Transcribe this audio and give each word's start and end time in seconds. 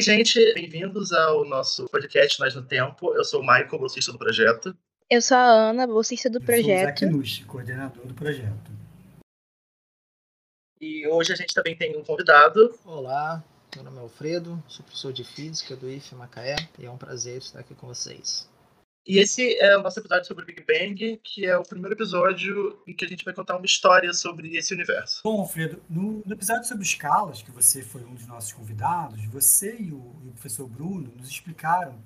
Oi, 0.00 0.04
gente, 0.04 0.54
bem-vindos 0.54 1.12
ao 1.12 1.44
nosso 1.44 1.84
podcast 1.90 2.40
Nós 2.40 2.54
no 2.54 2.62
Tempo. 2.62 3.14
Eu 3.14 3.22
sou 3.22 3.42
o 3.42 3.46
Michael, 3.46 3.78
bolsista 3.78 4.10
do 4.10 4.16
projeto. 4.16 4.74
Eu 5.10 5.20
sou 5.20 5.36
a 5.36 5.42
Ana, 5.42 5.86
bolsista 5.86 6.30
do 6.30 6.38
Eu 6.38 6.42
projeto. 6.42 6.68
sou 6.68 6.84
o 6.86 6.86
Zac 6.86 7.04
Nushi, 7.04 7.44
coordenador 7.44 8.06
do 8.06 8.14
projeto. 8.14 8.70
E 10.80 11.06
hoje 11.06 11.34
a 11.34 11.36
gente 11.36 11.52
também 11.52 11.76
tem 11.76 11.94
um 11.98 12.02
convidado. 12.02 12.74
Olá, 12.86 13.44
meu 13.74 13.84
nome 13.84 13.98
é 13.98 14.00
Alfredo, 14.00 14.64
sou 14.66 14.82
professor 14.86 15.12
de 15.12 15.22
Física 15.22 15.76
do 15.76 15.90
IF 15.90 16.14
Macaé 16.14 16.56
e 16.78 16.86
é 16.86 16.90
um 16.90 16.96
prazer 16.96 17.36
estar 17.36 17.60
aqui 17.60 17.74
com 17.74 17.86
vocês. 17.86 18.48
E 19.06 19.18
esse 19.18 19.58
é 19.58 19.76
o 19.76 19.82
nosso 19.82 19.98
episódio 19.98 20.26
sobre 20.26 20.44
o 20.44 20.46
Big 20.46 20.62
Bang, 20.62 21.16
que 21.24 21.46
é 21.46 21.56
o 21.56 21.62
primeiro 21.62 21.94
episódio 21.94 22.82
em 22.86 22.92
que 22.92 23.04
a 23.04 23.08
gente 23.08 23.24
vai 23.24 23.32
contar 23.32 23.56
uma 23.56 23.64
história 23.64 24.12
sobre 24.12 24.56
esse 24.56 24.74
universo. 24.74 25.22
Bom, 25.24 25.40
Alfredo, 25.40 25.82
no, 25.88 26.22
no 26.24 26.32
episódio 26.32 26.64
sobre 26.64 26.84
escalas, 26.84 27.42
que 27.42 27.50
você 27.50 27.82
foi 27.82 28.04
um 28.04 28.14
dos 28.14 28.26
nossos 28.26 28.52
convidados, 28.52 29.24
você 29.26 29.74
e 29.80 29.90
o, 29.90 30.14
e 30.24 30.28
o 30.28 30.32
professor 30.32 30.68
Bruno 30.68 31.10
nos 31.16 31.28
explicaram 31.28 31.98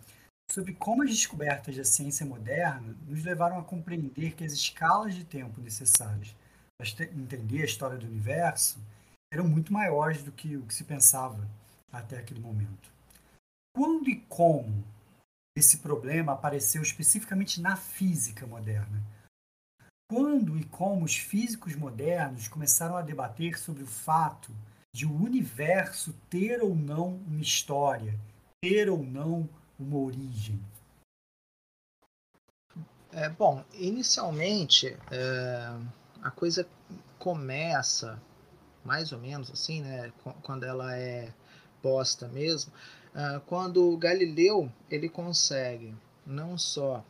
sobre 0.51 0.75
como 0.75 1.03
as 1.03 1.11
descobertas 1.11 1.77
da 1.77 1.85
ciência 1.85 2.25
moderna 2.25 2.97
nos 3.09 3.25
levaram 3.25 3.59
a 3.59 3.65
compreender 3.65 4.35
que 4.35 4.45
as 4.45 4.53
escalas 4.53 5.15
de 5.15 5.25
tempo 5.25 5.61
necessárias 5.61 6.35
para 6.79 7.05
entender 7.07 7.63
a 7.63 7.67
história 7.67 7.99
do 7.99 8.07
universo 8.07 8.79
eram 9.33 9.49
muito 9.49 9.73
maiores 9.73 10.23
do 10.23 10.31
que 10.31 10.57
o 10.57 10.63
que 10.63 10.75
se 10.75 10.85
pensava 10.85 11.49
até 11.91 12.19
aquele 12.19 12.41
momento. 12.41 12.89
Quando 13.75 14.09
e 14.09 14.21
como 14.29 14.85
esse 15.57 15.79
problema 15.79 16.33
apareceu 16.33 16.83
especificamente 16.83 17.61
na 17.61 17.77
física 17.77 18.47
moderna? 18.47 19.03
Quando 20.11 20.59
e 20.59 20.65
como 20.65 21.05
os 21.05 21.17
físicos 21.17 21.75
modernos 21.75 22.49
começaram 22.49 22.97
a 22.97 23.03
debater 23.03 23.59
sobre 23.59 23.83
o 23.83 23.87
fato 23.87 24.55
de 24.95 25.07
o 25.07 25.13
universo 25.13 26.13
ter 26.29 26.63
ou 26.63 26.75
não 26.75 27.17
uma 27.17 27.41
história, 27.41 28.19
ter 28.61 28.91
ou 28.91 29.03
não 29.03 29.49
uma 29.79 29.97
origem? 29.97 30.61
É, 33.13 33.29
bom, 33.29 33.65
inicialmente 33.75 34.97
é, 35.11 35.79
a 36.23 36.31
coisa 36.31 36.69
começa 37.19 38.21
mais 38.85 39.13
ou 39.13 39.19
menos 39.19 39.51
assim, 39.51 39.83
né? 39.83 40.13
qu- 40.23 40.35
Quando 40.43 40.65
ela 40.65 40.97
é 40.97 41.33
posta 41.81 42.29
mesmo, 42.29 42.73
quando 43.47 43.89
o 43.93 43.97
Galileu 43.97 44.71
ele 44.91 45.09
consegue 45.09 45.95
não 46.27 46.59
só 46.59 47.05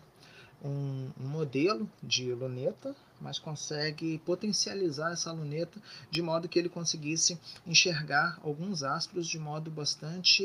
um, 0.62 1.10
um 1.18 1.28
modelo 1.28 1.90
de 2.02 2.32
luneta, 2.32 2.94
mas 3.20 3.38
consegue 3.38 4.18
potencializar 4.18 5.12
essa 5.12 5.32
luneta 5.32 5.80
de 6.10 6.20
modo 6.22 6.48
que 6.48 6.58
ele 6.58 6.68
conseguisse 6.68 7.38
enxergar 7.66 8.38
alguns 8.42 8.82
astros 8.82 9.26
de 9.26 9.38
modo 9.38 9.70
bastante 9.70 10.44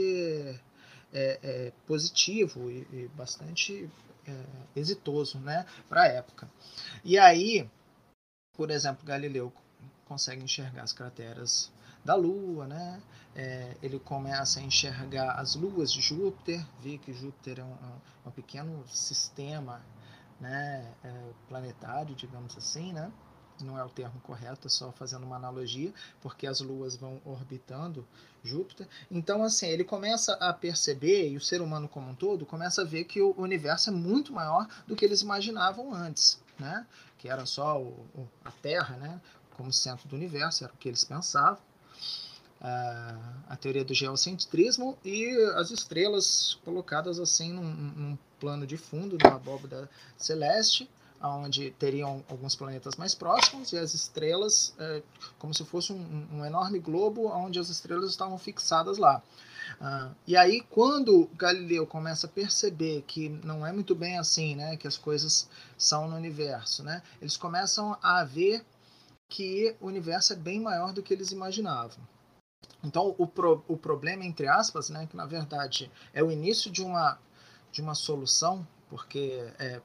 é, 1.13 1.39
é, 1.41 1.73
positivo 1.87 2.69
e, 2.69 2.87
e 2.91 3.11
bastante 3.15 3.89
é, 4.27 4.45
exitoso 4.75 5.39
né, 5.39 5.65
para 5.87 6.03
a 6.03 6.07
época. 6.07 6.49
E 7.03 7.17
aí, 7.17 7.69
por 8.53 8.69
exemplo, 8.69 9.05
Galileu 9.05 9.51
consegue 10.05 10.43
enxergar 10.43 10.83
as 10.83 10.93
crateras 10.93 11.71
da 12.09 12.15
Lua, 12.15 12.65
né? 12.65 12.99
É, 13.35 13.77
ele 13.83 13.99
começa 13.99 14.59
a 14.59 14.63
enxergar 14.63 15.33
as 15.33 15.53
luas 15.53 15.93
de 15.93 16.01
Júpiter, 16.01 16.65
vê 16.79 16.97
que 16.97 17.13
Júpiter 17.13 17.59
é 17.59 17.63
um, 17.63 17.73
é 18.25 18.27
um 18.29 18.31
pequeno 18.31 18.83
sistema 18.87 19.79
né, 20.41 20.91
é, 21.03 21.13
planetário, 21.47 22.15
digamos 22.15 22.57
assim, 22.57 22.91
né? 22.93 23.11
não 23.61 23.77
é 23.77 23.83
o 23.83 23.89
termo 23.89 24.19
correto, 24.21 24.67
é 24.67 24.69
só 24.69 24.89
fazendo 24.93 25.25
uma 25.25 25.35
analogia, 25.35 25.93
porque 26.21 26.47
as 26.47 26.61
luas 26.61 26.95
vão 26.95 27.21
orbitando 27.25 28.07
Júpiter. 28.41 28.87
Então, 29.11 29.43
assim, 29.43 29.67
ele 29.67 29.83
começa 29.83 30.33
a 30.35 30.53
perceber, 30.53 31.29
e 31.29 31.35
o 31.35 31.41
ser 31.41 31.61
humano 31.61 31.87
como 31.87 32.09
um 32.09 32.15
todo, 32.15 32.45
começa 32.45 32.81
a 32.81 32.85
ver 32.85 33.03
que 33.03 33.21
o 33.21 33.35
universo 33.37 33.89
é 33.89 33.93
muito 33.93 34.31
maior 34.31 34.65
do 34.87 34.95
que 34.95 35.03
eles 35.03 35.21
imaginavam 35.21 35.93
antes, 35.93 36.41
né? 36.57 36.87
Que 37.17 37.27
era 37.27 37.45
só 37.45 37.79
o, 37.79 38.07
o, 38.15 38.27
a 38.45 38.51
Terra, 38.51 38.95
né? 38.95 39.21
Como 39.57 39.73
centro 39.73 40.07
do 40.07 40.15
universo, 40.15 40.63
era 40.63 40.73
o 40.73 40.77
que 40.77 40.87
eles 40.87 41.03
pensavam. 41.03 41.68
Ah, 42.61 43.15
a 43.47 43.55
teoria 43.55 43.85
do 43.85 43.93
geocentrismo 43.93 44.97
e 45.03 45.29
as 45.55 45.71
estrelas 45.71 46.59
colocadas 46.65 47.17
assim 47.17 47.53
num, 47.53 47.63
num 47.63 48.17
plano 48.37 48.67
de 48.67 48.75
fundo, 48.75 49.17
numa 49.17 49.37
abóbada 49.37 49.89
celeste, 50.17 50.89
onde 51.21 51.71
teriam 51.71 52.23
alguns 52.29 52.55
planetas 52.55 52.97
mais 52.97 53.15
próximos 53.15 53.71
e 53.71 53.77
as 53.77 53.93
estrelas 53.93 54.73
é, 54.77 55.01
como 55.37 55.53
se 55.53 55.63
fosse 55.63 55.93
um, 55.93 56.27
um, 56.33 56.45
enorme 56.45 56.79
globo 56.79 57.27
onde 57.27 57.59
as 57.59 57.69
estrelas 57.69 58.09
estavam 58.09 58.37
fixadas 58.37 58.97
lá. 58.97 59.23
Uh, 59.79 60.13
e 60.27 60.35
aí 60.35 60.61
quando 60.69 61.29
Galileu 61.37 61.87
começa 61.87 62.27
a 62.27 62.29
perceber 62.29 63.03
que 63.07 63.29
não 63.29 63.65
é 63.65 63.71
muito 63.71 63.95
bem 63.95 64.17
assim, 64.17 64.55
né, 64.55 64.75
que 64.75 64.87
as 64.87 64.97
coisas 64.97 65.47
são 65.77 66.09
no 66.09 66.15
universo, 66.17 66.83
né, 66.83 67.01
eles 67.21 67.37
começam 67.37 67.97
a 68.01 68.23
ver 68.25 68.65
que 69.29 69.75
o 69.79 69.87
universo 69.87 70.33
é 70.33 70.35
bem 70.35 70.59
maior 70.59 70.91
do 70.91 71.01
que 71.01 71.13
eles 71.13 71.31
imaginavam. 71.31 71.99
Então 72.83 73.13
o, 73.17 73.27
pro, 73.27 73.63
o 73.67 73.77
problema 73.77 74.23
entre 74.23 74.47
aspas, 74.47 74.89
né, 74.89 75.07
que 75.07 75.15
na 75.15 75.25
verdade 75.25 75.91
é 76.13 76.23
o 76.23 76.31
início 76.31 76.71
de 76.71 76.81
uma 76.81 77.17
de 77.71 77.81
uma 77.81 77.93
solução, 77.93 78.67
porque 78.89 79.47
é, 79.59 79.79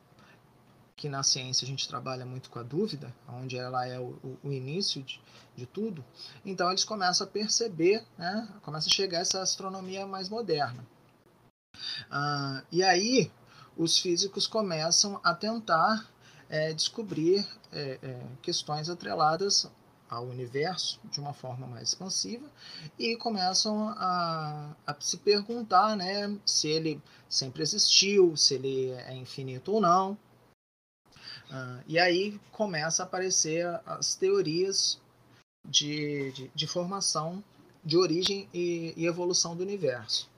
que 0.96 1.08
na 1.08 1.22
ciência 1.22 1.64
a 1.64 1.68
gente 1.68 1.86
trabalha 1.86 2.24
muito 2.24 2.48
com 2.48 2.58
a 2.58 2.62
dúvida, 2.62 3.14
onde 3.28 3.58
ela 3.58 3.86
é 3.86 3.98
o, 4.00 4.38
o 4.42 4.52
início 4.52 5.02
de, 5.02 5.20
de, 5.54 5.66
tudo, 5.66 6.02
então 6.46 6.70
eles 6.70 6.84
começam 6.84 7.26
a 7.26 7.30
perceber, 7.30 8.02
né, 8.16 8.48
começa 8.62 8.88
a 8.88 8.92
chegar 8.92 9.18
essa 9.18 9.42
astronomia 9.42 10.06
mais 10.06 10.30
moderna. 10.30 10.86
Ah, 12.10 12.62
e 12.72 12.82
aí 12.82 13.30
os 13.76 13.98
físicos 13.98 14.46
começam 14.46 15.20
a 15.22 15.34
tentar 15.34 16.08
é, 16.48 16.72
descobrir 16.72 17.46
é, 17.72 17.98
é, 18.02 18.22
questões 18.40 18.88
atreladas 18.88 19.70
ao 20.14 20.26
universo 20.26 21.00
de 21.10 21.20
uma 21.20 21.32
forma 21.32 21.66
mais 21.66 21.88
expansiva 21.88 22.46
e 22.98 23.16
começam 23.16 23.88
a, 23.90 24.74
a 24.86 24.96
se 25.00 25.18
perguntar 25.18 25.96
né, 25.96 26.36
se 26.44 26.68
ele 26.68 27.00
sempre 27.28 27.62
existiu, 27.62 28.36
se 28.36 28.54
ele 28.54 28.90
é 28.90 29.14
infinito 29.14 29.72
ou 29.72 29.80
não. 29.80 30.18
Uh, 31.50 31.82
e 31.86 31.98
aí 31.98 32.40
começa 32.50 33.02
a 33.02 33.06
aparecer 33.06 33.66
as 33.86 34.14
teorias 34.14 35.00
de, 35.64 36.32
de, 36.32 36.50
de 36.54 36.66
formação, 36.66 37.42
de 37.84 37.96
origem 37.96 38.48
e, 38.52 38.94
e, 38.96 39.06
evolução 39.06 39.56
do 39.56 39.62
universo. 39.62 40.28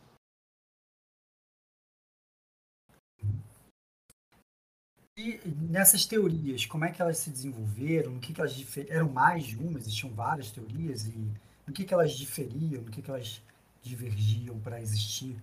E 5.18 5.40
nessas 5.70 6.04
teorias, 6.04 6.66
como 6.66 6.84
é 6.84 6.92
que 6.92 7.00
elas 7.00 7.16
se 7.16 7.30
desenvolveram? 7.30 8.12
No 8.12 8.20
que, 8.20 8.34
que 8.34 8.40
elas 8.40 8.54
eram 8.88 9.08
mais 9.08 9.46
de 9.46 9.56
uma? 9.56 9.78
Existiam 9.78 10.12
várias 10.12 10.50
teorias 10.50 11.06
e 11.06 11.32
no 11.66 11.72
que, 11.72 11.84
que 11.84 11.94
elas 11.94 12.12
diferiam? 12.12 12.82
No 12.82 12.90
que, 12.90 13.00
que 13.00 13.10
elas 13.10 13.42
divergiam 13.82 14.60
para 14.60 14.78
existir 14.80 15.34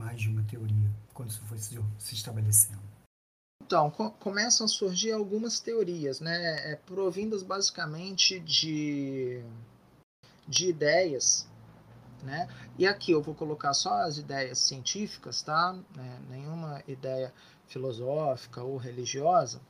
mais 0.00 0.20
de 0.20 0.28
uma 0.28 0.42
teoria 0.42 0.90
quando 1.14 1.30
isso 1.30 1.42
foi 1.42 1.58
se, 1.58 1.78
se 1.98 2.14
estabelecendo? 2.14 2.82
Então, 3.62 3.88
co 3.88 4.10
começam 4.10 4.64
a 4.64 4.68
surgir 4.68 5.12
algumas 5.12 5.60
teorias, 5.60 6.18
né, 6.18 6.72
é, 6.72 6.74
provindas 6.74 7.44
basicamente 7.44 8.40
de, 8.40 9.44
de 10.48 10.70
ideias, 10.70 11.46
né, 12.24 12.48
e 12.76 12.84
aqui 12.84 13.12
eu 13.12 13.22
vou 13.22 13.34
colocar 13.34 13.72
só 13.74 14.02
as 14.02 14.18
ideias 14.18 14.58
científicas, 14.58 15.40
tá, 15.42 15.78
né, 15.94 16.20
nenhuma 16.28 16.82
ideia 16.88 17.32
filosófica 17.70 18.62
ou 18.62 18.76
religiosa. 18.76 19.60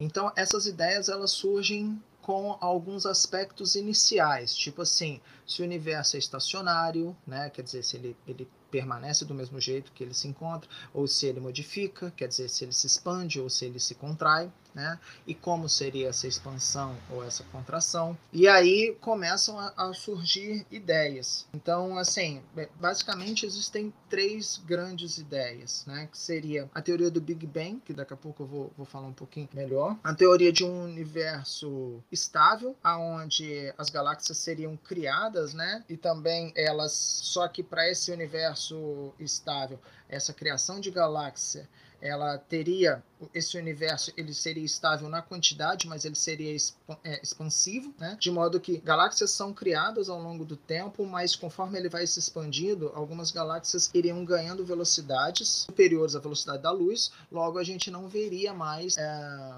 Então, 0.00 0.32
essas 0.36 0.66
ideias 0.66 1.08
elas 1.08 1.30
surgem 1.30 2.02
com 2.22 2.58
alguns 2.60 3.06
aspectos 3.06 3.74
iniciais, 3.74 4.54
tipo 4.54 4.82
assim, 4.82 5.18
se 5.46 5.62
o 5.62 5.64
universo 5.64 6.14
é 6.14 6.18
estacionário, 6.18 7.16
né, 7.26 7.48
quer 7.48 7.62
dizer, 7.62 7.82
se 7.82 7.96
ele, 7.96 8.14
ele 8.26 8.46
permanece 8.70 9.24
do 9.24 9.34
mesmo 9.34 9.58
jeito 9.58 9.90
que 9.92 10.04
ele 10.04 10.12
se 10.12 10.28
encontra, 10.28 10.68
ou 10.92 11.06
se 11.06 11.26
ele 11.26 11.40
modifica, 11.40 12.12
quer 12.14 12.28
dizer, 12.28 12.50
se 12.50 12.64
ele 12.64 12.72
se 12.74 12.86
expande 12.86 13.40
ou 13.40 13.48
se 13.48 13.64
ele 13.64 13.80
se 13.80 13.94
contrai, 13.94 14.52
né? 14.78 14.98
E 15.26 15.34
como 15.34 15.68
seria 15.68 16.08
essa 16.08 16.28
expansão 16.28 16.96
ou 17.10 17.24
essa 17.24 17.42
contração. 17.50 18.16
E 18.32 18.46
aí 18.46 18.96
começam 19.00 19.58
a, 19.58 19.72
a 19.76 19.92
surgir 19.92 20.64
ideias. 20.70 21.48
Então, 21.52 21.98
assim, 21.98 22.40
basicamente 22.80 23.44
existem 23.44 23.92
três 24.08 24.62
grandes 24.64 25.18
ideias, 25.18 25.84
né? 25.84 26.08
Que 26.10 26.16
seria 26.16 26.70
a 26.72 26.80
teoria 26.80 27.10
do 27.10 27.20
Big 27.20 27.44
Bang, 27.44 27.82
que 27.84 27.92
daqui 27.92 28.14
a 28.14 28.16
pouco 28.16 28.44
eu 28.44 28.46
vou, 28.46 28.72
vou 28.76 28.86
falar 28.86 29.08
um 29.08 29.12
pouquinho 29.12 29.48
melhor. 29.52 29.96
A 30.04 30.14
teoria 30.14 30.52
de 30.52 30.64
um 30.64 30.84
universo 30.84 32.00
estável, 32.12 32.76
aonde 32.82 33.74
as 33.76 33.90
galáxias 33.90 34.38
seriam 34.38 34.76
criadas, 34.76 35.54
né? 35.54 35.84
E 35.88 35.96
também 35.96 36.52
elas, 36.54 36.92
só 36.92 37.48
que 37.48 37.64
para 37.64 37.90
esse 37.90 38.12
universo 38.12 39.12
estável, 39.18 39.80
essa 40.08 40.32
criação 40.32 40.78
de 40.78 40.90
galáxia 40.92 41.68
ela 42.00 42.38
teria 42.38 43.02
esse 43.34 43.58
universo 43.58 44.12
ele 44.16 44.32
seria 44.32 44.64
estável 44.64 45.08
na 45.08 45.20
quantidade, 45.20 45.88
mas 45.88 46.04
ele 46.04 46.14
seria 46.14 46.56
é, 47.02 47.20
expansivo, 47.20 47.92
né? 47.98 48.16
de 48.20 48.30
modo 48.30 48.60
que 48.60 48.78
galáxias 48.78 49.32
são 49.32 49.52
criadas 49.52 50.08
ao 50.08 50.20
longo 50.20 50.44
do 50.44 50.56
tempo, 50.56 51.04
mas 51.04 51.34
conforme 51.34 51.78
ele 51.78 51.88
vai 51.88 52.06
se 52.06 52.18
expandindo, 52.18 52.92
algumas 52.94 53.30
galáxias 53.30 53.90
iriam 53.92 54.24
ganhando 54.24 54.64
velocidades 54.64 55.66
superiores 55.66 56.14
à 56.14 56.20
velocidade 56.20 56.62
da 56.62 56.70
luz, 56.70 57.10
logo 57.30 57.58
a 57.58 57.64
gente 57.64 57.90
não 57.90 58.08
veria 58.08 58.54
mais 58.54 58.96
é, 58.96 59.54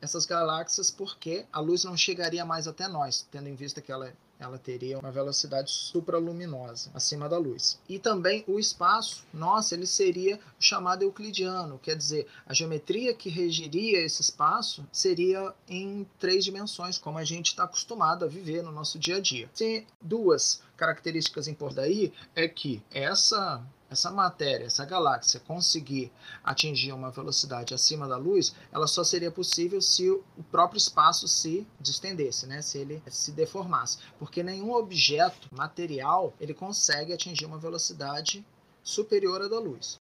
essas 0.00 0.26
galáxias 0.26 0.90
porque 0.90 1.46
a 1.52 1.60
luz 1.60 1.84
não 1.84 1.96
chegaria 1.96 2.44
mais 2.44 2.66
até 2.66 2.88
nós, 2.88 3.26
tendo 3.30 3.48
em 3.48 3.54
vista 3.54 3.80
que 3.80 3.92
ela 3.92 4.12
ela 4.44 4.58
teria 4.58 4.98
uma 4.98 5.10
velocidade 5.10 5.70
supraluminosa 5.70 6.90
acima 6.94 7.28
da 7.28 7.36
luz. 7.36 7.78
E 7.88 7.98
também 7.98 8.44
o 8.46 8.58
espaço, 8.58 9.24
nossa, 9.32 9.74
ele 9.74 9.86
seria 9.86 10.40
chamado 10.58 11.02
euclidiano, 11.02 11.78
quer 11.78 11.96
dizer, 11.96 12.26
a 12.46 12.54
geometria 12.54 13.14
que 13.14 13.28
regiria 13.28 14.00
esse 14.00 14.22
espaço 14.22 14.86
seria 14.92 15.52
em 15.68 16.06
três 16.18 16.44
dimensões, 16.44 16.96
como 16.96 17.18
a 17.18 17.24
gente 17.24 17.48
está 17.48 17.64
acostumado 17.64 18.24
a 18.24 18.28
viver 18.28 18.62
no 18.62 18.72
nosso 18.72 18.98
dia 18.98 19.16
a 19.16 19.20
dia. 19.20 19.50
Tem 19.54 19.86
duas 20.00 20.62
características 20.76 21.46
importantes 21.46 21.74
daí 21.74 22.12
é 22.34 22.48
que 22.48 22.82
essa 22.90 23.62
essa 23.94 24.10
matéria, 24.10 24.66
essa 24.66 24.84
galáxia 24.84 25.40
conseguir 25.40 26.12
atingir 26.42 26.92
uma 26.92 27.10
velocidade 27.10 27.72
acima 27.72 28.06
da 28.06 28.16
luz, 28.16 28.54
ela 28.70 28.86
só 28.86 29.02
seria 29.02 29.30
possível 29.30 29.80
se 29.80 30.10
o 30.10 30.22
próprio 30.50 30.78
espaço 30.78 31.26
se 31.26 31.66
distendesse, 31.80 32.46
né? 32.46 32.60
se 32.60 32.78
ele 32.78 33.02
se 33.08 33.32
deformasse. 33.32 33.98
Porque 34.18 34.42
nenhum 34.42 34.74
objeto 34.74 35.48
material 35.50 36.34
ele 36.38 36.52
consegue 36.52 37.12
atingir 37.12 37.46
uma 37.46 37.58
velocidade 37.58 38.44
superior 38.82 39.40
à 39.40 39.48
da 39.48 39.58
luz. 39.58 40.03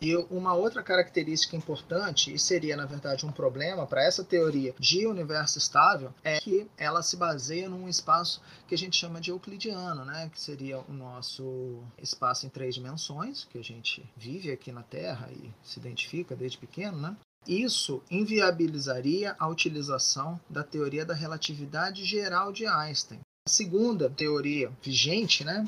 E 0.00 0.14
uma 0.30 0.54
outra 0.54 0.82
característica 0.82 1.56
importante, 1.56 2.32
e 2.32 2.38
seria 2.38 2.76
na 2.76 2.86
verdade 2.86 3.26
um 3.26 3.32
problema 3.32 3.86
para 3.86 4.04
essa 4.04 4.22
teoria 4.22 4.74
de 4.78 5.06
universo 5.06 5.58
estável, 5.58 6.14
é 6.22 6.38
que 6.38 6.68
ela 6.76 7.02
se 7.02 7.16
baseia 7.16 7.68
num 7.68 7.88
espaço 7.88 8.40
que 8.66 8.74
a 8.74 8.78
gente 8.78 8.96
chama 8.96 9.20
de 9.20 9.30
euclidiano, 9.30 10.04
né? 10.04 10.30
que 10.32 10.40
seria 10.40 10.78
o 10.78 10.92
nosso 10.92 11.82
espaço 12.00 12.46
em 12.46 12.48
três 12.48 12.74
dimensões, 12.74 13.44
que 13.44 13.58
a 13.58 13.64
gente 13.64 14.08
vive 14.16 14.52
aqui 14.52 14.70
na 14.70 14.82
Terra 14.82 15.28
e 15.32 15.52
se 15.62 15.80
identifica 15.80 16.36
desde 16.36 16.58
pequeno. 16.58 16.98
Né? 16.98 17.16
Isso 17.46 18.02
inviabilizaria 18.10 19.34
a 19.38 19.48
utilização 19.48 20.40
da 20.48 20.62
teoria 20.62 21.04
da 21.04 21.14
relatividade 21.14 22.04
geral 22.04 22.52
de 22.52 22.66
Einstein. 22.66 23.20
A 23.46 23.50
segunda 23.50 24.10
teoria 24.10 24.70
vigente, 24.82 25.42
né, 25.42 25.66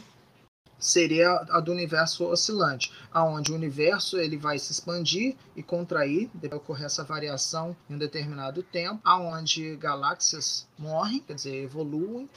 seria 0.80 1.30
a 1.50 1.60
do 1.60 1.70
universo 1.70 2.24
oscilante, 2.24 2.92
aonde 3.12 3.52
o 3.52 3.54
universo 3.54 4.18
ele 4.18 4.36
vai 4.36 4.58
se 4.58 4.72
expandir 4.72 5.36
e 5.54 5.62
contrair, 5.62 6.30
deve 6.34 6.54
ocorrer 6.54 6.86
essa 6.86 7.04
variação 7.04 7.76
em 7.88 7.94
um 7.94 7.98
determinado 7.98 8.62
tempo, 8.62 9.00
aonde 9.04 9.76
galáxias 9.76 10.66
morrem, 10.78 11.20
quer 11.20 11.34
dizer, 11.34 11.62
evoluem. 11.62 12.28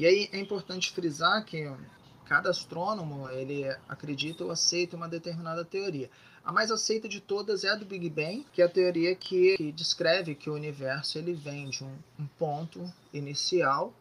E 0.00 0.06
aí 0.06 0.28
é 0.32 0.38
importante 0.38 0.92
frisar 0.92 1.44
que 1.44 1.70
cada 2.26 2.50
astrônomo 2.50 3.28
ele 3.30 3.64
acredita 3.88 4.44
ou 4.44 4.50
aceita 4.50 4.96
uma 4.96 5.08
determinada 5.08 5.64
teoria. 5.64 6.10
A 6.44 6.52
mais 6.52 6.70
aceita 6.70 7.08
de 7.08 7.20
todas 7.20 7.64
é 7.64 7.68
a 7.68 7.74
do 7.74 7.84
Big 7.84 8.08
Bang, 8.08 8.46
que 8.52 8.62
é 8.62 8.64
a 8.64 8.68
teoria 8.68 9.14
que, 9.14 9.56
que 9.56 9.72
descreve 9.72 10.34
que 10.34 10.48
o 10.48 10.54
universo 10.54 11.18
ele 11.18 11.34
vem 11.34 11.68
de 11.68 11.84
um, 11.84 11.94
um 12.18 12.26
ponto 12.38 12.90
inicial 13.12 13.92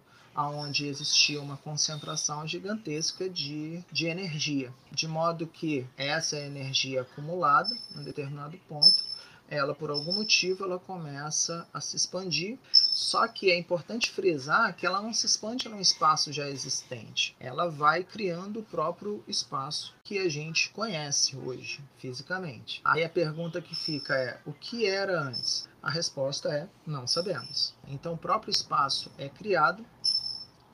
onde 0.46 0.88
existia 0.88 1.42
uma 1.42 1.58
concentração 1.58 2.48
gigantesca 2.48 3.28
de, 3.28 3.84
de 3.92 4.06
energia, 4.06 4.72
de 4.92 5.08
modo 5.08 5.48
que 5.48 5.88
essa 5.98 6.38
energia 6.38 7.02
acumulada 7.02 7.76
em 7.96 8.04
determinado 8.04 8.58
ponto, 8.70 9.04
ela 9.50 9.74
por 9.74 9.90
algum 9.90 10.14
motivo 10.14 10.64
ela 10.64 10.78
começa 10.78 11.68
a 11.74 11.80
se 11.80 11.96
expandir, 11.96 12.58
só 12.72 13.28
que 13.28 13.50
é 13.50 13.58
importante 13.58 14.12
frisar 14.12 14.76
que 14.76 14.86
ela 14.86 15.02
não 15.02 15.14
se 15.14 15.26
expande 15.26 15.70
num 15.70 15.80
espaço 15.80 16.34
já 16.34 16.50
existente, 16.50 17.36
ela 17.40 17.70
vai 17.70 18.04
criando 18.04 18.60
o 18.60 18.64
próprio 18.64 19.24
espaço 19.28 19.96
que 20.04 20.20
a 20.20 20.30
gente 20.30 20.70
conhece 20.70 21.36
hoje 21.38 21.84
fisicamente. 21.98 22.82
Aí 22.84 23.04
a 23.04 23.10
pergunta 23.10 23.62
que 23.62 23.76
fica 23.76 24.14
é: 24.16 24.40
o 24.46 24.54
que 24.54 24.86
era 24.86 25.22
antes? 25.22 25.68
A 25.82 25.90
resposta 25.90 26.50
é: 26.50 26.68
não 26.86 27.08
sabemos. 27.08 27.74
Então 27.88 28.14
o 28.14 28.18
próprio 28.18 28.52
espaço 28.52 29.12
é 29.18 29.30
criado 29.30 29.86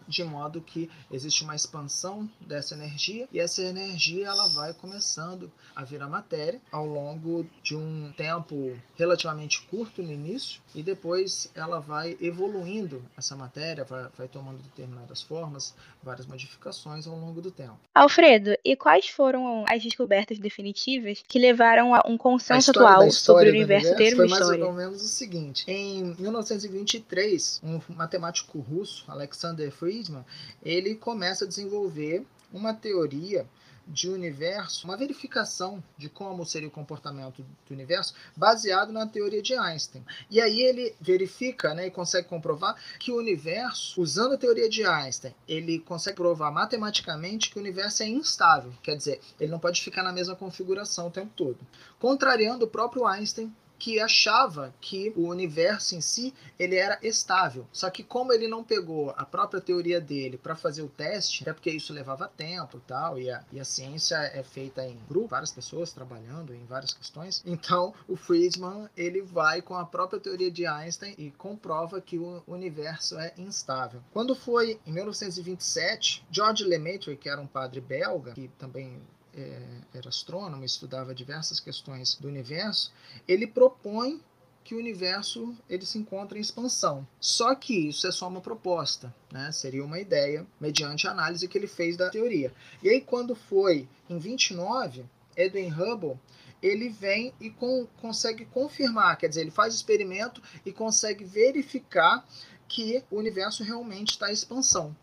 de 0.07 0.23
modo 0.23 0.61
que 0.61 0.89
existe 1.11 1.43
uma 1.43 1.55
expansão 1.55 2.29
dessa 2.41 2.75
energia 2.75 3.27
e 3.31 3.39
essa 3.39 3.61
energia 3.61 4.27
ela 4.27 4.47
vai 4.49 4.73
começando 4.73 5.51
a 5.75 5.83
virar 5.83 6.07
matéria 6.07 6.61
ao 6.71 6.85
longo 6.85 7.45
de 7.61 7.75
um 7.75 8.11
tempo 8.15 8.77
relativamente 8.95 9.61
curto 9.61 10.01
no 10.01 10.11
início 10.11 10.61
e 10.75 10.83
depois 10.83 11.51
ela 11.55 11.79
vai 11.79 12.17
evoluindo 12.19 13.03
essa 13.17 13.35
matéria, 13.35 13.83
vai, 13.83 14.07
vai 14.17 14.27
tomando 14.27 14.61
determinadas 14.61 15.21
formas, 15.21 15.73
várias 16.01 16.25
modificações 16.25 17.07
ao 17.07 17.15
longo 17.15 17.41
do 17.41 17.51
tempo. 17.51 17.77
Alfredo, 17.93 18.55
e 18.63 18.75
quais 18.75 19.07
foram 19.07 19.65
as 19.69 19.83
descobertas 19.83 20.39
definitivas 20.39 21.23
que 21.27 21.39
levaram 21.39 21.93
a 21.93 22.03
um 22.05 22.17
consenso 22.17 22.71
atual 22.71 23.09
sobre 23.11 23.49
o 23.49 23.51
universo 23.51 23.95
ter 23.95 24.13
uma 24.13 24.25
história? 24.25 24.45
Foi 24.45 24.57
mais 24.57 24.69
ou 24.69 24.73
menos 24.73 25.01
o 25.01 25.07
seguinte: 25.07 25.63
em 25.67 26.15
1923, 26.19 27.61
um 27.63 27.79
matemático 27.95 28.59
russo, 28.59 29.05
Alexander 29.07 29.71
Fried 29.71 29.92
Friedman, 29.93 30.25
ele 30.63 30.95
começa 30.95 31.45
a 31.45 31.47
desenvolver 31.47 32.25
uma 32.51 32.73
teoria 32.73 33.47
de 33.85 34.09
universo, 34.09 34.85
uma 34.85 34.95
verificação 34.95 35.83
de 35.97 36.07
como 36.07 36.45
seria 36.45 36.69
o 36.69 36.71
comportamento 36.71 37.43
do 37.67 37.73
universo 37.73 38.13
baseado 38.35 38.93
na 38.93 39.05
teoria 39.05 39.41
de 39.41 39.53
Einstein. 39.55 40.05
E 40.31 40.39
aí 40.39 40.61
ele 40.61 40.95
verifica 41.01 41.73
né, 41.73 41.87
e 41.87 41.91
consegue 41.91 42.29
comprovar 42.29 42.77
que 42.97 43.11
o 43.11 43.17
universo, 43.17 44.01
usando 44.01 44.35
a 44.35 44.37
teoria 44.37 44.69
de 44.69 44.85
Einstein, 44.85 45.35
ele 45.47 45.79
consegue 45.79 46.15
provar 46.15 46.49
matematicamente 46.49 47.49
que 47.49 47.57
o 47.57 47.61
universo 47.61 48.03
é 48.03 48.07
instável, 48.07 48.73
quer 48.81 48.95
dizer, 48.95 49.19
ele 49.37 49.51
não 49.51 49.59
pode 49.59 49.81
ficar 49.81 50.01
na 50.01 50.13
mesma 50.13 50.35
configuração 50.35 51.07
o 51.07 51.11
tempo 51.11 51.33
todo. 51.35 51.59
Contrariando 51.99 52.63
o 52.63 52.69
próprio 52.69 53.05
Einstein, 53.05 53.53
que 53.83 53.99
achava 53.99 54.73
que 54.79 55.11
o 55.13 55.27
universo 55.27 55.93
em 55.93 55.99
si 55.99 56.33
ele 56.57 56.77
era 56.77 56.97
estável. 57.03 57.67
Só 57.69 57.89
que 57.89 58.01
como 58.01 58.31
ele 58.31 58.47
não 58.47 58.63
pegou 58.63 59.13
a 59.17 59.25
própria 59.25 59.59
teoria 59.59 59.99
dele 59.99 60.37
para 60.37 60.55
fazer 60.55 60.81
o 60.83 60.87
teste, 60.87 61.43
até 61.43 61.51
porque 61.51 61.69
isso 61.69 61.91
levava 61.91 62.29
tempo 62.29 62.77
e 62.77 62.87
tal, 62.87 63.19
e 63.19 63.29
a, 63.29 63.43
e 63.51 63.59
a 63.59 63.65
ciência 63.65 64.15
é 64.15 64.41
feita 64.41 64.87
em 64.87 64.97
grupo, 65.09 65.27
várias 65.27 65.51
pessoas 65.51 65.91
trabalhando 65.91 66.55
em 66.55 66.63
várias 66.63 66.93
questões, 66.93 67.43
então 67.45 67.93
o 68.07 68.15
Friedman 68.15 68.87
ele 68.95 69.21
vai 69.21 69.61
com 69.61 69.75
a 69.75 69.85
própria 69.85 70.17
teoria 70.17 70.49
de 70.49 70.65
Einstein 70.65 71.13
e 71.17 71.29
comprova 71.31 71.99
que 71.99 72.17
o 72.17 72.41
universo 72.47 73.19
é 73.19 73.33
instável. 73.37 74.01
Quando 74.13 74.33
foi 74.33 74.79
em 74.87 74.93
1927, 74.93 76.25
George 76.31 76.63
Lemaitre, 76.63 77.17
que 77.17 77.27
era 77.27 77.41
um 77.41 77.47
padre 77.47 77.81
belga, 77.81 78.31
que 78.31 78.47
também 78.57 79.01
é, 79.35 79.61
era 79.93 80.09
astrônomo, 80.09 80.63
estudava 80.63 81.13
diversas 81.13 81.59
questões 81.59 82.15
do 82.15 82.27
universo, 82.27 82.91
ele 83.27 83.47
propõe 83.47 84.21
que 84.63 84.73
o 84.73 84.77
universo 84.77 85.55
ele 85.69 85.85
se 85.85 85.97
encontra 85.97 86.37
em 86.37 86.41
expansão. 86.41 87.05
Só 87.19 87.53
que 87.53 87.89
isso 87.89 88.07
é 88.07 88.11
só 88.11 88.27
uma 88.27 88.39
proposta, 88.39 89.13
né? 89.31 89.51
Seria 89.51 89.83
uma 89.83 89.99
ideia 89.99 90.47
mediante 90.59 91.07
a 91.07 91.11
análise 91.11 91.47
que 91.47 91.57
ele 91.57 91.67
fez 91.67 91.97
da 91.97 92.09
teoria. 92.09 92.53
E 92.81 92.89
aí 92.89 93.01
quando 93.01 93.35
foi 93.35 93.87
em 94.09 94.17
29, 94.17 95.05
Edwin 95.35 95.69
Hubble 95.69 96.17
ele 96.61 96.87
vem 96.87 97.33
e 97.41 97.49
com, 97.49 97.85
consegue 97.99 98.45
confirmar, 98.45 99.17
quer 99.17 99.27
dizer, 99.27 99.41
ele 99.41 99.51
faz 99.51 99.75
experimento 99.75 100.41
e 100.65 100.71
consegue 100.71 101.25
verificar 101.25 102.25
que 102.69 103.03
o 103.11 103.17
universo 103.17 103.63
realmente 103.63 104.11
está 104.11 104.29
em 104.29 104.33
expansão. 104.33 104.95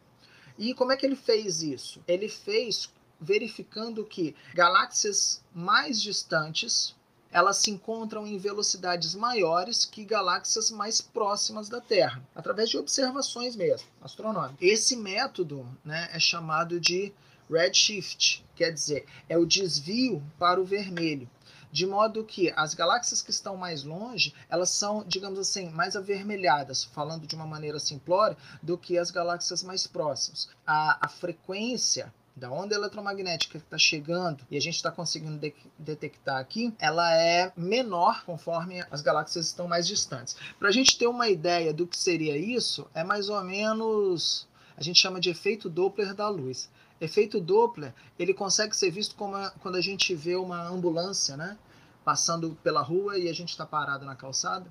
E 0.58 0.72
como 0.74 0.90
é 0.90 0.96
que 0.96 1.04
ele 1.04 1.16
fez 1.16 1.62
isso? 1.62 2.02
Ele 2.08 2.28
fez 2.28 2.90
verificando 3.20 4.04
que 4.04 4.34
galáxias 4.54 5.42
mais 5.54 6.00
distantes 6.00 6.94
elas 7.32 7.58
se 7.58 7.70
encontram 7.70 8.26
em 8.26 8.36
velocidades 8.38 9.14
maiores 9.14 9.84
que 9.84 10.04
galáxias 10.04 10.70
mais 10.70 11.00
próximas 11.00 11.68
da 11.68 11.80
Terra, 11.80 12.22
através 12.34 12.68
de 12.68 12.76
observações 12.76 13.54
mesmo, 13.54 13.86
astronômicas. 14.02 14.56
Esse 14.60 14.96
método 14.96 15.66
né, 15.84 16.08
é 16.12 16.18
chamado 16.18 16.80
de 16.80 17.12
redshift, 17.48 18.44
quer 18.56 18.72
dizer, 18.72 19.06
é 19.28 19.38
o 19.38 19.46
desvio 19.46 20.22
para 20.38 20.60
o 20.60 20.64
vermelho. 20.64 21.28
De 21.72 21.86
modo 21.86 22.24
que 22.24 22.52
as 22.56 22.74
galáxias 22.74 23.22
que 23.22 23.30
estão 23.30 23.56
mais 23.56 23.84
longe, 23.84 24.34
elas 24.48 24.70
são, 24.70 25.04
digamos 25.06 25.38
assim, 25.38 25.70
mais 25.70 25.94
avermelhadas, 25.94 26.82
falando 26.82 27.28
de 27.28 27.36
uma 27.36 27.46
maneira 27.46 27.78
simplória, 27.78 28.36
do 28.60 28.76
que 28.76 28.98
as 28.98 29.12
galáxias 29.12 29.62
mais 29.62 29.86
próximas. 29.86 30.48
A, 30.66 31.06
a 31.06 31.08
frequência 31.08 32.12
da 32.40 32.50
onda 32.50 32.74
eletromagnética 32.74 33.58
que 33.58 33.64
está 33.64 33.76
chegando 33.76 34.46
e 34.50 34.56
a 34.56 34.60
gente 34.60 34.76
está 34.76 34.90
conseguindo 34.90 35.38
de 35.38 35.54
detectar 35.78 36.38
aqui, 36.38 36.74
ela 36.78 37.14
é 37.14 37.52
menor 37.54 38.24
conforme 38.24 38.82
as 38.90 39.02
galáxias 39.02 39.46
estão 39.46 39.68
mais 39.68 39.86
distantes. 39.86 40.34
Para 40.58 40.70
a 40.70 40.72
gente 40.72 40.96
ter 40.96 41.06
uma 41.06 41.28
ideia 41.28 41.72
do 41.72 41.86
que 41.86 41.98
seria 41.98 42.36
isso, 42.36 42.88
é 42.94 43.04
mais 43.04 43.28
ou 43.28 43.44
menos 43.44 44.48
a 44.74 44.82
gente 44.82 44.98
chama 44.98 45.20
de 45.20 45.28
efeito 45.28 45.68
Doppler 45.68 46.14
da 46.14 46.30
luz. 46.30 46.70
Efeito 46.98 47.38
Doppler 47.38 47.92
ele 48.18 48.32
consegue 48.32 48.74
ser 48.74 48.90
visto 48.90 49.14
como 49.14 49.36
a, 49.36 49.50
quando 49.60 49.76
a 49.76 49.80
gente 49.82 50.14
vê 50.14 50.34
uma 50.34 50.66
ambulância, 50.66 51.36
né? 51.36 51.58
passando 52.02 52.56
pela 52.62 52.80
rua 52.80 53.18
e 53.18 53.28
a 53.28 53.34
gente 53.34 53.50
está 53.50 53.66
parado 53.66 54.06
na 54.06 54.16
calçada. 54.16 54.66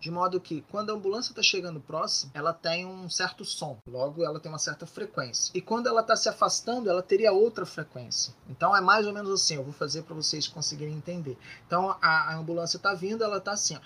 De 0.00 0.10
modo 0.10 0.40
que, 0.40 0.62
quando 0.70 0.90
a 0.90 0.94
ambulância 0.94 1.32
está 1.32 1.42
chegando 1.42 1.80
próximo, 1.80 2.30
ela 2.34 2.52
tem 2.52 2.86
um 2.86 3.08
certo 3.10 3.44
som, 3.44 3.78
logo 3.86 4.24
ela 4.24 4.38
tem 4.38 4.50
uma 4.50 4.58
certa 4.58 4.86
frequência. 4.86 5.50
E 5.54 5.60
quando 5.60 5.88
ela 5.88 6.00
está 6.00 6.16
se 6.16 6.28
afastando, 6.28 6.88
ela 6.88 7.02
teria 7.02 7.32
outra 7.32 7.66
frequência. 7.66 8.34
Então 8.48 8.76
é 8.76 8.80
mais 8.80 9.06
ou 9.06 9.12
menos 9.12 9.30
assim, 9.30 9.56
eu 9.56 9.64
vou 9.64 9.72
fazer 9.72 10.02
para 10.02 10.14
vocês 10.14 10.46
conseguirem 10.46 10.94
entender. 10.94 11.36
Então 11.66 11.96
a, 12.00 12.32
a 12.32 12.36
ambulância 12.36 12.76
está 12.76 12.94
vindo, 12.94 13.24
ela 13.24 13.38
está 13.38 13.52
assim, 13.52 13.76
ó, 13.76 13.80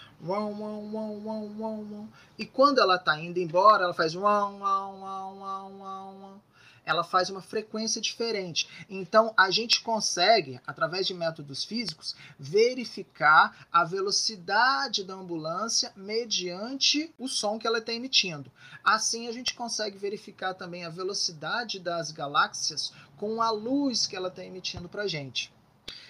e 2.39 2.47
quando 2.47 2.81
ela 2.81 2.97
está 2.97 3.19
indo 3.19 3.39
embora, 3.39 3.85
ela 3.85 3.95
faz 3.95 4.15
ela 6.85 7.05
faz 7.05 7.31
uma 7.31 7.41
frequência 7.41 8.01
diferente. 8.01 8.69
Então, 8.89 9.33
a 9.37 9.51
gente 9.51 9.81
consegue, 9.83 10.61
através 10.67 11.07
de 11.07 11.15
métodos 11.15 11.65
físicos, 11.65 12.17
verificar 12.39 13.67
a 13.73 13.85
velocidade 13.85 15.05
da 15.05 15.15
ambulância 15.15 15.93
mediante 15.97 17.13
o 17.19 17.29
som 17.29 17.59
que 17.59 17.67
ela 17.67 17.79
está 17.79 17.93
emitindo. 17.93 18.51
Assim, 18.83 19.29
a 19.29 19.33
gente 19.33 19.55
consegue 19.55 19.97
verificar 19.97 20.55
também 20.55 20.85
a 20.85 20.91
velocidade 20.91 21.79
das 21.79 22.11
galáxias 22.11 22.93
com 23.17 23.41
a 23.41 23.51
luz 23.51 24.07
que 24.07 24.17
ela 24.17 24.29
está 24.29 24.45
emitindo 24.45 24.89
para 24.89 25.05
a 25.05 25.09
gente. 25.09 25.53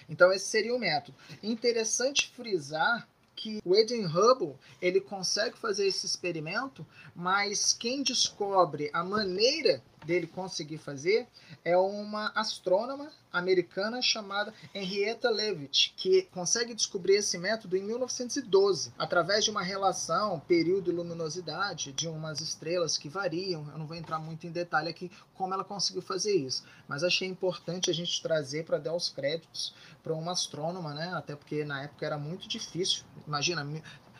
Então, 0.09 0.31
esse 0.31 0.47
seria 0.47 0.75
o 0.75 0.79
método. 0.79 1.17
Interessante 1.41 2.31
frisar 2.35 3.07
que 3.35 3.59
o 3.65 3.75
Edwin 3.75 4.05
Hubble 4.05 4.55
ele 4.81 5.01
consegue 5.01 5.57
fazer 5.57 5.87
esse 5.87 6.05
experimento, 6.05 6.85
mas 7.15 7.73
quem 7.73 8.03
descobre 8.03 8.89
a 8.93 9.03
maneira 9.03 9.83
dele 10.05 10.27
conseguir 10.27 10.77
fazer 10.77 11.27
é 11.63 11.77
uma 11.77 12.31
astrônoma 12.35 13.11
americana 13.31 14.01
chamada 14.01 14.53
Henrietta 14.75 15.29
Leavitt, 15.29 15.93
que 15.97 16.23
consegue 16.31 16.75
descobrir 16.75 17.15
esse 17.15 17.37
método 17.37 17.75
em 17.75 17.83
1912, 17.83 18.93
através 18.97 19.43
de 19.43 19.49
uma 19.49 19.63
relação 19.63 20.39
período 20.41 20.91
e 20.91 20.93
luminosidade 20.93 21.91
de 21.93 22.07
umas 22.07 22.41
estrelas 22.41 22.97
que 22.97 23.09
variam. 23.09 23.67
Eu 23.71 23.79
não 23.79 23.87
vou 23.87 23.97
entrar 23.97 24.19
muito 24.19 24.45
em 24.45 24.51
detalhe 24.51 24.89
aqui 24.89 25.11
como 25.33 25.53
ela 25.53 25.63
conseguiu 25.63 26.01
fazer 26.01 26.35
isso, 26.35 26.63
mas 26.87 27.03
achei 27.03 27.27
importante 27.27 27.89
a 27.89 27.93
gente 27.93 28.21
trazer 28.21 28.65
para 28.65 28.77
dar 28.77 28.93
os 28.93 29.09
créditos 29.09 29.73
para 30.03 30.13
uma 30.13 30.33
astrônoma, 30.33 30.93
né? 30.93 31.11
Até 31.15 31.35
porque 31.35 31.65
na 31.65 31.83
época 31.83 32.05
era 32.05 32.17
muito 32.17 32.47
difícil. 32.47 33.03
Imagina, 33.25 33.65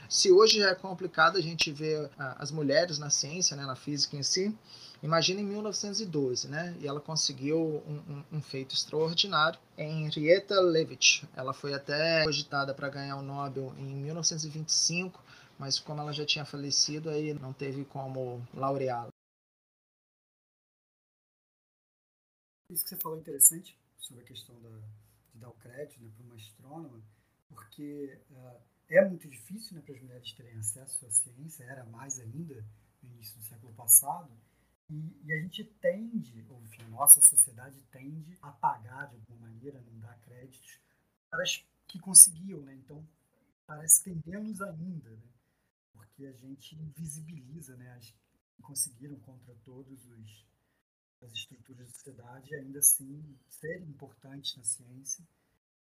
se 0.09 0.31
hoje 0.31 0.59
já 0.59 0.69
é 0.69 0.75
complicado 0.75 1.37
a 1.37 1.41
gente 1.41 1.71
ver 1.71 2.09
ah, 2.17 2.35
as 2.39 2.51
mulheres 2.51 2.97
na 2.99 3.09
ciência, 3.09 3.55
né, 3.57 3.65
na 3.65 3.75
física 3.75 4.15
em 4.15 4.23
si, 4.23 4.55
Imagina 5.03 5.41
em 5.41 5.45
1912, 5.45 6.47
né? 6.47 6.77
E 6.79 6.87
ela 6.87 7.01
conseguiu 7.01 7.59
um, 7.85 7.97
um, 8.09 8.37
um 8.37 8.41
feito 8.41 8.73
extraordinário. 8.73 9.59
Henrietta 9.77 10.57
Leavitt, 10.61 11.27
ela 11.35 11.53
foi 11.53 11.73
até 11.73 12.23
cogitada 12.23 12.73
para 12.73 12.87
ganhar 12.87 13.17
o 13.17 13.21
Nobel 13.21 13.73
em 13.77 13.97
1925, 13.97 15.21
mas 15.59 15.77
como 15.77 15.99
ela 15.99 16.13
já 16.13 16.25
tinha 16.25 16.45
falecido, 16.45 17.09
aí 17.09 17.33
não 17.33 17.51
teve 17.51 17.83
como 17.83 18.41
laureá-la. 18.53 19.09
Isso 22.71 22.83
que 22.85 22.89
você 22.91 22.97
falou 22.97 23.17
é 23.17 23.21
interessante 23.21 23.77
sobre 23.99 24.23
a 24.23 24.25
questão 24.25 24.57
da, 24.61 24.69
de 25.33 25.39
dar 25.41 25.49
o 25.49 25.53
crédito 25.55 26.01
né, 26.01 26.09
para 26.15 26.25
uma 26.25 26.35
astrônoma, 26.35 27.03
porque 27.49 28.21
uh, 28.31 28.61
é 28.87 29.03
muito 29.03 29.27
difícil 29.27 29.75
né, 29.75 29.81
para 29.81 29.95
as 29.95 30.01
mulheres 30.01 30.31
terem 30.31 30.57
acesso 30.57 31.05
à 31.05 31.11
ciência, 31.11 31.65
era 31.65 31.83
mais 31.83 32.21
ainda 32.21 32.65
no 33.01 33.09
início 33.15 33.37
do 33.37 33.43
século 33.43 33.73
passado, 33.73 34.31
e, 34.89 35.21
e, 35.23 35.33
a 35.33 35.41
gente 35.41 35.63
tende, 35.81 36.45
ou 36.49 36.61
enfim, 36.63 36.83
nossa 36.89 37.21
sociedade 37.21 37.81
tende 37.91 38.37
a 38.41 38.51
pagar 38.51 39.07
de 39.07 39.15
alguma 39.15 39.47
maneira, 39.47 39.81
não 39.81 39.99
dar 39.99 40.19
créditos 40.21 40.79
para 41.29 41.41
as 41.41 41.65
que 41.87 41.99
conseguiam, 41.99 42.61
né? 42.61 42.75
Então, 42.75 43.07
parece 43.65 44.03
que 44.03 44.11
tem 44.11 44.21
menos 44.25 44.61
ainda, 44.61 45.09
né? 45.09 45.29
Porque 45.93 46.25
a 46.25 46.33
gente 46.33 46.75
invisibiliza, 46.75 47.75
né? 47.77 47.91
As 47.93 48.13
que 48.55 48.61
conseguiram 48.61 49.19
contra 49.19 49.55
todos 49.63 50.05
os 50.05 50.45
as 51.25 51.31
estruturas 51.31 51.87
da 51.87 51.93
sociedade 51.93 52.55
ainda 52.55 52.79
assim 52.79 53.37
serem 53.49 53.87
importantes 53.87 54.57
na 54.57 54.63
ciência 54.63 55.25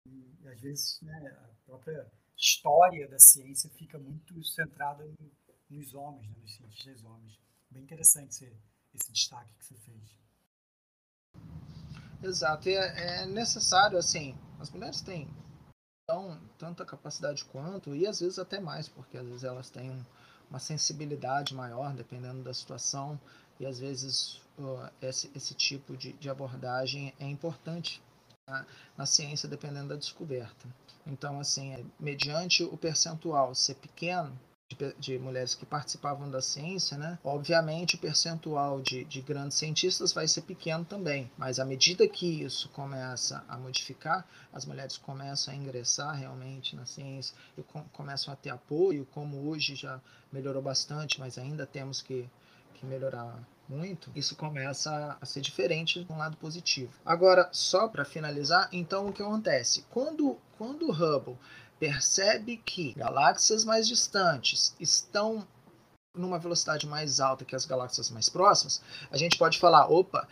e, 0.05 0.35
e 0.41 0.47
às 0.47 0.59
vezes 0.59 0.99
né, 1.01 1.27
a 1.27 1.49
própria 1.65 2.11
história 2.35 3.07
da 3.07 3.19
ciência 3.19 3.69
fica 3.71 3.99
muito 3.99 4.43
centrada 4.43 5.05
no, 5.05 5.31
nos 5.69 5.93
homens, 5.93 6.27
né, 6.29 6.37
nos 6.41 6.55
cientistas 6.55 7.03
homens. 7.03 7.39
Bem 7.69 7.83
interessante 7.83 8.33
você 8.33 8.57
esse 8.97 9.11
destaque 9.11 9.53
que 9.59 9.65
você 9.65 9.75
fez. 9.75 10.17
Exato, 12.21 12.67
e 12.67 12.73
é, 12.73 13.21
é 13.21 13.25
necessário, 13.25 13.97
assim, 13.97 14.35
as 14.59 14.69
mulheres 14.71 15.01
têm 15.01 15.29
tão, 16.07 16.39
tanta 16.57 16.85
capacidade 16.85 17.45
quanto, 17.45 17.95
e 17.95 18.07
às 18.07 18.19
vezes 18.19 18.39
até 18.39 18.59
mais, 18.59 18.87
porque 18.87 19.17
às 19.17 19.25
vezes 19.25 19.43
elas 19.43 19.69
têm 19.69 19.91
um, 19.91 20.03
uma 20.49 20.59
sensibilidade 20.59 21.53
maior, 21.53 21.93
dependendo 21.93 22.43
da 22.43 22.53
situação, 22.53 23.19
e 23.59 23.65
às 23.65 23.79
vezes 23.79 24.41
uh, 24.57 24.89
esse, 25.01 25.31
esse 25.35 25.53
tipo 25.53 25.95
de, 25.95 26.13
de 26.13 26.29
abordagem 26.29 27.13
é 27.19 27.25
importante 27.25 28.01
na, 28.47 28.65
na 28.97 29.05
ciência, 29.05 29.47
dependendo 29.47 29.89
da 29.89 29.95
descoberta. 29.95 30.67
Então, 31.05 31.39
assim, 31.39 31.73
é, 31.73 31.85
mediante 31.99 32.63
o 32.63 32.77
percentual 32.77 33.53
ser 33.53 33.75
pequeno, 33.75 34.37
de, 34.99 35.17
mulheres 35.17 35.55
que 35.55 35.65
participavam 35.65 36.29
da 36.29 36.41
ciência, 36.41 36.97
né? 36.97 37.17
Obviamente 37.23 37.95
o 37.95 37.97
percentual 37.97 38.81
de, 38.81 39.05
de 39.05 39.21
grandes 39.21 39.57
cientistas 39.57 40.11
vai 40.11 40.27
ser 40.27 40.41
pequeno 40.41 40.83
também, 40.83 41.31
mas 41.37 41.57
à 41.57 41.65
medida 41.65 42.07
que 42.07 42.43
isso 42.43 42.67
começa 42.69 43.43
a 43.47 43.57
modificar, 43.57 44.27
as 44.51 44.65
mulheres 44.65 44.97
começam 44.97 45.53
a 45.53 45.57
ingressar 45.57 46.15
realmente 46.15 46.75
na 46.75 46.85
ciência 46.85 47.33
e 47.57 47.63
com, 47.63 47.81
começam 47.93 48.33
a 48.33 48.35
ter 48.35 48.49
apoio, 48.49 49.07
como 49.13 49.49
hoje 49.49 49.73
já 49.75 50.01
melhorou 50.31 50.61
bastante, 50.61 51.19
mas 51.19 51.37
ainda 51.37 51.65
temos 51.65 52.01
que, 52.01 52.29
que 52.73 52.85
melhorar 52.85 53.39
muito, 53.69 54.11
isso 54.15 54.35
começa 54.35 55.17
a 55.19 55.25
ser 55.25 55.41
diferente 55.41 56.03
de 56.03 56.11
um 56.11 56.17
lado 56.17 56.37
positivo. 56.37 56.91
Agora, 57.05 57.49
só 57.51 57.87
para 57.87 58.05
finalizar, 58.05 58.69
então 58.71 59.07
o 59.07 59.13
que 59.13 59.21
acontece? 59.21 59.85
Quando, 59.89 60.37
quando 60.57 60.87
o 60.87 60.91
Hubble 60.91 61.37
percebe 61.79 62.57
que 62.57 62.93
galáxias 62.93 63.63
mais 63.63 63.87
distantes 63.87 64.75
estão 64.79 65.47
numa 66.13 66.39
velocidade 66.39 66.87
mais 66.87 67.19
alta 67.19 67.45
que 67.45 67.55
as 67.55 67.65
galáxias 67.65 68.09
mais 68.09 68.27
próximas, 68.27 68.81
a 69.11 69.17
gente 69.17 69.37
pode 69.37 69.59
falar, 69.59 69.87
opa, 69.91 70.27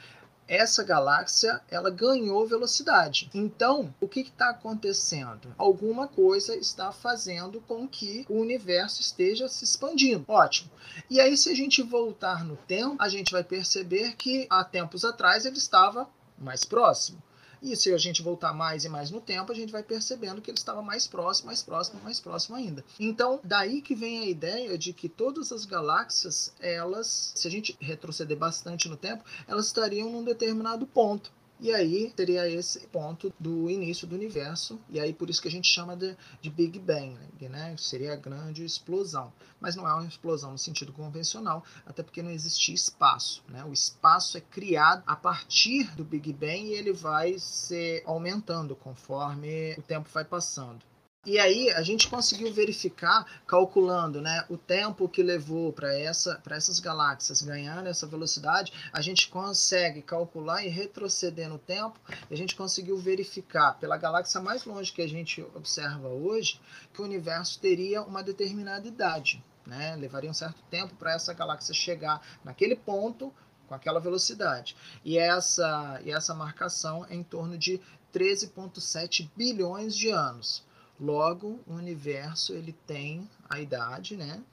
essa 0.48 0.84
galáxia 0.84 1.62
ela 1.70 1.90
ganhou 1.90 2.48
velocidade. 2.48 3.30
Então, 3.34 3.94
o 4.00 4.08
que 4.08 4.22
está 4.22 4.50
acontecendo? 4.50 5.54
Alguma 5.58 6.08
coisa 6.08 6.56
está 6.56 6.92
fazendo 6.92 7.62
com 7.62 7.88
que 7.88 8.26
o 8.30 8.40
universo 8.40 9.02
esteja 9.02 9.48
se 9.48 9.64
expandindo. 9.64 10.24
Ótimo. 10.28 10.70
E 11.10 11.20
aí, 11.20 11.36
se 11.36 11.50
a 11.50 11.56
gente 11.56 11.82
voltar 11.82 12.44
no 12.44 12.56
tempo, 12.56 12.96
a 13.00 13.10
gente 13.10 13.32
vai 13.32 13.44
perceber 13.44 14.16
que 14.16 14.46
há 14.50 14.64
tempos 14.64 15.04
atrás 15.04 15.46
ele 15.46 15.58
estava 15.58 16.08
mais 16.38 16.64
próximo. 16.64 17.22
E 17.66 17.76
se 17.76 17.92
a 17.92 17.98
gente 17.98 18.22
voltar 18.22 18.54
mais 18.54 18.86
e 18.86 18.90
mais 18.90 19.10
no 19.10 19.20
tempo, 19.20 19.52
a 19.52 19.56
gente 19.56 19.72
vai 19.72 19.82
percebendo 19.82 20.40
que 20.40 20.52
ele 20.52 20.58
estava 20.60 20.84
mais 20.84 21.08
próximo, 21.08 21.48
mais 21.48 21.64
próximo, 21.64 22.00
mais 22.04 22.20
próximo 22.20 22.56
ainda. 22.56 22.86
Então, 23.00 23.40
daí 23.44 23.82
que 23.82 23.96
vem 23.96 24.20
a 24.20 24.26
ideia 24.28 24.78
de 24.78 24.94
que 24.94 25.10
todas 25.10 25.52
as 25.52 25.66
galáxias, 25.66 26.54
elas, 26.60 27.32
se 27.34 27.48
a 27.48 27.52
gente 27.52 27.76
retroceder 27.82 28.38
bastante 28.38 28.88
no 28.88 28.96
tempo, 28.96 29.24
elas 29.48 29.66
estariam 29.66 30.12
num 30.12 30.24
determinado 30.24 30.86
ponto. 30.86 31.32
E 31.66 31.74
aí 31.74 32.12
teria 32.16 32.48
esse 32.48 32.86
ponto 32.90 33.34
do 33.40 33.72
início 33.72 34.06
do 34.06 34.14
universo, 34.14 34.80
e 34.88 35.00
aí 35.00 35.12
por 35.12 35.32
isso 35.32 35.42
que 35.42 35.48
a 35.48 35.52
gente 35.52 35.68
chama 35.68 35.98
de, 35.98 36.16
de 36.40 36.48
Big 36.48 36.78
Bang, 36.78 37.18
né? 37.42 37.76
Seria 37.76 38.14
a 38.14 38.16
grande 38.16 38.64
explosão. 38.64 39.34
Mas 39.60 39.76
não 39.76 39.88
é 39.88 39.94
uma 39.96 40.06
explosão 40.06 40.52
no 40.52 40.60
sentido 40.60 40.94
convencional, 40.94 41.64
até 41.84 42.04
porque 42.04 42.22
não 42.22 42.30
existia 42.30 42.76
espaço. 42.76 43.44
Né? 43.50 43.66
O 43.66 43.74
espaço 43.74 44.38
é 44.38 44.42
criado 44.42 45.02
a 45.08 45.16
partir 45.16 45.90
do 45.96 46.04
Big 46.04 46.32
Bang 46.34 46.68
e 46.68 46.76
ele 46.76 46.94
vai 46.94 47.40
se 47.40 48.04
aumentando 48.06 48.76
conforme 48.76 49.74
o 49.76 49.82
tempo 49.82 50.08
vai 50.14 50.24
passando. 50.24 50.86
E 51.26 51.40
aí 51.40 51.72
a 51.72 51.82
gente 51.82 52.08
conseguiu 52.08 52.54
verificar, 52.54 53.26
calculando 53.48 54.22
né, 54.22 54.46
o 54.48 54.58
tempo 54.58 55.10
que 55.10 55.24
levou 55.24 55.74
para 55.74 55.92
essa, 55.98 56.40
essas 56.52 56.80
galáxias 56.80 57.42
ganhando 57.42 57.88
essa 57.88 58.06
velocidade, 58.06 58.72
a 58.94 59.02
gente 59.02 59.28
consegue 59.30 60.04
calcular 60.04 60.64
e 60.64 60.70
retroceder 60.70 61.50
no 61.50 61.58
tempo, 61.58 62.00
a 62.30 62.36
gente 62.36 62.56
conseguiu 62.56 62.96
verificar 62.98 63.74
pela 63.80 63.98
galáxia 63.98 64.40
mais 64.40 64.66
longe 64.66 64.94
que 64.94 65.02
a 65.02 65.10
gente 65.10 65.42
observa 65.56 66.10
hoje, 66.10 66.62
que 66.94 67.02
o 67.02 67.06
universo 67.06 67.60
teria 67.60 68.04
uma 68.04 68.22
determinada 68.22 68.88
idade. 68.88 69.44
Né? 69.66 69.96
Levaria 69.96 70.30
um 70.30 70.34
certo 70.34 70.62
tempo 70.70 70.94
para 70.96 71.14
essa 71.14 71.34
galáxia 71.34 71.74
chegar 71.74 72.22
naquele 72.44 72.76
ponto 72.76 73.34
com 73.68 73.74
aquela 73.74 74.00
velocidade. 74.00 74.76
E 75.04 75.18
essa, 75.18 76.00
e 76.04 76.12
essa 76.12 76.36
marcação 76.36 77.04
é 77.10 77.16
em 77.16 77.24
torno 77.24 77.58
de 77.58 77.82
13,7 78.14 79.28
bilhões 79.36 79.96
de 79.96 80.12
anos. 80.12 80.64
Logo, 81.00 81.60
o 81.68 81.74
universo 81.74 82.54
ele 82.54 82.74
tem 82.88 83.30
a 83.50 83.60
idade, 83.60 84.16
né, 84.16 84.44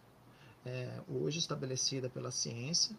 é, 0.66 1.00
hoje 1.08 1.38
estabelecida 1.38 2.08
pela 2.08 2.30
ciência, 2.30 2.96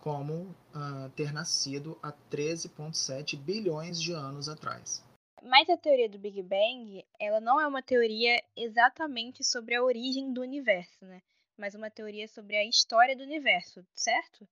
como 0.00 0.54
uh, 0.74 1.08
ter 1.16 1.32
nascido 1.32 1.98
há 2.02 2.12
13,7 2.30 3.38
bilhões 3.38 4.00
de 4.00 4.12
anos 4.12 4.50
atrás. 4.50 5.02
Mas 5.42 5.68
a 5.70 5.78
teoria 5.78 6.08
do 6.08 6.18
Big 6.18 6.42
Bang, 6.42 7.04
ela 7.18 7.40
não 7.40 7.58
é 7.58 7.66
uma 7.66 7.82
teoria 7.82 8.42
exatamente 8.54 9.42
sobre 9.42 9.74
a 9.74 9.82
origem 9.82 10.32
do 10.32 10.42
universo, 10.42 11.04
né? 11.06 11.22
Mas 11.56 11.74
uma 11.74 11.90
teoria 11.90 12.28
sobre 12.28 12.56
a 12.56 12.64
história 12.64 13.16
do 13.16 13.22
universo, 13.22 13.86
certo? 13.94 14.46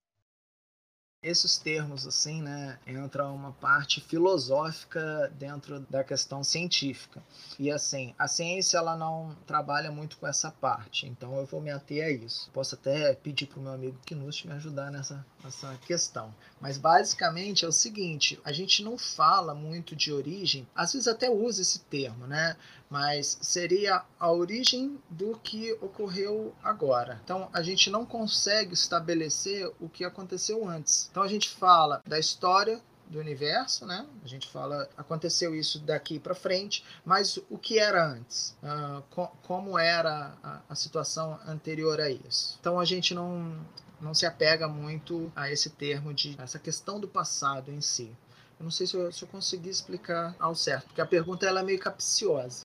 Esses 1.23 1.57
termos 1.57 2.05
assim, 2.05 2.41
né, 2.41 2.77
entra 2.85 3.27
uma 3.27 3.53
parte 3.53 4.01
filosófica 4.01 5.31
dentro 5.39 5.79
da 5.89 6.03
questão 6.03 6.43
científica. 6.43 7.23
E 7.57 7.71
assim, 7.71 8.13
a 8.19 8.27
ciência 8.27 8.77
ela 8.77 8.97
não 8.97 9.35
trabalha 9.47 9.91
muito 9.91 10.17
com 10.17 10.27
essa 10.27 10.51
parte, 10.51 11.07
então 11.07 11.37
eu 11.37 11.45
vou 11.45 11.61
me 11.61 11.71
ater 11.71 12.05
a 12.05 12.09
isso. 12.09 12.49
Posso 12.51 12.75
até 12.75 13.15
pedir 13.15 13.47
para 13.47 13.59
o 13.59 13.63
meu 13.63 13.71
amigo 13.71 13.97
Knust 14.05 14.45
me 14.45 14.53
ajudar 14.53 14.91
nessa, 14.91 15.25
nessa 15.43 15.77
questão. 15.85 16.33
Mas 16.61 16.77
basicamente 16.77 17.65
é 17.65 17.67
o 17.67 17.71
seguinte, 17.71 18.39
a 18.43 18.51
gente 18.51 18.83
não 18.83 18.97
fala 18.97 19.53
muito 19.53 19.95
de 19.95 20.11
origem, 20.11 20.67
às 20.75 20.93
vezes 20.93 21.07
até 21.07 21.29
usa 21.29 21.61
esse 21.61 21.79
termo, 21.79 22.25
né? 22.27 22.55
mas 22.93 23.39
seria 23.41 24.03
a 24.19 24.31
origem 24.31 24.99
do 25.09 25.35
que 25.39 25.73
ocorreu 25.81 26.53
agora. 26.63 27.19
Então 27.23 27.49
a 27.51 27.63
gente 27.63 27.89
não 27.89 28.05
consegue 28.05 28.75
estabelecer 28.75 29.67
o 29.81 29.89
que 29.89 30.05
aconteceu 30.05 30.69
antes. 30.69 31.07
Então 31.09 31.23
a 31.23 31.27
gente 31.27 31.49
fala 31.49 32.03
da 32.05 32.19
história 32.19 32.79
do 33.07 33.17
universo, 33.17 33.87
né? 33.87 34.05
A 34.23 34.27
gente 34.27 34.47
fala 34.47 34.87
aconteceu 34.95 35.55
isso 35.55 35.79
daqui 35.79 36.19
para 36.19 36.35
frente, 36.35 36.85
mas 37.03 37.39
o 37.49 37.57
que 37.57 37.79
era 37.79 38.05
antes? 38.05 38.55
Uh, 38.61 39.01
co 39.09 39.27
como 39.41 39.75
era 39.75 40.37
a, 40.43 40.61
a 40.69 40.75
situação 40.75 41.39
anterior 41.47 41.99
a 41.99 42.11
isso? 42.11 42.59
Então 42.59 42.79
a 42.79 42.85
gente 42.85 43.15
não 43.15 43.59
não 44.03 44.13
se 44.13 44.25
apega 44.25 44.67
muito 44.67 45.31
a 45.35 45.49
esse 45.49 45.69
termo 45.69 46.13
de 46.13 46.39
essa 46.39 46.59
questão 46.59 46.99
do 46.99 47.07
passado 47.07 47.71
em 47.71 47.81
si. 47.81 48.15
Eu 48.59 48.63
não 48.63 48.71
sei 48.71 48.85
se 48.85 48.95
eu, 48.95 49.11
se 49.11 49.23
eu 49.23 49.27
consegui 49.27 49.69
explicar 49.69 50.35
ao 50.39 50.53
certo, 50.53 50.87
porque 50.87 51.01
a 51.01 51.05
pergunta 51.05 51.45
ela 51.45 51.61
é 51.61 51.63
meio 51.63 51.79
capciosa. 51.79 52.61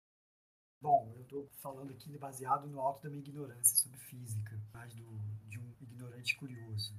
Bom, 0.81 1.13
eu 1.17 1.23
estou 1.23 1.49
falando 1.61 1.91
aqui 1.91 2.17
baseado 2.19 2.67
no 2.69 2.81
alto 2.81 3.03
da 3.03 3.09
minha 3.09 3.21
ignorância 3.21 3.77
sobre 3.77 3.99
física, 3.99 4.61
mais 4.73 4.93
do, 4.95 5.05
de 5.49 5.59
um 5.59 5.75
ignorante 5.81 6.37
curioso. 6.37 6.95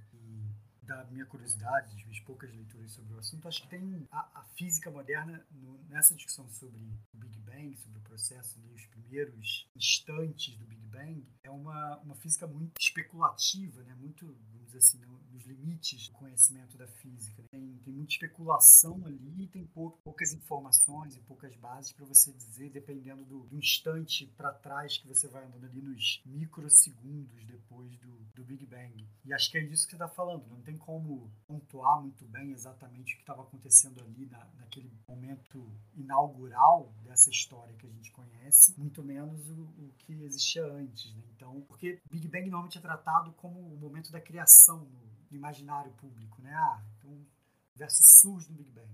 Da 0.89 1.03
minha 1.03 1.24
curiosidade, 1.27 1.93
das 1.93 2.03
minhas 2.03 2.19
poucas 2.22 2.51
leituras 2.51 2.91
sobre 2.93 3.13
o 3.13 3.19
assunto, 3.19 3.48
acho 3.48 3.62
que 3.62 3.67
tem 3.67 4.08
a, 4.12 4.39
a 4.39 4.43
física 4.58 4.89
moderna 4.89 5.46
no, 5.51 5.77
nessa 5.88 6.15
discussão 6.15 6.50
sobre 6.50 6.81
o 7.13 7.17
Big 7.17 7.39
Bang, 7.41 7.77
sobre 7.77 8.00
o 8.00 8.01
processo 8.01 8.58
ali, 8.58 8.74
os 8.74 8.88
primeiros 8.88 9.69
instantes 9.75 10.58
do 10.58 10.65
Big 10.65 10.84
Bang, 10.88 11.24
é 11.43 11.51
uma, 11.51 11.98
uma 11.98 12.15
física 12.15 12.48
muito 12.48 12.72
especulativa, 12.79 13.84
né? 13.84 13.93
muito, 13.93 14.25
vamos 14.51 14.65
dizer 14.65 14.79
assim, 14.79 15.00
nos 15.31 15.46
limites 15.46 16.08
do 16.08 16.13
conhecimento 16.13 16.75
da 16.75 16.88
física. 16.88 17.43
Tem, 17.51 17.77
tem 17.84 17.93
muita 17.93 18.13
especulação 18.13 19.05
ali, 19.05 19.48
tem 19.48 19.65
pou, 19.67 19.91
poucas 20.03 20.34
informações 20.34 21.15
e 21.15 21.19
poucas 21.22 21.55
bases 21.58 21.91
para 21.91 22.05
você 22.05 22.34
dizer, 22.34 22.72
dependendo 22.72 23.24
do, 23.25 23.46
do 23.46 23.58
instante 23.58 24.25
para 24.36 24.51
trás 24.51 24.98
que 24.98 25.08
você 25.08 25.27
vai 25.27 25.46
andando 25.46 25.65
ali 25.65 25.81
nos 25.81 26.22
microsegundos 26.25 27.46
depois 27.46 27.96
do, 28.00 28.19
do 28.34 28.43
Big 28.43 28.65
Bang. 28.65 29.08
E 29.24 29.34
acho 29.34 29.51
que 29.51 29.58
é 29.58 29.62
disso 29.62 29.86
que 29.86 29.91
você 29.91 30.03
está 30.03 30.08
falando, 30.08 30.48
não 30.48 30.62
tem 30.62 30.77
como 30.79 31.31
pontuar 31.45 32.01
muito 32.01 32.25
bem 32.25 32.51
exatamente 32.51 33.13
o 33.13 33.17
que 33.17 33.24
estava 33.24 33.43
acontecendo 33.43 34.01
ali 34.01 34.25
na, 34.25 34.43
naquele 34.57 34.91
momento 35.07 35.71
inaugural 35.93 36.91
dessa 37.03 37.29
história 37.29 37.75
que 37.75 37.86
a 37.86 37.89
gente 37.89 38.12
conhece, 38.12 38.77
muito 38.77 39.03
menos 39.03 39.50
o, 39.50 39.62
o 39.62 39.93
que 40.00 40.13
existia 40.24 40.65
antes. 40.65 41.13
Né? 41.13 41.24
Então, 41.36 41.62
porque 41.67 42.01
Big 42.09 42.27
Bang 42.27 42.50
normalmente 42.50 42.77
é 42.77 42.81
tratado 42.81 43.31
como 43.33 43.59
o 43.59 43.77
momento 43.77 44.12
da 44.12 44.19
criação 44.19 44.79
no, 44.86 45.09
imaginário 45.31 45.91
público, 45.93 46.41
né? 46.41 46.53
Ah, 46.53 46.83
então 46.98 47.12
o 47.12 47.27
universo 47.75 48.03
surge 48.03 48.50
no 48.50 48.57
Big 48.57 48.71
Bang. 48.71 48.89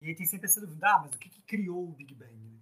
E 0.00 0.08
aí 0.08 0.14
tem 0.14 0.26
sempre 0.26 0.46
essa 0.46 0.60
dúvida, 0.60 0.86
ah, 0.86 1.00
mas 1.02 1.12
o 1.14 1.18
que, 1.18 1.28
que 1.28 1.42
criou 1.42 1.88
o 1.88 1.92
Big 1.92 2.14
Bang? 2.14 2.34
Né? 2.34 2.58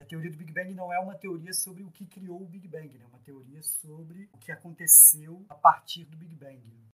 A 0.00 0.04
teoria 0.04 0.30
do 0.30 0.36
Big 0.36 0.52
Bang 0.52 0.72
não 0.74 0.92
é 0.92 0.98
uma 0.98 1.14
teoria 1.14 1.52
sobre 1.52 1.82
o 1.82 1.90
que 1.90 2.06
criou 2.06 2.42
o 2.42 2.46
Big 2.46 2.66
Bang, 2.68 2.96
né? 2.96 3.04
é 3.04 3.06
uma 3.06 3.18
teoria 3.18 3.62
sobre 3.62 4.28
o 4.32 4.38
que 4.38 4.52
aconteceu 4.52 5.44
a 5.48 5.54
partir 5.54 6.04
do 6.04 6.16
Big 6.16 6.34
Bang. 6.34 6.58
Né? 6.66 6.88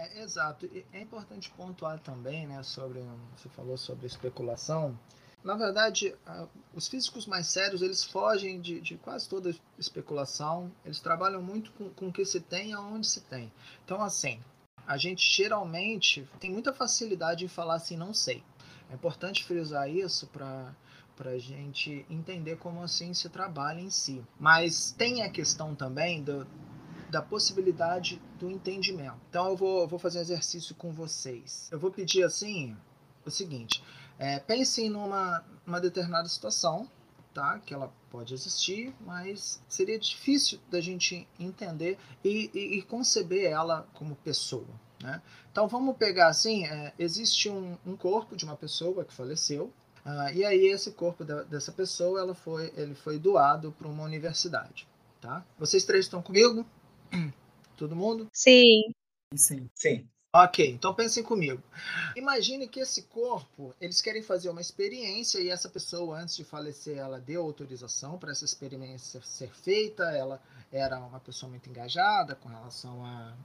É, 0.00 0.22
exato. 0.22 0.68
É 0.92 1.00
importante 1.00 1.50
pontuar 1.50 1.98
também, 2.00 2.46
né, 2.46 2.62
sobre 2.62 3.04
você 3.36 3.50
falou 3.50 3.76
sobre 3.76 4.06
especulação. 4.06 4.98
Na 5.44 5.54
verdade, 5.54 6.14
os 6.74 6.88
físicos 6.88 7.26
mais 7.26 7.46
sérios 7.46 7.82
eles 7.82 8.04
fogem 8.04 8.60
de, 8.60 8.80
de 8.80 8.96
quase 8.96 9.28
toda 9.28 9.54
especulação. 9.78 10.70
Eles 10.84 11.00
trabalham 11.00 11.42
muito 11.42 11.70
com, 11.72 11.90
com 11.90 12.08
o 12.08 12.12
que 12.12 12.24
se 12.24 12.40
tem, 12.40 12.72
aonde 12.72 13.06
se 13.06 13.22
tem. 13.22 13.52
Então, 13.84 14.02
assim, 14.02 14.40
a 14.86 14.96
gente 14.96 15.22
geralmente 15.30 16.28
tem 16.38 16.50
muita 16.50 16.72
facilidade 16.72 17.44
em 17.44 17.48
falar 17.48 17.74
assim, 17.74 17.96
não 17.96 18.14
sei. 18.14 18.42
É 18.90 18.94
importante 18.94 19.44
frisar 19.44 19.88
isso 19.88 20.26
para 20.28 20.74
para 21.16 21.32
a 21.32 21.38
gente 21.38 22.06
entender 22.08 22.56
como 22.56 22.82
assim 22.82 23.12
se 23.12 23.28
trabalha 23.28 23.78
em 23.78 23.90
si. 23.90 24.24
Mas 24.38 24.90
tem 24.92 25.22
a 25.22 25.28
questão 25.28 25.74
também 25.74 26.22
do, 26.22 26.46
da 27.10 27.20
possibilidade 27.20 28.20
do 28.38 28.50
entendimento. 28.50 29.18
Então 29.28 29.48
eu 29.48 29.56
vou, 29.56 29.86
vou 29.86 29.98
fazer 29.98 30.18
um 30.18 30.22
exercício 30.22 30.74
com 30.74 30.92
vocês. 30.92 31.68
Eu 31.70 31.78
vou 31.78 31.90
pedir 31.90 32.22
assim 32.22 32.76
o 33.24 33.30
seguinte: 33.30 33.82
é, 34.18 34.38
pensem 34.38 34.88
numa, 34.88 35.44
numa 35.66 35.80
determinada 35.80 36.28
situação, 36.28 36.88
tá? 37.34 37.58
Que 37.58 37.74
ela 37.74 37.92
pode 38.10 38.34
existir, 38.34 38.94
mas 39.00 39.62
seria 39.68 39.98
difícil 39.98 40.60
da 40.70 40.80
gente 40.80 41.26
entender 41.38 41.98
e, 42.24 42.50
e, 42.54 42.78
e 42.78 42.82
conceber 42.82 43.50
ela 43.50 43.86
como 43.94 44.14
pessoa. 44.16 44.68
Né? 45.02 45.20
Então 45.50 45.66
vamos 45.66 45.96
pegar 45.96 46.28
assim: 46.28 46.66
é, 46.66 46.92
existe 46.98 47.48
um, 47.48 47.76
um, 47.86 47.96
corpo 47.96 48.36
de 48.36 48.44
uma 48.44 48.56
pessoa 48.56 49.04
que 49.04 49.12
faleceu. 49.12 49.72
Uh, 50.04 50.32
e 50.34 50.44
aí 50.46 50.66
esse 50.66 50.92
corpo 50.92 51.24
da, 51.24 51.42
dessa 51.42 51.70
pessoa 51.70 52.20
ela 52.20 52.34
foi, 52.34 52.72
ele 52.74 52.94
foi 52.94 53.18
doado 53.18 53.72
para 53.72 53.86
uma 53.86 54.02
universidade. 54.02 54.88
Tá? 55.20 55.44
Vocês 55.58 55.84
três 55.84 56.06
estão 56.06 56.22
comigo? 56.22 56.64
Todo 57.76 57.96
mundo? 57.96 58.28
Sim. 58.32 58.92
Sim. 59.34 59.70
Sim. 59.74 60.08
Ok, 60.32 60.64
então 60.70 60.94
pensem 60.94 61.24
comigo. 61.24 61.60
Imagine 62.14 62.68
que 62.68 62.78
esse 62.78 63.02
corpo, 63.02 63.74
eles 63.80 64.00
querem 64.00 64.22
fazer 64.22 64.48
uma 64.48 64.60
experiência 64.60 65.40
e 65.40 65.48
essa 65.48 65.68
pessoa, 65.68 66.20
antes 66.20 66.36
de 66.36 66.44
falecer, 66.44 66.98
ela 66.98 67.18
deu 67.18 67.42
autorização 67.42 68.16
para 68.16 68.30
essa 68.30 68.44
experiência 68.44 69.20
ser 69.22 69.52
feita. 69.52 70.04
Ela 70.04 70.40
era 70.70 71.00
uma 71.00 71.18
pessoa 71.18 71.50
muito 71.50 71.68
engajada 71.68 72.36
com 72.36 72.48
relação 72.48 73.04
à, 73.04 73.36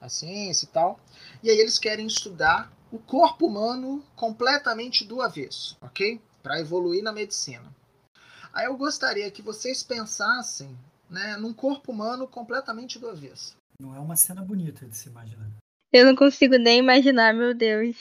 à 0.00 0.08
ciência 0.08 0.64
e 0.64 0.68
tal. 0.68 0.98
E 1.44 1.50
aí 1.50 1.58
eles 1.58 1.78
querem 1.78 2.08
estudar 2.08 2.72
o 2.90 2.98
corpo 2.98 3.46
humano 3.46 4.04
completamente 4.16 5.04
do 5.04 5.22
avesso, 5.22 5.76
ok? 5.80 6.20
Para 6.42 6.58
evoluir 6.58 7.04
na 7.04 7.12
medicina. 7.12 7.72
Aí 8.52 8.66
eu 8.66 8.76
gostaria 8.76 9.30
que 9.30 9.42
vocês 9.42 9.84
pensassem 9.84 10.76
né, 11.12 11.36
num 11.36 11.52
corpo 11.52 11.92
humano 11.92 12.26
completamente 12.26 12.98
do 12.98 13.08
avesso. 13.08 13.54
Não 13.78 13.94
é 13.94 14.00
uma 14.00 14.16
cena 14.16 14.42
bonita 14.42 14.86
de 14.86 14.96
se 14.96 15.08
imaginar. 15.08 15.50
Eu 15.92 16.06
não 16.06 16.16
consigo 16.16 16.56
nem 16.56 16.78
imaginar, 16.78 17.34
meu 17.34 17.54
Deus. 17.54 17.96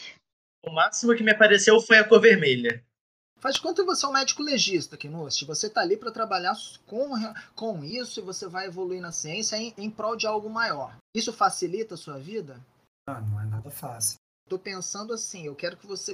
O 0.66 0.72
máximo 0.72 1.16
que 1.16 1.24
me 1.24 1.32
apareceu 1.32 1.80
foi 1.82 1.98
a 1.98 2.08
cor 2.08 2.22
vermelha. 2.22 2.82
Faz 3.40 3.56
de 3.56 3.62
conta 3.62 3.82
que 3.82 3.88
você 3.88 4.06
é 4.06 4.10
um 4.10 4.14
médico 4.14 4.44
legista, 4.44 4.96
Kinost. 4.96 5.44
Você 5.46 5.68
está 5.68 5.82
ali 5.82 5.98
para 5.98 6.12
trabalhar 6.12 6.56
com, 6.86 7.10
com 7.56 7.84
isso 7.84 8.20
e 8.20 8.24
você 8.24 8.48
vai 8.48 8.68
evoluir 8.68 9.02
na 9.02 9.12
ciência 9.12 9.58
em, 9.58 9.74
em 9.78 9.90
prol 9.90 10.16
de 10.16 10.28
algo 10.28 10.50
maior. 10.50 10.96
Isso 11.14 11.34
facilita 11.34 11.96
a 11.96 11.98
sua 11.98 12.20
vida? 12.20 12.62
Ah, 13.08 13.20
não 13.20 13.42
é 13.42 13.46
nada 13.46 13.72
fácil. 13.72 14.21
Tô 14.52 14.60
pensando 14.60 15.14
assim, 15.14 15.46
eu 15.46 15.56
quero 15.56 15.78
que 15.78 15.88
você 15.88 16.14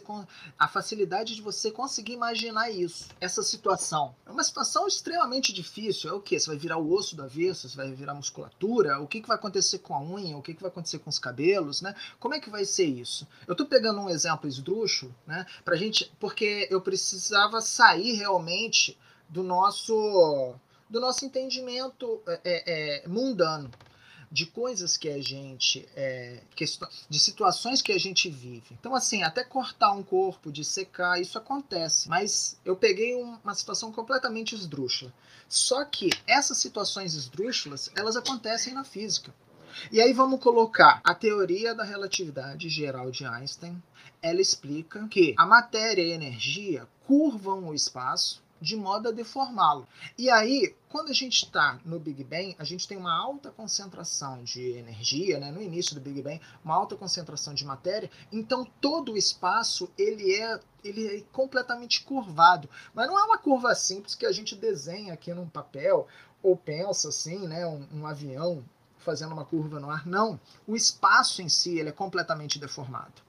a 0.60 0.68
facilidade 0.68 1.34
de 1.34 1.42
você 1.42 1.72
conseguir 1.72 2.14
imaginar 2.14 2.70
isso, 2.70 3.08
essa 3.20 3.42
situação. 3.42 4.16
É 4.28 4.30
uma 4.30 4.44
situação 4.44 4.88
extremamente 4.88 5.52
difícil. 5.52 6.12
É 6.12 6.14
o 6.14 6.22
que? 6.22 6.40
Você 6.40 6.46
vai 6.46 6.56
virar 6.56 6.78
o 6.78 6.94
osso 6.94 7.16
do 7.16 7.24
avesso, 7.24 7.68
você 7.68 7.76
vai 7.76 7.92
virar 7.92 8.14
musculatura? 8.14 9.00
O 9.00 9.08
que, 9.08 9.22
que 9.22 9.28
vai 9.28 9.38
acontecer 9.38 9.80
com 9.80 9.96
a 9.96 10.00
unha? 10.00 10.38
O 10.38 10.44
que, 10.44 10.54
que 10.54 10.62
vai 10.62 10.70
acontecer 10.70 11.00
com 11.00 11.10
os 11.10 11.18
cabelos, 11.18 11.82
né? 11.82 11.96
Como 12.20 12.36
é 12.36 12.40
que 12.40 12.48
vai 12.48 12.64
ser 12.64 12.86
isso? 12.86 13.28
Eu 13.48 13.56
tô 13.56 13.66
pegando 13.66 14.02
um 14.02 14.08
exemplo 14.08 14.48
esdrúxulo, 14.48 15.16
né, 15.26 15.44
pra 15.66 15.76
gente, 15.76 16.14
porque 16.20 16.68
eu 16.70 16.80
precisava 16.80 17.60
sair 17.60 18.18
realmente 18.18 18.96
do 19.28 19.42
nosso 19.42 20.54
do 20.88 21.00
nosso 21.00 21.26
entendimento 21.26 22.22
é, 22.28 22.40
é, 22.44 23.02
é 23.04 23.08
mundano 23.08 23.72
de 24.32 24.46
coisas 24.46 24.98
que 24.98 25.10
a 25.10 25.22
gente. 25.22 25.88
É, 25.96 26.42
de 27.10 27.20
situações 27.20 27.82
que 27.82 27.92
a 27.92 28.00
gente 28.00 28.30
vive. 28.30 28.78
Então, 28.80 28.94
assim, 28.94 29.24
até 29.24 29.44
cortar 29.44 29.92
um 29.92 30.04
corpo, 30.04 30.52
de 30.52 30.64
secar, 30.64 31.22
isso 31.22 31.38
acontece. 31.38 32.10
Mas 32.10 32.60
eu 32.66 32.76
peguei 32.76 33.16
uma 33.16 33.56
situação 33.56 33.92
completamente 33.92 34.56
esdrúxula. 34.56 35.14
Só 35.48 35.86
que 35.86 36.10
essas 36.26 36.58
situações 36.58 37.14
esdrúxulas, 37.14 37.90
elas 37.96 38.16
acontecem 38.16 38.74
na 38.74 38.84
física. 38.84 39.34
E 39.92 40.02
aí 40.02 40.12
vamos 40.12 40.40
colocar 40.42 41.00
a 41.04 41.14
teoria 41.14 41.74
da 41.74 41.84
relatividade 41.84 42.68
geral 42.68 43.12
de 43.12 43.26
Einstein. 43.26 43.82
Ela 44.22 44.42
explica 44.42 45.08
que 45.08 45.36
a 45.38 45.46
matéria 45.46 46.02
e 46.02 46.12
a 46.12 46.16
energia 46.16 46.88
curvam 47.06 47.68
o 47.68 47.74
espaço 47.74 48.42
de 48.62 48.76
modo 48.76 49.10
a 49.10 49.12
deformá-lo. 49.12 49.88
E 50.18 50.30
aí, 50.30 50.76
quando 50.90 51.10
a 51.10 51.14
gente 51.14 51.46
está 51.46 51.80
no 51.86 52.00
Big 52.00 52.24
Bang, 52.24 52.56
a 52.58 52.64
gente 52.64 52.88
tem 52.88 52.98
uma 52.98 53.16
alta 53.16 53.52
concentração 53.52 54.44
de 54.44 54.72
energia, 54.72 55.40
né? 55.40 55.52
no 55.52 55.62
início 55.62 55.96
do 55.96 56.02
Big 56.02 56.22
Bang, 56.22 56.42
uma 56.64 56.76
alta 56.76 56.96
concentração 56.96 57.54
de 57.54 57.66
matéria, 57.66 58.10
então 58.32 58.66
todo 58.82 59.14
o 59.14 59.18
espaço 59.18 59.90
ele 59.98 60.34
é, 60.34 60.60
ele 60.84 61.18
é 61.18 61.22
completamente 61.32 62.04
curvado. 62.04 62.70
Mas 62.94 63.08
não 63.08 63.20
é 63.20 63.24
uma 63.24 63.38
curva 63.38 63.76
simples 63.76 64.16
que 64.16 64.26
a 64.26 64.32
gente 64.32 64.56
desenha 64.56 65.14
aqui 65.14 65.34
num 65.34 65.48
papel 65.48 66.08
ou 66.42 66.56
pensa 66.56 67.10
assim, 67.10 67.48
né? 67.48 67.66
um, 67.66 67.86
um 67.94 68.08
avião 68.08 68.64
fazendo 69.00 69.34
uma 69.34 69.46
curva 69.46 69.80
no 69.80 69.90
ar. 69.90 70.06
Não, 70.06 70.40
o 70.68 70.76
espaço 70.76 71.42
em 71.42 71.50
si 71.50 71.78
ele 71.78 71.90
é 71.90 71.94
completamente 71.94 72.60
deformado. 72.60 73.27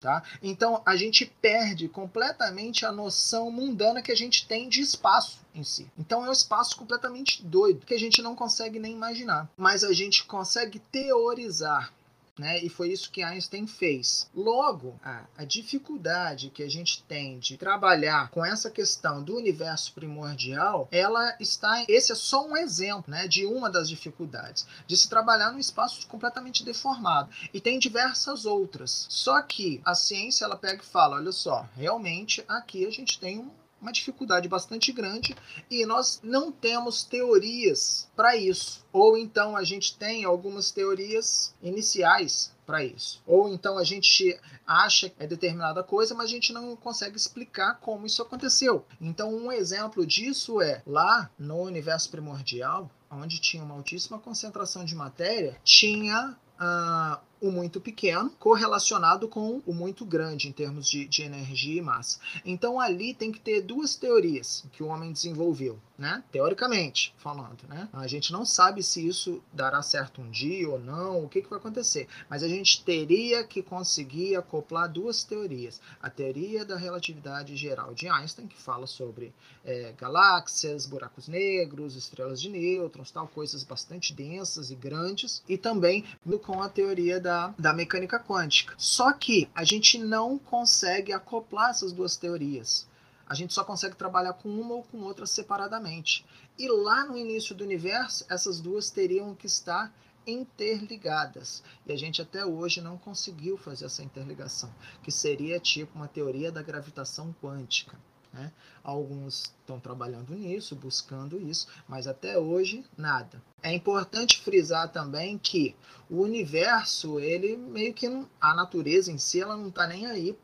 Tá? 0.00 0.22
Então 0.40 0.80
a 0.86 0.94
gente 0.94 1.26
perde 1.26 1.88
completamente 1.88 2.86
a 2.86 2.92
noção 2.92 3.50
mundana 3.50 4.00
que 4.00 4.12
a 4.12 4.16
gente 4.16 4.46
tem 4.46 4.68
de 4.68 4.80
espaço 4.80 5.40
em 5.52 5.64
si. 5.64 5.90
Então 5.98 6.24
é 6.24 6.28
um 6.28 6.32
espaço 6.32 6.76
completamente 6.76 7.42
doido 7.42 7.84
que 7.84 7.94
a 7.94 7.98
gente 7.98 8.22
não 8.22 8.36
consegue 8.36 8.78
nem 8.78 8.92
imaginar, 8.92 9.50
mas 9.56 9.82
a 9.82 9.92
gente 9.92 10.24
consegue 10.24 10.78
teorizar 10.78 11.92
né? 12.38 12.58
E 12.62 12.68
foi 12.68 12.90
isso 12.92 13.10
que 13.10 13.22
Einstein 13.22 13.66
fez. 13.66 14.28
Logo, 14.34 14.98
a, 15.02 15.24
a, 15.36 15.44
dificuldade 15.44 16.50
que 16.50 16.62
a 16.62 16.68
gente 16.68 17.02
tem 17.04 17.38
de 17.38 17.56
trabalhar 17.56 18.30
com 18.30 18.44
essa 18.44 18.70
questão 18.70 19.22
do 19.22 19.36
universo 19.36 19.92
primordial, 19.92 20.88
ela 20.90 21.36
está. 21.40 21.84
Esse 21.88 22.12
é 22.12 22.14
só 22.14 22.46
um 22.46 22.56
exemplo, 22.56 23.10
né, 23.10 23.26
de 23.26 23.46
uma 23.46 23.70
das 23.70 23.88
dificuldades 23.88 24.66
de 24.86 24.96
se 24.96 25.08
trabalhar 25.08 25.52
num 25.52 25.58
espaço 25.58 26.06
completamente 26.06 26.64
deformado. 26.64 27.30
E 27.52 27.60
tem 27.60 27.78
diversas 27.78 28.44
outras. 28.44 29.06
Só 29.08 29.40
que 29.42 29.80
a 29.84 29.94
ciência 29.94 30.44
ela 30.44 30.56
pega 30.56 30.82
e 30.82 30.86
fala, 30.86 31.16
olha 31.16 31.32
só, 31.32 31.68
realmente 31.76 32.44
aqui 32.48 32.86
a 32.86 32.90
gente 32.90 33.18
tem 33.18 33.38
um 33.38 33.50
uma 33.80 33.92
dificuldade 33.92 34.48
bastante 34.48 34.92
grande 34.92 35.36
e 35.70 35.86
nós 35.86 36.20
não 36.22 36.50
temos 36.50 37.04
teorias 37.04 38.08
para 38.16 38.36
isso. 38.36 38.84
Ou 38.92 39.16
então 39.16 39.56
a 39.56 39.64
gente 39.64 39.96
tem 39.96 40.24
algumas 40.24 40.70
teorias 40.70 41.54
iniciais 41.62 42.52
para 42.66 42.84
isso. 42.84 43.22
Ou 43.26 43.48
então 43.48 43.78
a 43.78 43.84
gente 43.84 44.38
acha 44.66 45.08
que 45.08 45.22
é 45.22 45.26
determinada 45.26 45.82
coisa, 45.82 46.14
mas 46.14 46.26
a 46.26 46.32
gente 46.32 46.52
não 46.52 46.76
consegue 46.76 47.16
explicar 47.16 47.78
como 47.80 48.06
isso 48.06 48.20
aconteceu. 48.20 48.84
Então 49.00 49.34
um 49.34 49.50
exemplo 49.50 50.04
disso 50.04 50.60
é 50.60 50.82
lá 50.86 51.30
no 51.38 51.62
universo 51.62 52.10
primordial, 52.10 52.90
onde 53.10 53.40
tinha 53.40 53.62
uma 53.62 53.74
altíssima 53.74 54.18
concentração 54.18 54.84
de 54.84 54.94
matéria, 54.94 55.56
tinha 55.64 56.36
uh, 56.60 57.27
o 57.40 57.50
muito 57.50 57.80
pequeno 57.80 58.30
correlacionado 58.38 59.28
com 59.28 59.62
o 59.66 59.74
muito 59.74 60.04
grande 60.04 60.48
em 60.48 60.52
termos 60.52 60.88
de, 60.88 61.06
de, 61.06 61.22
energia 61.22 61.78
e 61.78 61.82
massa. 61.82 62.18
Então 62.44 62.80
ali 62.80 63.14
tem 63.14 63.30
que 63.30 63.40
ter 63.40 63.60
duas 63.60 63.94
teorias 63.96 64.64
que 64.72 64.82
o 64.82 64.86
homem 64.86 65.12
desenvolveu, 65.12 65.78
né? 65.96 66.22
Teoricamente 66.30 67.14
falando, 67.18 67.66
né? 67.68 67.88
A 67.92 68.06
gente 68.06 68.32
não 68.32 68.44
sabe 68.44 68.82
se 68.82 69.06
isso 69.06 69.42
dará 69.52 69.82
certo 69.82 70.20
um 70.20 70.30
dia 70.30 70.68
ou 70.68 70.78
não, 70.78 71.24
o 71.24 71.28
que, 71.28 71.42
que 71.42 71.50
vai 71.50 71.58
acontecer. 71.58 72.08
Mas 72.28 72.42
a 72.42 72.48
gente 72.48 72.84
teria 72.84 73.44
que 73.44 73.62
conseguir 73.62 74.36
acoplar 74.36 74.90
duas 74.90 75.22
teorias. 75.24 75.80
A 76.02 76.08
teoria 76.08 76.64
da 76.64 76.76
relatividade 76.76 77.56
geral 77.56 77.94
de 77.94 78.08
Einstein, 78.08 78.46
que 78.46 78.60
fala 78.60 78.86
sobre 78.86 79.32
é, 79.64 79.92
galáxias, 79.98 80.86
buracos 80.86 81.28
negros, 81.28 81.94
estrelas 81.94 82.40
de 82.40 82.48
nêutrons, 82.48 83.10
tal, 83.10 83.28
coisas 83.28 83.62
bastante 83.62 84.14
densas 84.14 84.70
e 84.70 84.74
grandes, 84.74 85.42
e 85.48 85.58
também 85.58 86.04
com 86.42 86.62
a 86.62 86.68
teoria 86.68 87.20
da 87.20 87.27
da, 87.28 87.54
da 87.58 87.74
mecânica 87.74 88.18
quântica. 88.18 88.74
Só 88.78 89.12
que 89.12 89.50
a 89.54 89.62
gente 89.62 89.98
não 89.98 90.38
consegue 90.38 91.12
acoplar 91.12 91.68
essas 91.68 91.92
duas 91.92 92.16
teorias. 92.16 92.88
A 93.26 93.34
gente 93.34 93.52
só 93.52 93.62
consegue 93.62 93.96
trabalhar 93.96 94.32
com 94.32 94.48
uma 94.48 94.76
ou 94.76 94.82
com 94.84 95.02
outra 95.02 95.26
separadamente. 95.26 96.24
E 96.58 96.66
lá 96.66 97.04
no 97.04 97.18
início 97.18 97.54
do 97.54 97.62
universo, 97.62 98.24
essas 98.30 98.60
duas 98.60 98.90
teriam 98.90 99.34
que 99.34 99.46
estar 99.46 99.92
interligadas. 100.26 101.62
E 101.86 101.92
a 101.92 101.96
gente 101.96 102.22
até 102.22 102.46
hoje 102.46 102.80
não 102.80 102.96
conseguiu 102.96 103.58
fazer 103.58 103.84
essa 103.84 104.02
interligação, 104.02 104.74
que 105.02 105.12
seria 105.12 105.60
tipo 105.60 105.96
uma 105.96 106.08
teoria 106.08 106.50
da 106.50 106.62
gravitação 106.62 107.34
quântica. 107.42 107.94
Né? 108.32 108.52
Alguns 108.82 109.54
estão 109.60 109.80
trabalhando 109.80 110.34
nisso, 110.34 110.76
buscando 110.76 111.40
isso, 111.40 111.66
mas 111.88 112.06
até 112.06 112.38
hoje 112.38 112.84
nada. 112.96 113.42
É 113.62 113.72
importante 113.72 114.40
frisar 114.40 114.90
também 114.90 115.38
que 115.38 115.74
o 116.08 116.22
universo, 116.22 117.18
ele 117.18 117.56
meio 117.56 117.92
que 117.92 118.08
não, 118.08 118.28
a 118.40 118.54
natureza 118.54 119.10
em 119.10 119.18
si, 119.18 119.40
ela 119.40 119.56
não 119.56 119.68
está 119.68 119.86
nem 119.86 120.06
aí 120.06 120.38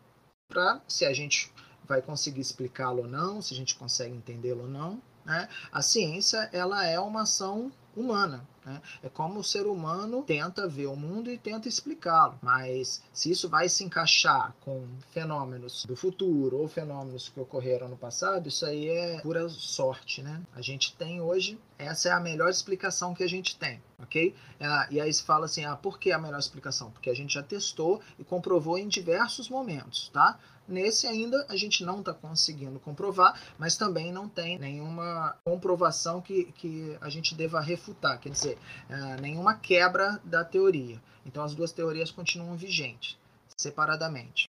para 0.49 0.81
se 0.89 1.05
a 1.05 1.13
gente 1.13 1.53
vai 1.87 2.01
conseguir 2.01 2.41
explicá-lo 2.41 3.03
ou 3.03 3.09
não, 3.09 3.43
se 3.43 3.55
a 3.55 3.57
gente 3.57 3.75
consegue 3.75 4.15
entendê-lo 4.15 4.63
ou 4.63 4.69
não. 4.69 5.03
Né? 5.25 5.49
A 5.73 5.83
ciência 5.83 6.49
ela 6.53 6.85
é 6.87 6.99
uma 6.99 7.23
ação 7.23 7.73
humana. 7.97 8.47
Né? 8.65 8.81
É 9.03 9.09
como 9.09 9.41
o 9.41 9.45
ser 9.45 9.67
humano 9.67 10.23
tenta 10.23 10.67
ver 10.67 10.87
o 10.87 10.97
mundo 10.97 11.31
e 11.31 11.39
tenta 11.39 11.69
explicá-lo. 11.69 12.39
Mas 12.43 13.03
se 13.13 13.31
isso 13.31 13.49
vai 13.49 13.69
se 13.69 13.85
encaixar 13.85 14.55
com 14.61 14.87
fenômenos 15.11 15.85
do 15.85 15.95
futuro 15.95 16.59
ou 16.59 16.69
fenômenos 16.69 17.29
que 17.29 17.39
ocorreram 17.39 17.89
no 17.89 17.97
passado, 17.97 18.49
isso 18.49 18.65
aí 18.65 18.89
é 18.89 19.21
pura 19.21 19.49
sorte. 19.49 20.23
Né? 20.23 20.43
A 20.55 20.63
gente 20.63 20.95
tem 20.97 21.21
hoje, 21.21 21.59
essa 21.79 22.09
é 22.09 22.13
a 22.13 22.21
melhor 22.21 22.49
explicação 22.49 23.15
que 23.15 23.23
a 23.23 23.29
gente 23.29 23.57
tem. 23.57 23.83
ok? 23.99 24.35
É, 24.59 24.67
e 24.91 25.01
aí 25.01 25.13
se 25.13 25.23
fala 25.23 25.45
assim, 25.45 25.65
ah, 25.65 25.77
por 25.77 25.99
que 25.99 26.13
a 26.13 26.19
melhor 26.19 26.39
explicação? 26.39 26.91
Porque 26.91 27.11
a 27.11 27.15
gente 27.15 27.35
já 27.35 27.43
testou 27.43 28.01
e 28.19 28.25
comprovou 28.25 28.79
em 28.79 28.89
diversos 28.89 29.49
momentos. 29.49 30.09
Tá? 30.13 30.39
Nesse 30.67 31.07
ainda 31.07 31.45
a 31.49 31.57
gente 31.57 31.85
não 31.85 32.01
está 32.01 32.15
conseguindo 32.15 32.81
comprovar, 32.81 33.39
mas 33.59 33.77
também 33.77 34.11
não 34.13 34.29
tem 34.29 34.59
nenhuma 34.59 35.37
comprovação 35.45 36.21
que, 36.21 36.45
que 36.53 36.97
a 37.01 37.11
gente 37.11 37.35
deva 37.35 37.61
refutar, 37.61 38.19
quer 38.19 38.31
dizer, 38.31 38.59
uh, 38.89 39.21
nenhuma 39.21 39.55
quebra 39.55 40.21
da 40.25 40.45
teoria. 40.45 41.01
Então 41.27 41.45
as 41.45 41.55
duas 41.55 41.73
teorias 41.73 42.11
continuam 42.11 42.57
vigentes, 42.57 43.19
separadamente. 43.57 44.47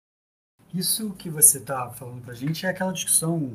Isso 0.73 1.11
que 1.11 1.29
você 1.29 1.57
está 1.57 1.89
falando 1.91 2.21
para 2.21 2.33
a 2.33 2.35
gente 2.35 2.65
é 2.65 2.69
aquela 2.69 2.91
discussão, 2.91 3.51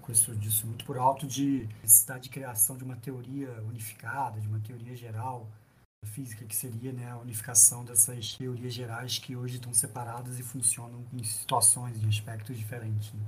com 0.00 0.12
isso 0.12 0.34
disso 0.36 0.66
muito 0.66 0.84
por 0.84 0.96
alto, 0.96 1.26
de 1.26 1.68
necessidade 1.82 2.24
de 2.24 2.30
criação 2.30 2.76
de 2.76 2.84
uma 2.84 2.96
teoria 2.96 3.50
unificada, 3.68 4.40
de 4.40 4.48
uma 4.48 4.60
teoria 4.60 4.96
geral 4.96 5.46
física, 6.06 6.44
que 6.44 6.54
seria 6.54 6.92
né, 6.92 7.10
a 7.10 7.18
unificação 7.18 7.84
dessas 7.84 8.34
teorias 8.34 8.72
gerais 8.72 9.18
que 9.18 9.36
hoje 9.36 9.56
estão 9.56 9.74
separadas 9.74 10.38
e 10.38 10.42
funcionam 10.42 11.04
em 11.12 11.22
situações, 11.22 12.02
em 12.02 12.08
aspectos 12.08 12.56
diferentes. 12.56 13.12
Né? 13.12 13.20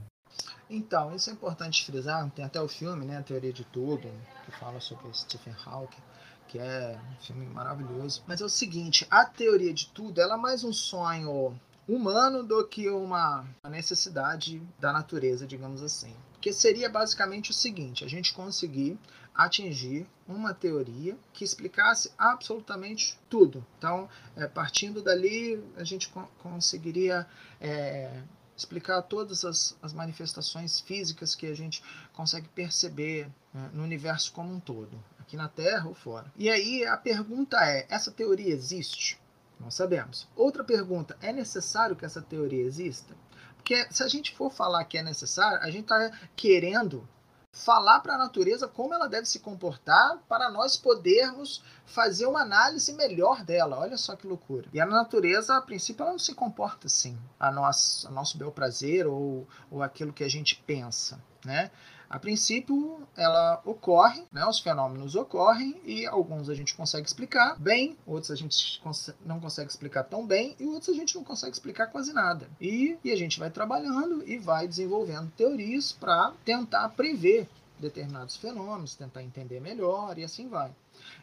Então, 0.71 1.15
isso 1.15 1.31
é 1.31 1.33
importante 1.33 1.85
frisar. 1.85 2.31
Tem 2.31 2.45
até 2.45 2.61
o 2.61 2.69
filme, 2.69 3.05
né, 3.05 3.19
A 3.19 3.23
Teoria 3.23 3.53
de 3.53 3.65
Tudo, 3.65 4.11
que 4.45 4.53
fala 4.53 4.81
sobre 4.81 5.13
Stephen 5.15 5.55
Hawking, 5.65 6.03
que 6.47 6.59
é 6.59 6.99
um 7.13 7.23
filme 7.23 7.47
maravilhoso. 7.47 8.23
Mas 8.27 8.41
é 8.41 8.45
o 8.45 8.49
seguinte, 8.49 9.07
a 9.11 9.25
teoria 9.25 9.73
de 9.73 9.89
tudo, 9.89 10.21
ela 10.21 10.35
é 10.35 10.39
mais 10.39 10.65
um 10.65 10.73
sonho 10.73 11.59
humano 11.89 12.43
do 12.43 12.63
que 12.67 12.89
uma 12.91 13.47
necessidade 13.69 14.63
da 14.79 14.93
natureza, 14.93 15.47
digamos 15.47 15.83
assim. 15.83 16.15
Porque 16.33 16.53
seria 16.53 16.89
basicamente 16.89 17.51
o 17.51 17.55
seguinte: 17.55 18.05
a 18.05 18.09
gente 18.09 18.35
conseguir 18.35 18.99
atingir 19.35 20.07
uma 20.27 20.53
teoria 20.53 21.17
que 21.33 21.45
explicasse 21.45 22.13
absolutamente 22.19 23.19
tudo. 23.31 23.65
Então, 23.79 24.09
é, 24.37 24.47
partindo 24.47 25.01
dali, 25.01 25.63
a 25.77 25.85
gente 25.85 26.09
co 26.09 26.29
conseguiria 26.43 27.27
é, 27.61 28.23
explicar 28.57 29.01
todas 29.03 29.45
as, 29.45 29.77
as, 29.81 29.93
manifestações 29.93 30.81
físicas 30.81 31.37
que 31.37 31.47
a 31.47 31.55
gente 31.55 31.83
consegue 32.13 32.49
perceber 32.49 33.29
né, 33.55 33.71
no 33.73 33.85
universo 33.85 34.33
como 34.33 34.53
um 34.53 34.59
todo, 34.59 35.03
aqui 35.21 35.37
na 35.37 35.49
Terra 35.49 35.89
ou 35.89 35.95
fora. 35.95 36.33
E 36.37 36.51
aí 36.51 36.85
a 36.85 36.97
pergunta 36.97 37.57
é: 37.65 37.87
essa 37.89 38.11
teoria 38.11 38.53
existe? 38.53 39.21
Não 39.61 39.71
sabemos. 39.71 40.29
Outra 40.37 40.63
pergunta: 40.65 41.17
é 41.21 41.33
necessário 41.33 41.97
que 41.97 42.05
essa 42.05 42.23
teoria 42.23 42.65
exista? 42.65 43.15
Porque 43.57 43.87
se 43.91 44.03
a 44.03 44.09
gente 44.09 44.35
for 44.35 44.51
falar 44.51 44.85
que 44.85 44.97
é 44.97 45.03
necessário, 45.03 45.59
a 45.63 45.71
gente 45.71 45.83
está 45.83 46.11
querendo 46.35 47.07
falar 47.53 48.01
para 48.01 48.15
a 48.15 48.19
natureza 48.19 48.69
como 48.69 48.95
ela 48.95 49.09
deve 49.09 49.27
se 49.27 49.41
comportar 49.41 50.19
para 50.29 50.51
nós 50.51 50.77
podermos 50.77 51.63
fazer 51.85 52.27
uma 52.27 52.43
análise 52.43 52.93
melhor 52.93 53.45
dela. 53.45 53.79
Olha 53.79 53.97
só 53.97 54.15
que 54.15 54.27
loucura. 54.27 54.69
E 54.73 54.81
a 54.81 54.87
natureza, 54.87 55.57
a 55.57 55.61
princípio, 55.61 56.03
ela 56.03 56.13
não 56.13 56.19
se 56.19 56.35
comporta 56.35 56.87
assim, 56.87 57.19
a 57.39 57.51
nosso, 57.51 58.07
a 58.07 58.11
nosso 58.11 58.39
bel 58.39 58.53
prazer 58.53 59.07
ou, 59.07 59.47
ou 59.71 59.83
aquilo 59.83 60.13
que 60.13 60.25
a 60.25 60.29
gente 60.29 60.63
pensa, 60.67 61.23
né? 61.45 61.71
A 62.11 62.19
princípio, 62.19 63.07
ela 63.15 63.61
ocorre, 63.67 64.25
né, 64.33 64.45
os 64.47 64.61
fenômenos 64.61 65.15
ocorrem 65.15 65.79
e 65.85 66.07
alguns 66.07 66.49
a 66.49 66.55
gente 66.55 66.75
consegue 66.75 67.07
explicar 67.07 67.59
bem, 67.59 67.99
outros 68.07 68.31
a 68.31 68.35
gente 68.35 68.81
não 69.27 69.39
consegue 69.39 69.71
explicar 69.71 70.05
tão 70.05 70.27
bem 70.27 70.57
e 70.59 70.65
outros 70.65 70.89
a 70.89 70.99
gente 70.99 71.15
não 71.15 71.23
consegue 71.23 71.53
explicar 71.53 71.89
quase 71.89 72.15
nada. 72.15 72.49
E, 72.59 72.99
e 73.05 73.13
a 73.13 73.17
gente 73.17 73.39
vai 73.39 73.51
trabalhando 73.51 74.27
e 74.27 74.39
vai 74.39 74.67
desenvolvendo 74.67 75.31
teorias 75.37 75.93
para 75.93 76.33
tentar 76.47 76.89
prever 76.91 77.47
determinados 77.79 78.37
fenômenos, 78.37 78.95
tentar 78.95 79.23
entender 79.23 79.61
melhor 79.61 80.19
e 80.19 80.25
assim 80.25 80.49
vai. 80.49 80.75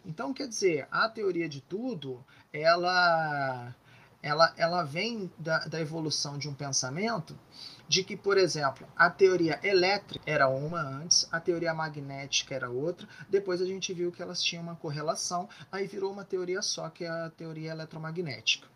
Então, 0.06 0.34
quer 0.34 0.48
dizer, 0.48 0.88
a 0.92 1.10
teoria 1.10 1.50
de 1.50 1.62
tudo, 1.62 2.24
ela 2.54 3.76
ela, 4.22 4.52
ela 4.58 4.84
vem 4.84 5.32
da, 5.38 5.60
da 5.60 5.80
evolução 5.80 6.36
de 6.36 6.50
um 6.50 6.54
pensamento 6.54 7.38
de 7.88 8.04
que, 8.04 8.16
por 8.16 8.38
exemplo, 8.38 8.88
a 8.96 9.10
teoria 9.10 9.60
elétrica 9.64 10.24
era 10.26 10.48
uma 10.48 10.82
antes, 10.82 11.28
a 11.32 11.40
teoria 11.40 11.74
magnética 11.74 12.56
era 12.56 12.70
outra, 12.70 13.08
depois 13.30 13.62
a 13.62 13.66
gente 13.66 13.94
viu 13.94 14.12
que 14.12 14.22
elas 14.22 14.42
tinham 14.42 14.64
uma 14.64 14.76
correlação, 14.76 15.48
aí 15.72 15.88
virou 15.88 16.12
uma 16.12 16.26
teoria 16.26 16.62
só, 16.62 16.90
que 16.90 17.04
é 17.04 17.10
a 17.10 17.30
teoria 17.30 17.72
eletromagnética, 17.72 18.68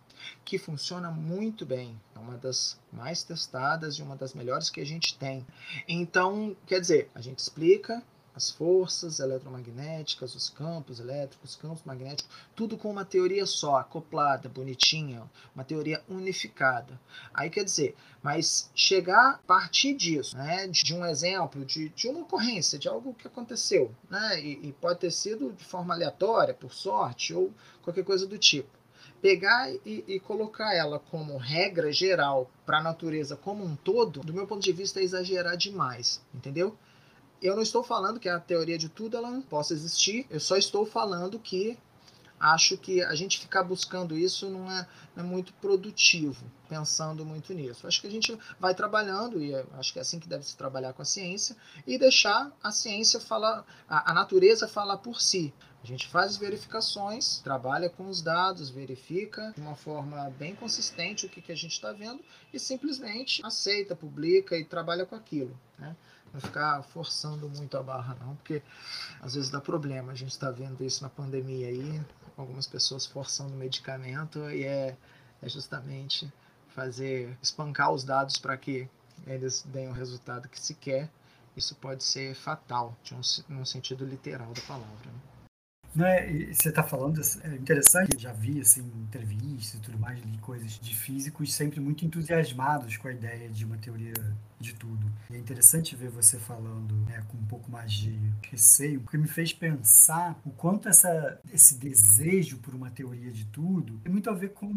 que 0.45 0.58
funciona 0.58 1.10
muito 1.10 1.65
bem, 1.65 2.00
é 2.15 2.19
uma 2.19 2.38
das 2.38 2.80
mais 2.91 3.24
testadas 3.24 3.95
e 3.95 4.02
uma 4.02 4.15
das 4.15 4.34
melhores 4.34 4.69
que 4.69 4.82
a 4.82 4.86
gente 4.86 5.17
tem. 5.17 5.45
Então, 5.88 6.56
quer 6.65 6.80
dizer, 6.80 7.10
a 7.15 7.22
gente 7.22 7.39
explica, 7.39 8.04
as 8.36 8.50
forças 8.50 9.20
eletromagnéticas, 9.20 10.36
os 10.36 10.50
campos 10.50 11.00
elétricos, 11.00 11.52
os 11.52 11.56
campos 11.56 11.84
magnéticos, 11.84 12.30
tudo 12.56 12.78
com 12.78 12.89
uma 12.89 13.06
teoria 13.06 13.46
só, 13.46 13.78
acoplada, 13.78 14.48
bonitinha, 14.48 15.24
uma 15.54 15.63
teoria 15.63 16.04
unificada. 16.08 17.00
Aí 17.34 17.50
quer 17.50 17.63
dizer, 17.63 17.96
mas 18.22 18.70
chegar 18.74 19.36
a 19.36 19.38
partir 19.39 19.94
disso, 19.94 20.38
né, 20.38 20.68
de 20.68 20.94
um 20.94 21.06
exemplo, 21.06 21.65
de, 21.65 21.89
de 21.89 22.08
uma 22.08 22.22
ocorrência, 22.22 22.80
de 22.80 22.88
algo 22.88 23.13
que 23.13 23.28
aconteceu, 23.28 23.94
né, 24.10 24.39
e, 24.42 24.70
e 24.70 24.74
pode 24.74 25.00
ter 25.00 25.12
sido 25.12 25.52
de 25.54 25.63
forma 25.65 25.94
aleatória, 25.94 26.54
por 26.54 26.74
sorte, 26.74 27.34
ou 27.34 27.54
qualquer 27.82 28.04
coisa 28.04 28.26
do 28.26 28.38
tipo 28.38 28.80
pegar 29.22 29.70
e, 29.86 30.04
e, 30.08 30.20
colocar 30.20 30.74
ela 30.74 31.00
como 31.00 31.38
regra 31.38 31.92
geral 31.92 32.50
para 32.65 32.80
a 32.80 32.84
natureza 32.84 33.36
como 33.36 33.63
um 33.63 33.76
todo, 33.76 34.22
do 34.22 34.34
meu 34.34 34.48
ponto 34.48 34.63
de 34.63 34.72
vista, 34.72 35.00
é 35.00 35.04
exagerar 35.04 35.58
demais, 35.58 36.22
entendeu? 36.34 36.78
Eu 37.41 37.56
não 37.56 37.63
estou 37.63 37.84
falando 37.84 38.19
que 38.19 38.28
a 38.28 38.39
teoria 38.39 38.78
de 38.78 38.89
tudo 38.89 39.17
ela 39.17 39.32
não 39.32 39.41
possa 39.41 39.73
existir, 39.73 40.25
eu 40.30 40.39
só 40.39 40.58
estou 40.58 40.86
falando 40.86 41.39
que 41.39 41.78
acho 42.39 42.78
que 42.78 43.02
a 43.04 43.13
gente 43.15 43.39
ficar 43.39 43.63
buscando 43.63 44.17
isso 44.17 44.49
não 44.49 44.71
é, 44.71 44.88
não 45.15 45.25
é, 45.25 45.28
muito 45.28 45.52
produtivo, 45.54 46.45
pensando 46.69 47.25
muito 47.25 47.54
nisso. 47.54 47.86
Acho 47.86 47.99
que 47.99 48.08
a 48.08 48.12
gente 48.12 48.38
vai 48.60 48.73
trabalhando, 48.73 49.41
e 49.41 49.54
acho 49.73 49.91
que 49.91 49.99
é 49.99 50.02
assim 50.02 50.19
que 50.19 50.28
deve 50.28 50.45
se 50.45 50.56
trabalhar 50.56 50.93
com 50.93 51.02
a 51.02 51.06
ciência, 51.06 51.56
e 51.86 51.97
deixar 51.97 52.52
a 52.63 52.71
ciência 52.71 53.19
falar, 53.19 53.65
a, 53.88 54.12
a 54.12 54.13
natureza 54.13 54.67
falar 54.67 54.97
por 54.97 55.19
si. 55.21 55.54
A 55.82 55.88
gente 55.88 56.08
faz 56.08 56.36
verificações, 56.36 57.39
trabalha 57.39 57.89
com 57.89 58.08
os 58.08 58.21
dados, 58.21 58.69
verifica 58.69 59.54
de 59.56 59.62
uma 59.62 59.75
forma 59.75 60.30
bem 60.38 60.54
consistente 60.54 61.25
o 61.25 61.30
que, 61.30 61.41
que 61.41 61.54
a 61.54 61.56
gente 61.56 61.71
está 61.71 61.93
vendo 61.93 62.21
e 62.54 62.60
simplesmente 62.60 63.41
aceita, 63.45 63.95
publica 63.95 64.58
e 64.58 64.65
trabalha 64.65 65.06
com 65.06 65.15
aquilo. 65.15 65.58
Né? 65.78 65.95
Não 66.34 66.39
ficar 66.39 66.84
forçando 66.84 67.50
muito 67.50 67.78
a 67.78 67.84
barra, 67.84 68.15
não, 68.20 68.36
porque 68.36 68.62
às 69.22 69.34
vezes 69.34 69.50
dá 69.50 69.60
problema. 69.60 70.12
A 70.12 70.15
gente 70.15 70.32
está 70.32 70.52
vendo 70.52 70.84
isso 70.84 71.02
na 71.04 71.10
pandemia 71.10 71.68
aí, 71.68 72.02
algumas 72.38 72.68
pessoas 72.68 73.06
forçando 73.06 73.56
medicamento, 73.56 74.50
e 74.50 74.63
é, 74.63 74.96
é 75.42 75.50
justamente 75.50 76.32
fazer 76.70 77.38
espancar 77.42 77.92
os 77.92 78.04
dados 78.04 78.38
para 78.38 78.56
que 78.58 78.88
eles 79.26 79.63
deem 79.63 79.89
o 79.89 79.94
resultado 79.94 80.48
que 80.48 80.60
se 80.60 80.74
quer. 80.76 81.10
Isso 81.58 81.76
pode 81.76 82.04
ser 82.04 82.36
fatal, 82.36 82.96
um, 83.12 83.54
num 83.54 83.65
sentido 83.65 84.06
literal 84.06 84.54
da 84.54 84.62
palavra. 84.62 85.12
Né? 85.12 85.38
Não 85.95 86.06
é, 86.06 86.28
você 86.52 86.69
está 86.69 86.84
falando, 86.84 87.19
é 87.43 87.56
interessante, 87.56 88.21
já 88.21 88.32
vi 88.32 88.62
assim, 88.62 88.82
entrevistas 88.95 89.80
e 89.80 89.84
tudo 89.84 89.97
mais, 89.97 90.19
li 90.19 90.38
coisas 90.38 90.80
de 90.80 90.95
físicos 90.95 91.54
sempre 91.54 91.80
muito 91.80 92.06
entusiasmados 92.06 92.97
com 92.97 93.08
a 93.08 93.12
ideia 93.12 93.49
de 93.49 93.65
uma 93.65 93.78
teoria 93.78 94.13
de 94.60 94.73
tudo. 94.73 95.10
E 95.30 95.36
é 95.36 95.38
interessante 95.38 95.95
ver 95.95 96.10
você 96.10 96.38
falando 96.38 96.93
né, 97.08 97.23
com 97.30 97.38
um 97.38 97.45
pouco 97.45 97.71
mais 97.71 97.91
de 97.93 98.19
receio, 98.52 98.99
porque 99.02 99.17
me 99.17 99.28
fez 99.28 99.54
pensar 99.54 100.39
o 100.45 100.49
quanto 100.52 100.89
essa, 100.89 101.39
esse 101.54 101.75
desejo 101.75 102.58
por 102.58 102.75
uma 102.75 102.89
teoria 102.89 103.32
de 103.32 103.45
tudo 103.45 103.99
tem 103.99 104.12
muito 104.12 104.30
a 104.30 104.34
ver 104.34 104.49
com 104.49 104.67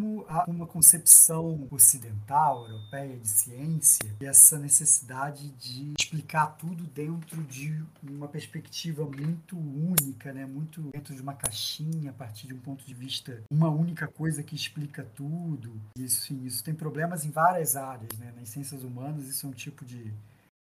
uma 0.47 0.67
concepção 0.67 1.67
ocidental, 1.71 2.69
europeia 2.69 3.17
de 3.17 3.29
ciência, 3.29 4.15
e 4.21 4.25
essa 4.25 4.59
necessidade 4.59 5.51
de 5.53 5.95
explicar 5.99 6.47
tudo 6.59 6.85
dentro 6.85 7.43
de 7.45 7.83
uma 8.03 8.29
perspectiva 8.29 9.05
muito 9.05 9.59
única, 9.59 10.33
né, 10.33 10.47
muito 10.47 10.91
dentro 11.03 11.17
de 11.17 11.21
uma 11.21 11.35
caixinha, 11.35 12.11
a 12.11 12.15
partir 12.15 12.47
de 12.47 12.55
um 12.55 12.61
ponto 12.61 12.87
de 12.87 12.95
vista, 12.95 13.43
uma 13.51 13.69
única 13.69 14.07
coisa 14.07 14.43
que 14.43 14.55
explica 14.55 15.03
tudo. 15.03 15.73
Isso, 15.99 16.27
sim, 16.27 16.45
isso 16.45 16.63
tem 16.63 16.75
problemas 16.75 17.25
em 17.25 17.31
várias 17.31 17.75
áreas, 17.75 18.17
né? 18.19 18.33
Nas 18.37 18.49
ciências 18.49 18.85
humanas 18.85 19.27
isso 19.27 19.45
é 19.45 19.49
um 19.49 19.53
tipo 19.53 19.85
de, 19.85 20.15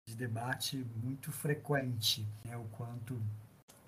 de 0.08 0.16
debate 0.16 0.84
muito 1.00 1.30
frequente, 1.30 2.26
né? 2.44 2.56
O 2.56 2.64
quanto 2.64 3.16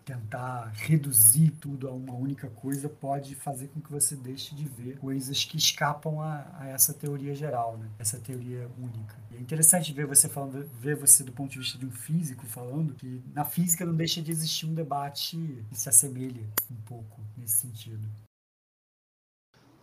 tentar 0.06 0.72
reduzir 0.76 1.50
tudo 1.60 1.88
a 1.88 1.92
uma 1.92 2.14
única 2.14 2.48
coisa 2.48 2.88
pode 2.88 3.34
fazer 3.34 3.66
com 3.66 3.80
que 3.80 3.90
você 3.90 4.14
deixe 4.14 4.54
de 4.54 4.64
ver 4.64 4.96
coisas 4.98 5.44
que 5.44 5.56
escapam 5.56 6.20
a, 6.20 6.46
a 6.60 6.68
essa 6.68 6.94
teoria 6.94 7.34
geral, 7.34 7.76
né? 7.76 7.90
essa 7.98 8.16
teoria 8.16 8.70
única. 8.78 9.16
E 9.32 9.36
é 9.36 9.40
interessante 9.40 9.92
ver 9.92 10.06
você 10.06 10.28
falando, 10.28 10.64
ver 10.80 10.94
você 10.94 11.24
do 11.24 11.32
ponto 11.32 11.50
de 11.50 11.58
vista 11.58 11.76
de 11.76 11.86
um 11.86 11.90
físico 11.90 12.46
falando 12.46 12.94
que 12.94 13.20
na 13.34 13.44
física 13.44 13.84
não 13.84 13.96
deixa 13.96 14.22
de 14.22 14.30
existir 14.30 14.66
um 14.66 14.74
debate 14.74 15.36
que 15.68 15.76
se 15.76 15.88
assemelha 15.88 16.46
um 16.70 16.80
pouco 16.82 17.20
nesse 17.36 17.56
sentido. 17.56 18.08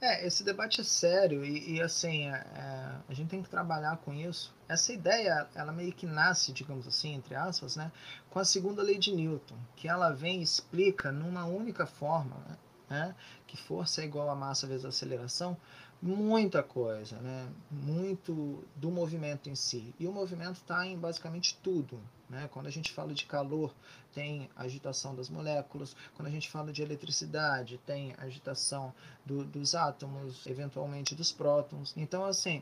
É, 0.06 0.28
esse 0.28 0.44
debate 0.44 0.82
é 0.82 0.84
sério 0.84 1.46
e, 1.46 1.76
e 1.76 1.82
assim, 1.82 2.28
é, 2.28 2.36
é, 2.36 2.96
a 3.08 3.13
gente 3.13 3.30
tem 3.30 3.42
que 3.42 3.50
trabalhar 3.50 3.96
com 4.00 4.13
isso. 4.13 4.54
Essa 4.68 4.92
ideia, 4.92 5.48
ela 5.56 5.72
meio 5.72 5.94
que 5.94 6.06
nasce, 6.06 6.52
digamos 6.52 6.86
assim, 6.86 7.13
entre 7.13 7.34
aspas, 7.36 7.78
né, 7.78 7.89
com 8.30 8.38
a 8.38 8.44
segunda 8.44 8.84
lei 8.84 8.98
de 8.98 9.13
Newton, 9.13 9.56
que 9.78 9.88
ela 9.88 10.10
vem 10.10 10.42
e 10.42 10.44
explica 10.44 11.10
numa 11.10 11.46
única 11.46 11.86
forma, 11.86 12.36
né, 12.36 12.58
né 12.89 13.16
que 13.48 13.56
força 13.56 14.02
é 14.02 14.04
igual 14.04 14.30
a 14.30 14.36
massa 14.36 14.68
vezes 14.68 14.84
a 14.84 14.89
aceleração, 14.89 15.56
muita 16.02 16.62
coisa, 16.62 17.16
né, 17.22 17.48
muito 17.72 18.62
do 18.76 18.92
movimento 18.92 19.50
em 19.50 19.56
si. 19.56 19.96
E 19.98 20.06
o 20.06 20.12
movimento 20.12 20.58
está 20.58 20.86
em 20.86 21.00
basicamente 21.00 21.58
tudo. 21.63 21.98
Né? 22.34 22.50
Quando 22.52 22.67
a 22.67 22.72
gente 22.72 22.91
fala 22.91 23.13
de 23.13 23.26
calor, 23.26 23.74
tem 24.13 24.50
agitação 24.56 25.15
das 25.15 25.30
moléculas. 25.30 25.96
Quando 26.15 26.28
a 26.28 26.32
gente 26.32 26.50
fala 26.50 26.74
de 26.74 26.82
eletricidade, 26.82 27.80
tem 27.86 28.13
agitação 28.17 28.93
do, 29.26 29.43
dos 29.43 29.76
átomos, 29.76 30.46
eventualmente 30.48 31.15
dos 31.15 31.32
prótons. 31.32 31.93
Então, 31.96 32.26
assim, 32.26 32.62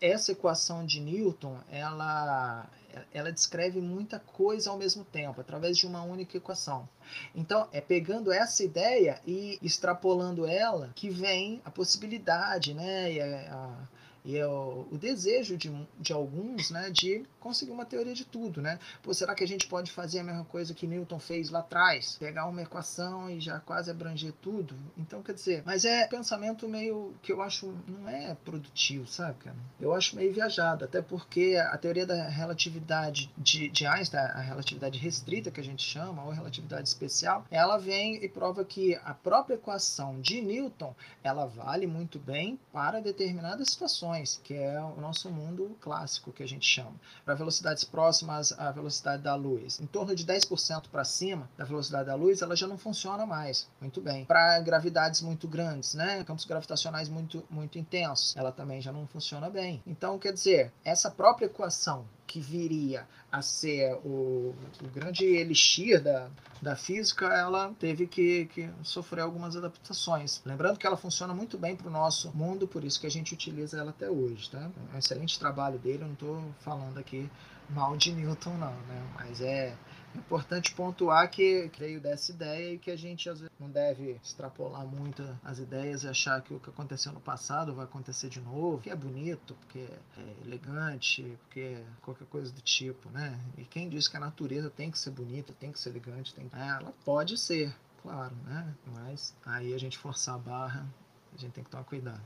essa 0.00 0.32
equação 0.32 0.84
de 0.84 1.00
Newton, 1.00 1.58
ela, 1.70 2.68
ela 3.12 3.32
descreve 3.32 3.80
muita 3.80 4.18
coisa 4.18 4.70
ao 4.70 4.76
mesmo 4.76 5.04
tempo, 5.04 5.40
através 5.40 5.78
de 5.78 5.86
uma 5.86 6.02
única 6.02 6.36
equação. 6.36 6.88
Então, 7.34 7.68
é 7.72 7.80
pegando 7.80 8.32
essa 8.32 8.62
ideia 8.64 9.20
e 9.26 9.58
extrapolando 9.62 10.46
ela 10.46 10.90
que 10.94 11.08
vem 11.08 11.62
a 11.64 11.70
possibilidade, 11.70 12.74
né, 12.74 13.12
e 13.12 13.20
a, 13.20 13.54
a 13.54 13.94
e 14.24 14.38
é 14.38 14.46
o, 14.46 14.86
o, 14.90 14.96
desejo 14.96 15.56
de, 15.56 15.70
de 16.00 16.12
alguns 16.12 16.70
né, 16.70 16.88
de 16.88 17.24
conseguir 17.38 17.72
uma 17.72 17.84
teoria 17.84 18.14
de 18.14 18.24
tudo. 18.24 18.62
Né? 18.62 18.78
Pô, 19.02 19.12
será 19.12 19.34
que 19.34 19.44
a 19.44 19.46
gente 19.46 19.66
pode 19.66 19.92
fazer 19.92 20.20
a 20.20 20.24
mesma 20.24 20.44
coisa 20.46 20.72
que 20.72 20.86
Newton 20.86 21.18
fez 21.18 21.50
lá 21.50 21.58
atrás? 21.58 22.16
Pegar 22.18 22.46
uma 22.46 22.62
equação 22.62 23.28
e 23.28 23.38
já 23.38 23.60
quase 23.60 23.90
abranger 23.90 24.32
tudo? 24.40 24.74
Então, 24.96 25.22
quer 25.22 25.34
dizer, 25.34 25.62
mas 25.66 25.84
é 25.84 26.06
pensamento 26.06 26.66
meio 26.66 27.14
que 27.22 27.32
eu 27.32 27.42
acho 27.42 27.74
não 27.86 28.08
é 28.08 28.34
produtivo, 28.34 29.06
sabe, 29.06 29.38
cara? 29.40 29.56
Eu 29.78 29.92
acho 29.92 30.16
meio 30.16 30.32
viajado, 30.32 30.86
até 30.86 31.02
porque 31.02 31.56
a 31.56 31.76
teoria 31.76 32.06
da 32.06 32.26
relatividade 32.28 33.30
de, 33.36 33.68
de 33.68 33.86
Einstein, 33.86 34.20
a 34.20 34.40
relatividade 34.40 34.98
restrita 34.98 35.50
que 35.50 35.60
a 35.60 35.64
gente 35.64 35.82
chama, 35.82 36.24
ou 36.24 36.30
relatividade 36.30 36.88
especial, 36.88 37.44
ela 37.50 37.76
vem 37.76 38.24
e 38.24 38.28
prova 38.28 38.64
que 38.64 38.94
a 39.04 39.12
própria 39.12 39.56
equação 39.56 40.18
de 40.20 40.40
Newton, 40.40 40.94
ela 41.22 41.44
vale 41.44 41.86
muito 41.86 42.18
bem 42.18 42.58
para 42.72 43.00
determinadas 43.00 43.68
situações 43.68 44.13
que 44.42 44.54
é 44.54 44.80
o 44.80 45.00
nosso 45.00 45.30
mundo 45.30 45.76
clássico 45.80 46.32
que 46.32 46.42
a 46.42 46.48
gente 46.48 46.66
chama. 46.66 46.94
Para 47.24 47.34
velocidades 47.34 47.84
próximas 47.84 48.52
à 48.52 48.70
velocidade 48.70 49.22
da 49.22 49.34
luz, 49.34 49.80
em 49.80 49.86
torno 49.86 50.14
de 50.14 50.24
10% 50.24 50.88
para 50.90 51.04
cima 51.04 51.48
da 51.56 51.64
velocidade 51.64 52.06
da 52.06 52.14
luz, 52.14 52.42
ela 52.42 52.54
já 52.54 52.66
não 52.66 52.78
funciona 52.78 53.26
mais 53.26 53.68
muito 53.80 54.00
bem. 54.00 54.24
Para 54.24 54.60
gravidades 54.60 55.20
muito 55.20 55.48
grandes, 55.48 55.94
né, 55.94 56.22
campos 56.24 56.44
gravitacionais 56.44 57.08
muito 57.08 57.44
muito 57.50 57.78
intensos, 57.78 58.36
ela 58.36 58.52
também 58.52 58.80
já 58.80 58.92
não 58.92 59.06
funciona 59.06 59.50
bem. 59.50 59.82
Então, 59.86 60.18
quer 60.18 60.32
dizer, 60.32 60.72
essa 60.84 61.10
própria 61.10 61.46
equação 61.46 62.04
que 62.26 62.40
viria 62.40 63.06
a 63.30 63.42
ser 63.42 63.94
o, 64.04 64.54
o 64.82 64.88
grande 64.92 65.24
elixir 65.24 66.02
da, 66.02 66.28
da 66.60 66.76
física, 66.76 67.26
ela 67.26 67.72
teve 67.78 68.06
que, 68.06 68.46
que 68.46 68.68
sofrer 68.82 69.22
algumas 69.22 69.56
adaptações. 69.56 70.40
Lembrando 70.44 70.78
que 70.78 70.86
ela 70.86 70.96
funciona 70.96 71.34
muito 71.34 71.58
bem 71.58 71.76
para 71.76 71.88
o 71.88 71.90
nosso 71.90 72.34
mundo, 72.36 72.66
por 72.66 72.84
isso 72.84 73.00
que 73.00 73.06
a 73.06 73.10
gente 73.10 73.34
utiliza 73.34 73.78
ela 73.78 73.90
até 73.90 74.10
hoje. 74.10 74.50
Tá? 74.50 74.70
É 74.92 74.96
um 74.96 74.98
excelente 74.98 75.38
trabalho 75.38 75.78
dele, 75.78 76.02
eu 76.02 76.06
não 76.06 76.14
estou 76.14 76.44
falando 76.60 76.98
aqui 76.98 77.30
mal 77.70 77.96
de 77.96 78.12
Newton, 78.12 78.54
não, 78.54 78.72
né? 78.72 79.02
mas 79.14 79.40
é 79.40 79.74
importante 80.16 80.74
pontuar 80.74 81.30
que 81.30 81.68
creio 81.70 82.00
dessa 82.00 82.32
ideia 82.32 82.74
e 82.74 82.78
que 82.78 82.90
a 82.90 82.96
gente 82.96 83.28
às 83.28 83.40
vezes 83.40 83.54
não 83.58 83.70
deve 83.70 84.12
extrapolar 84.22 84.86
muito 84.86 85.22
as 85.42 85.58
ideias 85.58 86.04
e 86.04 86.08
achar 86.08 86.40
que 86.42 86.54
o 86.54 86.60
que 86.60 86.70
aconteceu 86.70 87.12
no 87.12 87.20
passado 87.20 87.74
vai 87.74 87.84
acontecer 87.84 88.28
de 88.28 88.40
novo, 88.40 88.80
que 88.80 88.90
é 88.90 88.96
bonito, 88.96 89.54
porque 89.54 89.88
é 90.16 90.44
elegante, 90.44 91.36
porque 91.42 91.60
é 91.60 91.84
qualquer 92.02 92.26
coisa 92.26 92.52
do 92.52 92.60
tipo, 92.60 93.10
né? 93.10 93.38
E 93.58 93.64
quem 93.64 93.88
diz 93.88 94.08
que 94.08 94.16
a 94.16 94.20
natureza 94.20 94.70
tem 94.70 94.90
que 94.90 94.98
ser 94.98 95.10
bonita, 95.10 95.52
tem 95.58 95.72
que 95.72 95.78
ser 95.78 95.90
elegante, 95.90 96.34
tem... 96.34 96.48
ela 96.52 96.92
pode 97.04 97.36
ser, 97.36 97.74
claro, 98.02 98.34
né? 98.44 98.74
Mas 98.94 99.34
aí 99.44 99.74
a 99.74 99.78
gente 99.78 99.98
forçar 99.98 100.36
a 100.36 100.38
barra, 100.38 100.86
a 101.34 101.38
gente 101.38 101.52
tem 101.52 101.64
que 101.64 101.70
tomar 101.70 101.84
cuidado. 101.84 102.22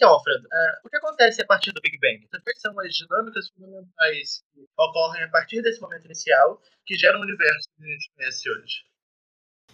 Então, 0.00 0.14
Alfredo, 0.14 0.46
uh, 0.46 0.86
o 0.86 0.88
que 0.88 0.96
acontece 0.96 1.42
a 1.42 1.46
partir 1.46 1.72
do 1.72 1.80
Big 1.82 1.98
Bang? 1.98 2.26
Quais 2.42 2.58
são 2.58 2.72
as 2.80 2.94
dinâmicas 2.94 3.50
fundamentais 3.50 4.42
que 4.54 4.66
ocorrem 4.78 5.24
a 5.24 5.28
partir 5.28 5.60
desse 5.60 5.78
momento 5.78 6.06
inicial 6.06 6.58
que 6.86 6.96
geram 6.96 7.20
o 7.20 7.22
universo 7.22 7.68
que 7.76 7.84
a 7.84 7.86
gente 7.86 8.10
conhece 8.16 8.50
hoje? 8.50 8.82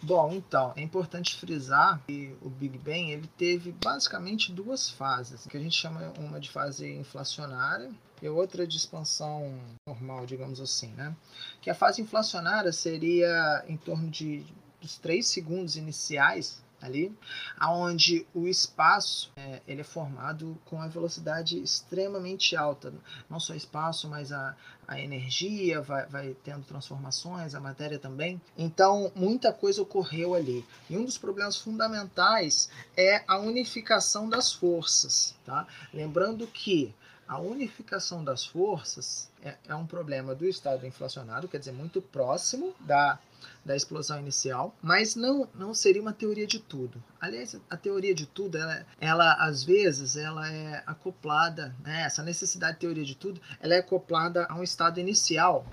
Bom, 0.01 0.33
então, 0.33 0.73
é 0.75 0.81
importante 0.81 1.39
frisar 1.39 2.03
que 2.05 2.37
o 2.41 2.49
Big 2.49 2.77
Bang 2.77 3.09
ele 3.09 3.27
teve 3.37 3.71
basicamente 3.71 4.51
duas 4.51 4.89
fases, 4.89 5.47
que 5.47 5.55
a 5.55 5.61
gente 5.61 5.77
chama 5.77 6.11
uma 6.17 6.41
de 6.41 6.49
fase 6.49 6.91
inflacionária 6.91 7.89
e 8.21 8.27
outra 8.27 8.67
de 8.67 8.75
expansão 8.75 9.57
normal, 9.87 10.25
digamos 10.25 10.59
assim, 10.59 10.89
né? 10.89 11.15
Que 11.61 11.69
a 11.69 11.73
fase 11.73 12.01
inflacionária 12.01 12.73
seria 12.73 13.63
em 13.65 13.77
torno 13.77 14.09
de 14.09 14.45
dos 14.81 14.97
três 14.97 15.27
segundos 15.27 15.75
iniciais 15.75 16.63
ali, 16.81 17.15
aonde 17.57 18.25
o 18.33 18.47
espaço 18.47 19.31
é, 19.35 19.61
ele 19.67 19.81
é 19.81 19.83
formado 19.83 20.57
com 20.65 20.81
a 20.81 20.87
velocidade 20.87 21.61
extremamente 21.61 22.55
alta, 22.55 22.93
não 23.29 23.39
só 23.39 23.53
espaço, 23.55 24.07
mas 24.07 24.31
a, 24.31 24.55
a 24.87 24.99
energia 24.99 25.81
vai, 25.81 26.05
vai 26.05 26.35
tendo 26.43 26.63
transformações, 26.65 27.55
a 27.55 27.59
matéria 27.59 27.99
também. 27.99 28.41
Então, 28.57 29.11
muita 29.15 29.51
coisa 29.51 29.81
ocorreu 29.81 30.33
ali. 30.33 30.65
E 30.89 30.97
um 30.97 31.03
dos 31.03 31.17
problemas 31.17 31.57
fundamentais 31.57 32.69
é 32.95 33.23
a 33.27 33.37
unificação 33.37 34.29
das 34.29 34.53
forças, 34.53 35.35
tá? 35.45 35.67
Lembrando 35.93 36.47
que 36.47 36.93
a 37.27 37.39
unificação 37.39 38.23
das 38.23 38.45
forças 38.45 39.29
é, 39.41 39.55
é 39.67 39.75
um 39.75 39.85
problema 39.85 40.33
do 40.33 40.45
estado 40.45 40.85
inflacionário, 40.85 41.49
quer 41.49 41.59
dizer, 41.59 41.71
muito 41.71 42.01
próximo 42.01 42.73
da 42.79 43.19
da 43.63 43.75
explosão 43.75 44.19
inicial, 44.19 44.73
mas 44.81 45.15
não 45.15 45.47
não 45.53 45.73
seria 45.73 46.01
uma 46.01 46.13
teoria 46.13 46.47
de 46.47 46.57
tudo. 46.57 47.03
Aliás, 47.19 47.55
a 47.69 47.77
teoria 47.77 48.15
de 48.15 48.25
tudo, 48.25 48.57
ela, 48.57 48.85
ela 48.99 49.33
às 49.33 49.63
vezes 49.63 50.15
ela 50.15 50.49
é 50.51 50.81
acoplada, 50.87 51.75
né? 51.83 52.03
essa 52.03 52.23
necessidade 52.23 52.75
de 52.75 52.79
teoria 52.79 53.03
de 53.03 53.15
tudo, 53.15 53.41
ela 53.59 53.75
é 53.75 53.79
acoplada 53.79 54.45
a 54.49 54.55
um 54.55 54.63
estado 54.63 54.99
inicial 54.99 55.65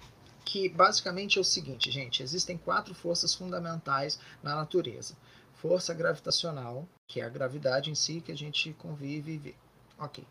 que 0.44 0.68
basicamente 0.68 1.38
é 1.38 1.40
o 1.40 1.44
seguinte, 1.44 1.90
gente, 1.90 2.22
existem 2.22 2.58
quatro 2.58 2.94
forças 2.94 3.34
fundamentais 3.34 4.18
na 4.42 4.54
natureza. 4.54 5.16
Força 5.54 5.94
gravitacional, 5.94 6.86
que 7.06 7.20
é 7.20 7.24
a 7.24 7.28
gravidade 7.30 7.90
em 7.90 7.94
si 7.94 8.20
que 8.20 8.30
a 8.30 8.36
gente 8.36 8.72
convive 8.74 9.32
e 9.32 9.38
vê. 9.38 9.54
Ok. 9.98 10.24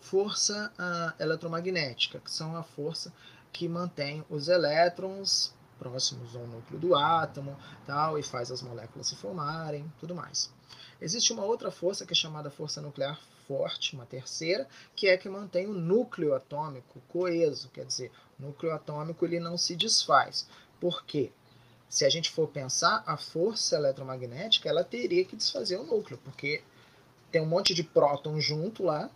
Força 0.00 0.72
uh, 0.78 1.22
eletromagnética, 1.22 2.20
que 2.20 2.30
são 2.30 2.56
a 2.56 2.62
força 2.62 3.12
que 3.52 3.68
mantém 3.68 4.24
os 4.28 4.48
elétrons 4.48 5.54
próximos 5.78 6.34
ao 6.34 6.46
núcleo 6.46 6.78
do 6.78 6.94
átomo, 6.94 7.56
tal, 7.86 8.18
e 8.18 8.22
faz 8.22 8.50
as 8.50 8.62
moléculas 8.62 9.06
se 9.06 9.16
formarem, 9.16 9.90
tudo 10.00 10.14
mais. 10.14 10.52
Existe 11.00 11.32
uma 11.32 11.44
outra 11.44 11.70
força 11.70 12.04
que 12.04 12.12
é 12.12 12.16
chamada 12.16 12.50
força 12.50 12.80
nuclear 12.80 13.18
forte, 13.46 13.94
uma 13.94 14.04
terceira, 14.04 14.68
que 14.94 15.08
é 15.08 15.16
que 15.16 15.28
mantém 15.28 15.66
o 15.66 15.72
núcleo 15.72 16.34
atômico 16.34 17.00
coeso, 17.08 17.70
quer 17.70 17.86
dizer, 17.86 18.12
o 18.38 18.42
núcleo 18.46 18.72
atômico 18.72 19.24
ele 19.24 19.40
não 19.40 19.56
se 19.56 19.74
desfaz. 19.74 20.46
Por 20.80 21.04
quê? 21.04 21.32
Se 21.88 22.04
a 22.04 22.10
gente 22.10 22.30
for 22.30 22.48
pensar, 22.48 23.02
a 23.06 23.16
força 23.16 23.76
eletromagnética 23.76 24.68
ela 24.68 24.84
teria 24.84 25.24
que 25.24 25.36
desfazer 25.36 25.78
o 25.78 25.84
núcleo, 25.84 26.20
porque 26.22 26.62
tem 27.30 27.40
um 27.40 27.46
monte 27.46 27.72
de 27.72 27.82
próton 27.82 28.38
junto 28.40 28.82
lá 28.82 29.10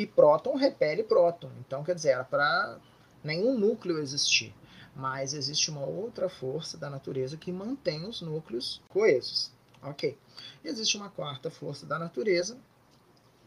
e 0.00 0.06
próton 0.06 0.56
repele 0.56 1.02
próton. 1.02 1.50
Então, 1.60 1.84
quer 1.84 1.94
dizer, 1.94 2.10
era 2.10 2.24
para 2.24 2.78
nenhum 3.22 3.58
núcleo 3.58 3.98
existir 3.98 4.54
mas 4.98 5.32
existe 5.32 5.70
uma 5.70 5.86
outra 5.86 6.28
força 6.28 6.76
da 6.76 6.90
natureza 6.90 7.36
que 7.36 7.52
mantém 7.52 8.04
os 8.04 8.20
núcleos 8.20 8.82
coesos. 8.88 9.52
Ok. 9.80 10.18
E 10.64 10.68
existe 10.68 10.96
uma 10.96 11.08
quarta 11.08 11.48
força 11.52 11.86
da 11.86 12.00
natureza 12.00 12.58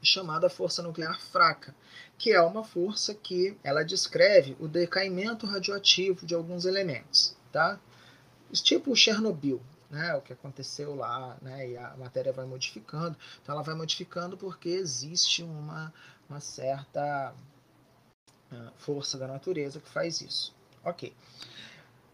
chamada 0.02 0.50
força 0.50 0.82
nuclear 0.82 1.20
fraca, 1.20 1.76
que 2.18 2.32
é 2.32 2.42
uma 2.42 2.64
força 2.64 3.14
que 3.14 3.56
ela 3.64 3.84
descreve 3.84 4.56
o 4.60 4.68
decaimento 4.68 5.46
radioativo 5.46 6.26
de 6.26 6.34
alguns 6.34 6.66
elementos, 6.66 7.36
tá? 7.52 7.80
Tipo 8.52 8.96
Chernobyl, 8.96 9.62
né, 9.92 10.16
o 10.16 10.22
que 10.22 10.34
aconteceu 10.34 10.96
lá, 10.96 11.38
né, 11.42 11.70
e 11.70 11.78
a 11.78 11.96
matéria 11.98 12.32
vai 12.32 12.46
modificando. 12.46 13.16
Então 13.42 13.54
ela 13.54 13.64
vai 13.64 13.76
modificando 13.76 14.38
porque 14.38 14.70
existe 14.70 15.44
uma, 15.44 15.94
uma 16.32 16.40
certa 16.40 17.34
uh, 18.52 18.72
força 18.78 19.18
da 19.18 19.28
natureza 19.28 19.82
que 19.82 19.90
faz 19.90 20.22
isso. 20.22 20.56
Ok. 20.84 21.14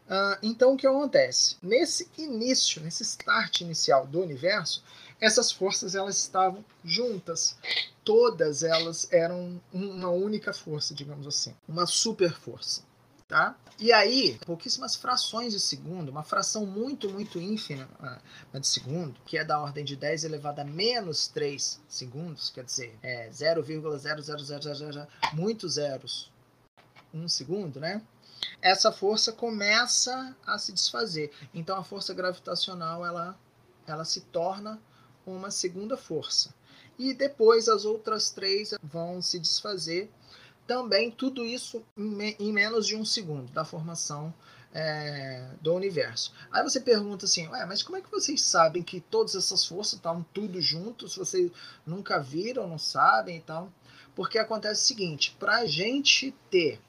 Uh, 0.08 0.40
então, 0.42 0.74
o 0.74 0.78
que 0.78 0.88
acontece? 0.88 1.58
Nesse 1.62 2.10
início, 2.18 2.82
nesse 2.82 3.04
start 3.04 3.62
inicial 3.62 4.08
do 4.08 4.22
universo, 4.22 4.84
essas 5.22 5.52
forças 5.52 5.94
elas 5.94 6.18
estavam 6.18 6.66
juntas. 6.84 7.58
Todas 8.04 8.64
elas 8.64 9.12
eram 9.12 9.62
uma 9.72 10.10
única 10.10 10.52
força, 10.54 10.96
digamos 10.96 11.28
assim. 11.28 11.54
Uma 11.68 11.86
super 11.86 12.34
força. 12.34 12.87
Tá? 13.28 13.58
E 13.78 13.92
aí, 13.92 14.40
pouquíssimas 14.46 14.96
frações 14.96 15.52
de 15.52 15.60
segundo, 15.60 16.08
uma 16.10 16.24
fração 16.24 16.66
muito, 16.66 17.10
muito 17.10 17.38
ínfima 17.40 17.90
uh, 18.54 18.60
de 18.60 18.66
segundo, 18.66 19.20
que 19.26 19.38
é 19.38 19.44
da 19.44 19.60
ordem 19.60 19.84
de 19.84 19.98
10 19.98 20.24
elevado 20.24 20.62
a 20.62 20.64
menos 20.64 21.28
3 21.28 21.82
segundos, 21.90 22.50
quer 22.50 22.64
dizer, 22.64 22.98
é 23.04 23.30
0,00000, 23.30 25.08
muitos 25.34 25.74
zeros, 25.74 26.32
um 27.14 27.28
segundo, 27.28 27.82
né? 27.82 28.02
essa 28.62 28.92
força 28.92 29.32
começa 29.32 30.36
a 30.46 30.58
se 30.58 30.72
desfazer. 30.72 31.32
Então 31.54 31.78
a 31.78 31.84
força 31.84 32.14
gravitacional 32.14 33.06
ela, 33.06 33.38
ela 33.86 34.06
se 34.06 34.22
torna 34.22 34.80
uma 35.26 35.52
segunda 35.52 35.98
força. 35.98 36.54
E 36.98 37.14
depois 37.14 37.68
as 37.68 37.86
outras 37.86 38.32
três 38.32 38.74
vão 38.82 39.22
se 39.22 39.40
desfazer. 39.40 40.12
Também 40.68 41.10
tudo 41.10 41.46
isso 41.46 41.82
em, 41.98 42.52
menos 42.52 42.86
de 42.86 42.96
um 42.96 43.06
segundo 43.06 43.50
da 43.54 43.64
formação 43.64 44.34
é, 44.74 45.48
do 45.62 45.74
universo. 45.74 46.34
Aí 46.52 46.62
você 46.62 46.82
pergunta 46.82 47.26
assim, 47.26 47.48
Ué, 47.48 47.66
mas 47.66 47.82
como 47.82 47.98
é 47.98 48.02
que 48.02 48.12
vocês 48.12 48.42
sabem 48.42 48.84
que 48.84 49.00
todas 49.00 49.34
essas 49.34 49.66
forças 49.66 49.94
estavam 49.94 50.26
tudo 50.34 50.62
juntos? 50.62 51.16
Vocês 51.16 51.50
nunca 51.86 52.20
viram, 52.20 52.68
não 52.68 52.78
sabem 52.78 53.38
e 53.38 53.42
tal? 53.42 53.72
Porque 54.14 54.38
acontece 54.38 54.84
o 54.84 54.88
seguinte, 54.88 55.36
para 55.40 55.58
a 55.60 55.66
gente 55.66 56.36
ter 56.52 56.82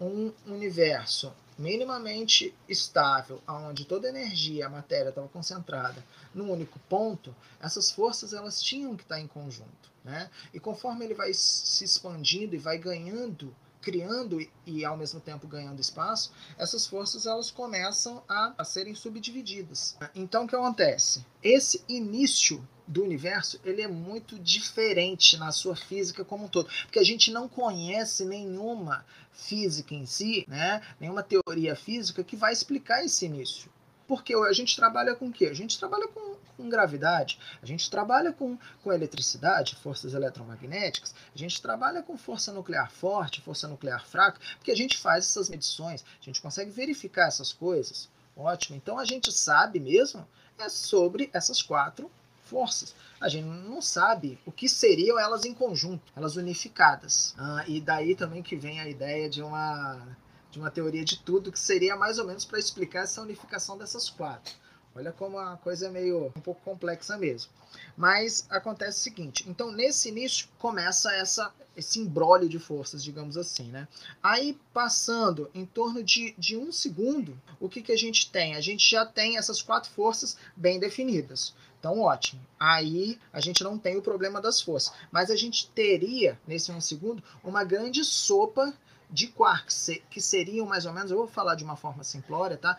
um 0.00 0.32
universo 0.46 1.32
minimamente 1.56 2.54
estável, 2.68 3.42
onde 3.46 3.84
toda 3.84 4.06
a 4.06 4.10
energia, 4.10 4.66
a 4.66 4.70
matéria 4.70 5.10
estava 5.10 5.28
concentrada 5.28 6.04
num 6.34 6.50
único 6.50 6.78
ponto, 6.88 7.34
essas 7.60 7.90
forças 7.90 8.32
elas 8.32 8.62
tinham 8.62 8.96
que 8.96 9.02
estar 9.02 9.20
em 9.20 9.26
conjunto, 9.26 9.92
né? 10.04 10.30
E 10.52 10.60
conforme 10.60 11.04
ele 11.04 11.14
vai 11.14 11.32
se 11.32 11.84
expandindo 11.84 12.54
e 12.54 12.58
vai 12.58 12.78
ganhando 12.78 13.54
criando 13.84 14.38
e 14.64 14.82
ao 14.82 14.96
mesmo 14.96 15.20
tempo 15.20 15.46
ganhando 15.46 15.78
espaço, 15.78 16.32
essas 16.56 16.86
forças 16.86 17.26
elas 17.26 17.50
começam 17.50 18.24
a, 18.26 18.54
a 18.56 18.64
serem 18.64 18.94
subdivididas. 18.94 19.94
Então 20.14 20.44
o 20.44 20.48
que 20.48 20.56
acontece? 20.56 21.24
Esse 21.42 21.84
início 21.86 22.66
do 22.86 23.02
universo 23.02 23.58
ele 23.64 23.82
é 23.82 23.88
muito 23.88 24.38
diferente 24.38 25.36
na 25.36 25.52
sua 25.52 25.74
física 25.74 26.24
como 26.24 26.44
um 26.44 26.48
todo, 26.48 26.68
porque 26.82 26.98
a 26.98 27.04
gente 27.04 27.30
não 27.30 27.48
conhece 27.48 28.24
nenhuma 28.24 29.04
física 29.32 29.94
em 29.94 30.06
si, 30.06 30.44
né? 30.48 30.82
nenhuma 31.00 31.22
teoria 31.22 31.74
física 31.74 32.22
que 32.22 32.36
vai 32.36 32.52
explicar 32.52 33.04
esse 33.04 33.24
início. 33.26 33.72
Porque 34.06 34.34
a 34.34 34.52
gente 34.52 34.76
trabalha 34.76 35.14
com 35.14 35.28
o 35.28 35.32
quê? 35.32 35.46
A 35.46 35.54
gente 35.54 35.78
trabalha 35.78 36.06
com, 36.08 36.36
com 36.58 36.68
gravidade, 36.68 37.38
a 37.62 37.64
gente 37.64 37.90
trabalha 37.90 38.34
com, 38.34 38.58
com 38.82 38.92
eletricidade, 38.92 39.76
forças 39.76 40.12
eletromagnéticas, 40.12 41.14
a 41.34 41.38
gente 41.38 41.60
trabalha 41.62 42.02
com 42.02 42.18
força 42.18 42.52
nuclear 42.52 42.90
forte, 42.90 43.40
força 43.40 43.66
nuclear 43.66 44.06
fraca, 44.06 44.38
porque 44.56 44.70
a 44.70 44.76
gente 44.76 44.98
faz 44.98 45.24
essas 45.24 45.48
medições, 45.48 46.04
a 46.20 46.24
gente 46.24 46.42
consegue 46.42 46.70
verificar 46.70 47.28
essas 47.28 47.50
coisas. 47.50 48.10
Ótimo. 48.36 48.76
Então 48.76 48.98
a 48.98 49.06
gente 49.06 49.32
sabe 49.32 49.80
mesmo 49.80 50.28
é 50.58 50.68
sobre 50.68 51.30
essas 51.32 51.62
quatro 51.62 52.10
forças. 52.44 52.94
A 53.20 53.28
gente 53.28 53.46
não 53.46 53.80
sabe 53.80 54.38
o 54.44 54.52
que 54.52 54.68
seriam 54.68 55.18
elas 55.18 55.44
em 55.44 55.54
conjunto, 55.54 56.12
elas 56.14 56.36
unificadas. 56.36 57.34
Ah, 57.38 57.64
e 57.66 57.80
daí 57.80 58.14
também 58.14 58.42
que 58.42 58.56
vem 58.56 58.80
a 58.80 58.88
ideia 58.88 59.28
de 59.28 59.42
uma 59.42 60.16
de 60.50 60.60
uma 60.60 60.70
teoria 60.70 61.04
de 61.04 61.18
tudo 61.18 61.50
que 61.50 61.58
seria 61.58 61.96
mais 61.96 62.16
ou 62.16 62.24
menos 62.24 62.44
para 62.44 62.60
explicar 62.60 63.00
essa 63.00 63.20
unificação 63.20 63.76
dessas 63.76 64.08
quatro. 64.08 64.54
Olha 64.94 65.10
como 65.10 65.36
a 65.36 65.56
coisa 65.56 65.88
é 65.88 65.90
meio 65.90 66.26
um 66.26 66.40
pouco 66.40 66.60
complexa 66.60 67.18
mesmo. 67.18 67.50
Mas 67.96 68.46
acontece 68.48 69.00
o 69.00 69.02
seguinte, 69.02 69.44
então 69.48 69.72
nesse 69.72 70.08
início 70.10 70.46
começa 70.58 71.12
essa 71.12 71.52
esse 71.76 71.98
embrólio 71.98 72.48
de 72.48 72.58
forças, 72.58 73.02
digamos 73.02 73.36
assim, 73.36 73.64
né? 73.64 73.88
Aí 74.22 74.56
passando 74.72 75.50
em 75.52 75.66
torno 75.66 76.04
de, 76.04 76.32
de 76.38 76.56
um 76.56 76.70
segundo, 76.70 77.36
o 77.58 77.68
que, 77.68 77.82
que 77.82 77.90
a 77.90 77.96
gente 77.96 78.30
tem? 78.30 78.54
A 78.54 78.60
gente 78.60 78.88
já 78.88 79.04
tem 79.04 79.36
essas 79.36 79.60
quatro 79.60 79.90
forças 79.90 80.36
bem 80.56 80.78
definidas. 80.78 81.52
Então, 81.84 82.00
ótimo. 82.00 82.40
Aí 82.58 83.20
a 83.30 83.40
gente 83.40 83.62
não 83.62 83.76
tem 83.78 83.98
o 83.98 84.00
problema 84.00 84.40
das 84.40 84.58
forças. 84.58 84.90
Mas 85.12 85.30
a 85.30 85.36
gente 85.36 85.68
teria, 85.68 86.40
nesse 86.46 86.72
um 86.72 86.80
segundo, 86.80 87.22
uma 87.44 87.62
grande 87.62 88.02
sopa 88.06 88.72
de 89.10 89.26
quarks, 89.26 89.90
que 90.08 90.18
seriam 90.18 90.64
mais 90.64 90.86
ou 90.86 90.94
menos, 90.94 91.10
eu 91.10 91.18
vou 91.18 91.26
falar 91.26 91.56
de 91.56 91.62
uma 91.62 91.76
forma 91.76 92.02
simplória, 92.02 92.56
tá? 92.56 92.78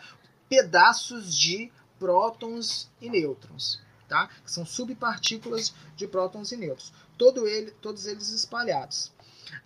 Pedaços 0.50 1.38
de 1.38 1.72
prótons 2.00 2.90
e 3.00 3.08
nêutrons. 3.08 3.80
tá? 4.08 4.28
Que 4.44 4.52
são 4.52 4.66
subpartículas 4.66 5.72
de 5.96 6.08
prótons 6.08 6.52
e 6.52 6.58
nêutrons. 6.58 6.92
Todo 7.16 7.48
ele, 7.48 7.70
todos 7.80 8.08
eles 8.08 8.30
espalhados. 8.30 9.12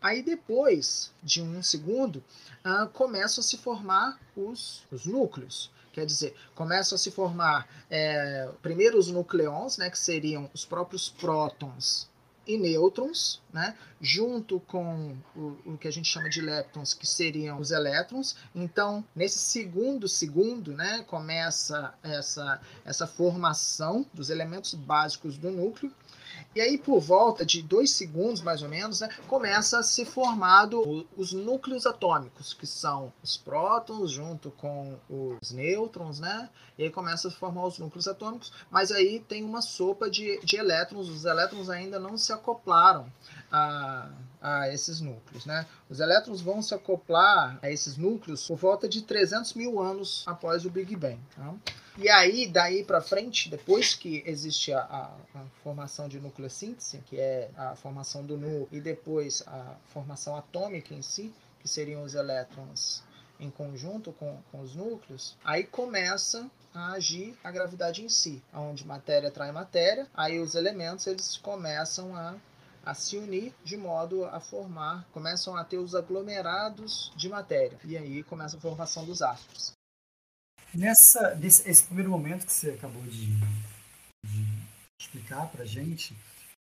Aí 0.02 0.22
depois 0.22 1.14
de 1.24 1.42
um 1.42 1.64
segundo, 1.64 2.18
uh, 2.66 2.90
começam 2.90 3.42
a 3.42 3.46
se 3.46 3.58
formar 3.58 4.20
os, 4.36 4.84
os 4.92 5.06
núcleos. 5.06 5.72
Quer 6.00 6.06
dizer, 6.06 6.36
começam 6.56 6.96
a 6.96 6.98
se 6.98 7.12
formar 7.12 7.68
é, 7.90 8.50
primeiro 8.62 8.98
os 8.98 9.08
nucleons, 9.08 9.78
né, 9.78 9.90
que 9.90 10.00
seriam 10.00 10.50
os 10.54 10.64
próprios 10.64 11.10
prótons 11.10 12.10
e 12.48 12.58
nêutrons, 12.58 13.42
né, 13.52 13.76
junto 14.00 14.62
com 14.62 15.14
o, 15.36 15.58
o, 15.66 15.78
que 15.78 15.90
a 15.90 15.92
gente 15.92 16.08
chama 16.08 16.30
de 16.30 16.40
leptons, 16.40 16.94
que 16.94 17.06
seriam 17.06 17.60
os 17.60 17.72
elétrons. 17.72 18.38
Então, 18.56 19.04
nesse 19.14 19.40
segundo 19.40 20.08
segundo, 20.08 20.72
né, 20.72 21.04
começa 21.06 21.94
essa, 22.02 22.62
essa 22.86 23.06
formação 23.06 24.06
dos 24.14 24.30
elementos 24.30 24.74
básicos 24.74 25.38
do 25.38 25.52
núcleo. 25.52 25.94
E 26.56 26.62
aí, 26.62 26.80
por 26.80 27.00
volta 27.00 27.46
de 27.46 27.62
dois 27.62 27.92
segundos, 27.92 28.42
mais 28.42 28.64
ou 28.64 28.70
menos, 28.70 29.02
né, 29.02 29.10
começa 29.28 29.78
a 29.78 29.84
ser 29.84 30.06
formado 30.06 31.08
os 31.16 31.32
núcleos 31.32 31.86
atômicos, 31.86 32.54
que 32.54 32.66
são 32.66 33.14
os 33.24 33.38
prótons 33.38 34.12
junto 34.12 34.50
com 34.52 34.98
os 35.08 35.52
nêutrons, 35.52 36.20
né? 36.20 36.50
E 36.76 36.84
aí 36.84 36.90
começa 36.90 37.28
a 37.28 37.32
formar 37.32 37.68
os 37.68 37.78
núcleos 37.78 38.08
atômicos, 38.08 38.52
mas 38.72 38.92
aí 38.92 39.20
tem 39.20 39.44
uma 39.44 39.62
sopa 39.62 40.10
de, 40.10 40.40
de 40.44 40.56
elétrons. 40.56 41.08
Os 41.08 41.24
elétrons 41.24 41.70
ainda 41.70 42.00
não 42.00 42.18
se 42.18 42.34
acoplaram 42.34 43.06
a, 43.52 44.10
a 44.42 44.74
esses 44.74 45.02
núcleos, 45.02 45.46
né? 45.46 45.68
Os 45.88 46.00
elétrons 46.00 46.42
vão 46.42 46.64
se 46.64 46.74
acoplar 46.74 47.60
a 47.62 47.70
esses 47.70 47.96
núcleos 47.96 48.48
por 48.48 48.58
volta 48.58 48.90
de 48.90 49.04
300 49.04 49.54
mil 49.54 49.80
anos 49.80 50.24
após 50.26 50.66
o 50.66 50.70
Big 50.70 50.96
Bang. 50.96 51.20
Tá? 51.36 51.54
E 51.98 52.10
aí, 52.10 52.48
daí 52.48 52.84
para 52.84 53.02
frente, 53.02 53.50
depois 53.50 53.94
que 53.94 54.24
existe 54.26 54.72
a, 54.72 54.82
a, 54.82 55.40
a, 55.40 55.46
formação 55.64 56.08
de 56.08 56.20
nucleossíntese, 56.20 57.00
que 57.06 57.20
é 57.20 57.50
a 57.58 57.76
formação 57.76 58.26
do 58.26 58.38
núcleo, 58.38 58.70
e 58.72 58.80
depois 58.80 59.44
a 59.48 59.76
formação 59.88 60.36
atômica 60.36 60.94
em 60.94 61.02
si, 61.02 61.34
que 61.60 61.68
seriam 61.68 62.04
os 62.04 62.16
elétrons 62.16 63.04
em 63.40 63.50
conjunto 63.50 64.12
com, 64.14 64.38
com 64.52 64.62
os 64.62 64.76
núcleos, 64.76 65.38
aí 65.44 65.64
começa 65.64 66.50
a 66.74 66.94
agir 66.94 67.38
a 67.44 67.50
gravidade 67.52 68.04
em 68.04 68.10
si, 68.10 68.44
onde 68.54 68.86
matéria 68.86 69.30
atrai 69.30 69.52
matéria, 69.52 70.08
aí 70.14 70.40
os 70.40 70.56
elementos 70.56 71.08
eles 71.08 71.38
começam 71.38 72.16
a, 72.16 72.36
a 72.86 72.94
se 72.94 73.18
unir 73.18 73.54
de 73.64 73.78
modo 73.78 74.26
a 74.26 74.40
formar, 74.40 75.08
começam 75.12 75.56
a 75.56 75.64
ter 75.64 75.78
os 75.78 75.96
aglomerados 75.96 77.12
de 77.16 77.30
matéria, 77.30 77.80
e 77.86 77.98
aí 77.98 78.24
começa 78.24 78.58
a 78.58 78.60
formação 78.60 79.06
dos 79.06 79.22
átomos. 79.22 79.79
Nessa, 80.74 81.36
nesse 81.36 81.68
esse 81.70 81.84
primeiro 81.84 82.12
momento 82.12 82.46
que 82.46 82.54
você 82.54 82.72
acabou 82.72 83.02
de, 83.04 83.28
de 84.24 84.46
explicar 85.00 85.48
para 85.48 85.64
a 85.64 85.66
gente, 85.66 86.16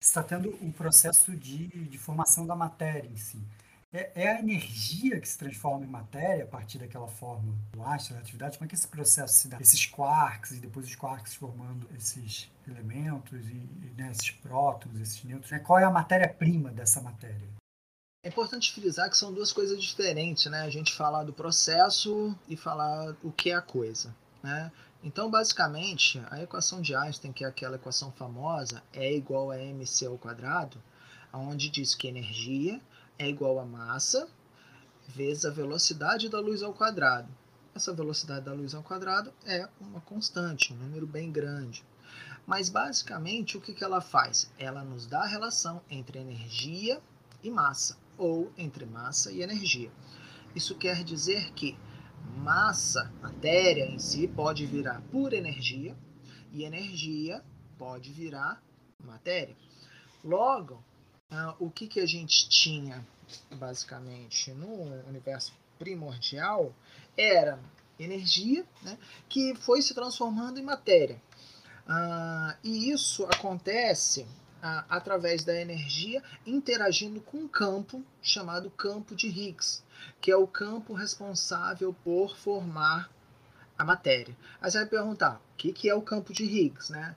está 0.00 0.22
tendo 0.22 0.56
um 0.62 0.70
processo 0.70 1.32
de, 1.36 1.66
de 1.66 1.98
formação 1.98 2.46
da 2.46 2.54
matéria 2.54 3.08
em 3.08 3.16
si. 3.16 3.40
É, 3.92 4.10
é, 4.14 4.28
a 4.32 4.40
energia 4.40 5.18
que 5.20 5.28
se 5.28 5.38
transforma 5.38 5.86
em 5.86 5.88
matéria 5.88 6.44
a 6.44 6.46
partir 6.46 6.78
daquela 6.78 7.08
forma 7.08 7.56
do 7.72 7.82
astro, 7.82 8.14
da 8.14 8.20
atividade? 8.20 8.58
Como 8.58 8.66
é 8.66 8.68
que 8.68 8.74
esse 8.74 8.88
processo 8.88 9.34
se 9.34 9.48
dá? 9.48 9.58
Esses 9.58 9.86
quarks 9.86 10.50
e 10.50 10.60
depois 10.60 10.86
os 10.86 10.94
quarks 10.94 11.34
formando 11.34 11.88
esses 11.96 12.50
elementos 12.68 13.48
e, 13.48 13.54
e 13.54 13.94
né, 13.96 14.10
esses 14.10 14.30
prótons, 14.30 15.00
esses 15.00 15.24
nêutrons. 15.24 15.50
Né? 15.50 15.60
Qual 15.60 15.78
é 15.78 15.84
a 15.84 15.90
matéria-prima 15.90 16.70
dessa 16.70 17.00
matéria? 17.00 17.55
É 18.26 18.28
importante 18.28 18.72
frisar 18.72 19.08
que 19.08 19.16
são 19.16 19.32
duas 19.32 19.52
coisas 19.52 19.80
diferentes, 19.80 20.46
né? 20.46 20.62
A 20.62 20.68
gente 20.68 20.92
falar 20.92 21.22
do 21.22 21.32
processo 21.32 22.36
e 22.48 22.56
falar 22.56 23.14
o 23.22 23.30
que 23.30 23.50
é 23.50 23.54
a 23.54 23.62
coisa, 23.62 24.12
né? 24.42 24.72
Então, 25.00 25.30
basicamente, 25.30 26.20
a 26.28 26.42
equação 26.42 26.82
de 26.82 26.92
Einstein, 26.92 27.32
que 27.32 27.44
é 27.44 27.46
aquela 27.46 27.76
equação 27.76 28.10
famosa, 28.10 28.82
é 28.92 29.14
igual 29.14 29.52
a 29.52 29.56
mc 29.56 30.06
ao 30.06 30.18
quadrado, 30.18 30.82
onde 31.32 31.70
diz 31.70 31.94
que 31.94 32.08
energia 32.08 32.80
é 33.16 33.28
igual 33.28 33.60
a 33.60 33.64
massa 33.64 34.28
vezes 35.06 35.44
a 35.44 35.50
velocidade 35.50 36.28
da 36.28 36.40
luz 36.40 36.64
ao 36.64 36.74
quadrado. 36.74 37.28
Essa 37.76 37.94
velocidade 37.94 38.44
da 38.44 38.52
luz 38.52 38.74
ao 38.74 38.82
quadrado 38.82 39.32
é 39.44 39.68
uma 39.80 40.00
constante, 40.00 40.72
um 40.72 40.76
número 40.78 41.06
bem 41.06 41.30
grande. 41.30 41.84
Mas, 42.44 42.68
basicamente, 42.68 43.56
o 43.56 43.60
que, 43.60 43.84
ela 43.84 44.00
faz? 44.00 44.50
Ela 44.58 44.82
nos 44.82 45.06
dá 45.06 45.20
a 45.20 45.28
relação 45.28 45.80
entre 45.88 46.18
energia 46.18 47.00
e 47.40 47.52
massa 47.52 48.04
ou 48.18 48.52
entre 48.56 48.84
massa 48.86 49.32
e 49.32 49.42
energia. 49.42 49.90
Isso 50.54 50.74
quer 50.74 51.04
dizer 51.04 51.52
que 51.52 51.76
massa, 52.38 53.12
matéria 53.20 53.86
em 53.86 53.98
si, 53.98 54.26
pode 54.26 54.66
virar 54.66 55.02
por 55.10 55.32
energia 55.32 55.96
e 56.52 56.64
energia 56.64 57.44
pode 57.78 58.10
virar 58.12 58.62
matéria. 59.04 59.56
Logo, 60.24 60.82
uh, 61.30 61.54
o 61.58 61.70
que, 61.70 61.86
que 61.86 62.00
a 62.00 62.06
gente 62.06 62.48
tinha 62.48 63.06
basicamente 63.54 64.52
no 64.52 64.82
universo 65.06 65.52
primordial 65.78 66.74
era 67.16 67.60
energia 67.98 68.64
né, 68.82 68.98
que 69.28 69.54
foi 69.56 69.82
se 69.82 69.94
transformando 69.94 70.58
em 70.58 70.62
matéria. 70.62 71.20
Uh, 71.86 72.56
e 72.64 72.90
isso 72.90 73.24
acontece 73.24 74.26
através 74.88 75.44
da 75.44 75.54
energia 75.54 76.22
interagindo 76.46 77.20
com 77.20 77.38
um 77.38 77.48
campo 77.48 78.02
chamado 78.22 78.70
campo 78.70 79.14
de 79.14 79.28
Higgs, 79.28 79.82
que 80.20 80.30
é 80.30 80.36
o 80.36 80.46
campo 80.46 80.92
responsável 80.92 81.94
por 82.04 82.36
formar 82.36 83.10
a 83.78 83.84
matéria. 83.84 84.36
Aí 84.60 84.70
você 84.70 84.78
vai 84.78 84.86
perguntar, 84.86 85.40
o 85.54 85.56
que, 85.56 85.72
que 85.72 85.88
é 85.88 85.94
o 85.94 86.02
campo 86.02 86.32
de 86.32 86.44
Higgs? 86.44 86.90
Né? 86.90 87.14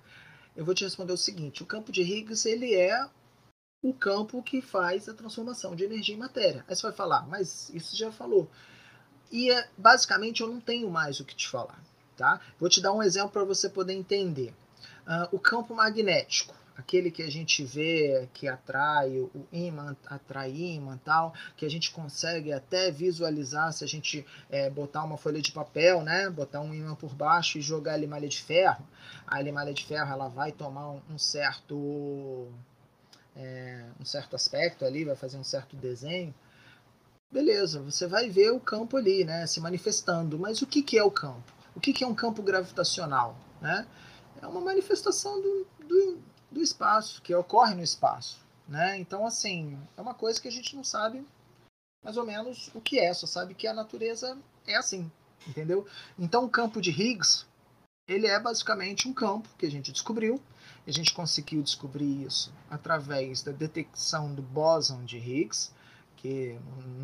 Eu 0.56 0.66
vou 0.66 0.76
te 0.76 0.84
responder 0.84 1.14
o 1.14 1.18
seguinte, 1.18 1.64
o 1.64 1.66
campo 1.66 1.92
de 1.92 2.02
Higgs 2.02 2.48
ele 2.48 2.76
é 2.76 3.08
o 3.82 3.94
campo 3.94 4.44
que 4.44 4.62
faz 4.62 5.08
a 5.08 5.14
transformação 5.14 5.76
de 5.76 5.86
energia 5.86 6.16
em 6.16 6.20
matéria. 6.20 6.66
Aí 6.68 6.76
você 6.76 6.84
vai 6.84 6.92
falar, 6.92 7.26
mas 7.28 7.70
isso 7.70 7.96
já 7.96 8.12
falou. 8.12 8.50
E 9.32 9.52
é, 9.52 9.70
basicamente 9.78 10.42
eu 10.42 10.48
não 10.48 10.60
tenho 10.60 10.90
mais 10.90 11.20
o 11.20 11.26
que 11.26 11.36
te 11.36 11.48
falar. 11.48 11.80
Tá? 12.18 12.42
Vou 12.60 12.68
te 12.68 12.82
dar 12.82 12.92
um 12.92 13.02
exemplo 13.02 13.30
para 13.30 13.46
você 13.46 13.70
poder 13.70 13.94
entender. 13.94 14.54
Uh, 15.08 15.36
o 15.36 15.40
campo 15.40 15.74
magnético 15.74 16.54
aquele 16.80 17.12
que 17.12 17.22
a 17.22 17.30
gente 17.30 17.64
vê 17.64 18.28
que 18.34 18.48
atrai 18.48 19.20
o 19.20 19.48
imã, 19.52 19.96
atrai 20.08 20.52
imã 20.52 20.98
tal, 21.04 21.34
que 21.58 21.66
a 21.66 21.70
gente 21.70 21.92
consegue 21.92 22.54
até 22.54 22.90
visualizar 22.90 23.74
se 23.74 23.84
a 23.84 23.88
gente 23.88 24.26
é, 24.50 24.70
botar 24.70 25.04
uma 25.04 25.18
folha 25.18 25.42
de 25.42 25.52
papel, 25.52 26.02
né, 26.02 26.30
botar 26.30 26.62
um 26.62 26.74
imã 26.74 26.96
por 26.96 27.14
baixo 27.14 27.58
e 27.58 27.62
jogar 27.62 28.02
a 28.02 28.08
malha 28.08 28.30
de 28.30 28.42
ferro, 28.42 28.88
a 29.28 29.44
malha 29.52 29.74
de 29.74 29.86
ferro 29.86 30.10
ela 30.12 30.30
vai 30.30 30.52
tomar 30.54 30.90
um, 30.90 31.02
um 31.12 31.18
certo 31.18 32.48
é, 33.36 33.86
um 34.00 34.06
certo 34.06 34.36
aspecto 34.36 34.86
ali, 34.86 35.04
vai 35.04 35.16
fazer 35.16 35.38
um 35.38 35.44
certo 35.44 35.76
desenho. 35.76 36.34
Beleza, 37.32 37.82
você 37.82 38.08
vai 38.08 38.30
ver 38.30 38.52
o 38.52 38.60
campo 38.60 38.98
ali, 38.98 39.24
né, 39.24 39.46
se 39.46 39.60
manifestando. 39.60 40.40
Mas 40.40 40.62
o 40.62 40.66
que, 40.66 40.82
que 40.82 40.98
é 40.98 41.04
o 41.04 41.12
campo? 41.12 41.54
O 41.76 41.80
que, 41.80 41.94
que 41.94 42.04
é 42.04 42.08
um 42.08 42.16
campo 42.16 42.42
gravitacional? 42.42 43.38
Né? 43.62 43.86
É 44.42 44.48
uma 44.48 44.62
manifestação 44.62 45.40
do, 45.42 45.68
do, 45.86 46.20
do 46.52 46.62
espaço, 46.62 47.22
que 47.22 47.34
ocorre 47.34 47.76
no 47.76 47.84
espaço. 47.84 48.40
Né? 48.68 49.00
Então, 49.00 49.26
assim, 49.26 49.78
é 49.98 50.02
uma 50.02 50.14
coisa 50.14 50.40
que 50.40 50.48
a 50.48 50.52
gente 50.52 50.76
não 50.76 50.84
sabe 50.84 51.26
mais 52.04 52.18
ou 52.18 52.26
menos 52.26 52.70
o 52.74 52.80
que 52.80 53.00
é, 53.00 53.14
só 53.14 53.28
sabe 53.28 53.54
que 53.54 53.68
a 53.68 53.74
natureza 53.74 54.38
é 54.66 54.76
assim, 54.76 55.12
entendeu? 55.48 55.86
Então, 56.18 56.46
o 56.46 56.50
campo 56.50 56.82
de 56.82 56.92
Higgs, 56.92 57.46
ele 58.08 58.28
é 58.28 58.40
basicamente 58.40 59.08
um 59.08 59.14
campo 59.14 59.50
que 59.58 59.66
a 59.66 59.72
gente 59.72 59.92
descobriu, 59.92 60.42
a 60.88 60.92
gente 60.92 61.14
conseguiu 61.14 61.62
descobrir 61.62 62.26
isso 62.26 62.54
através 62.70 63.44
da 63.44 63.52
detecção 63.52 64.34
do 64.34 64.42
bóson 64.42 65.04
de 65.04 65.18
Higgs, 65.18 65.72
que 66.16 66.60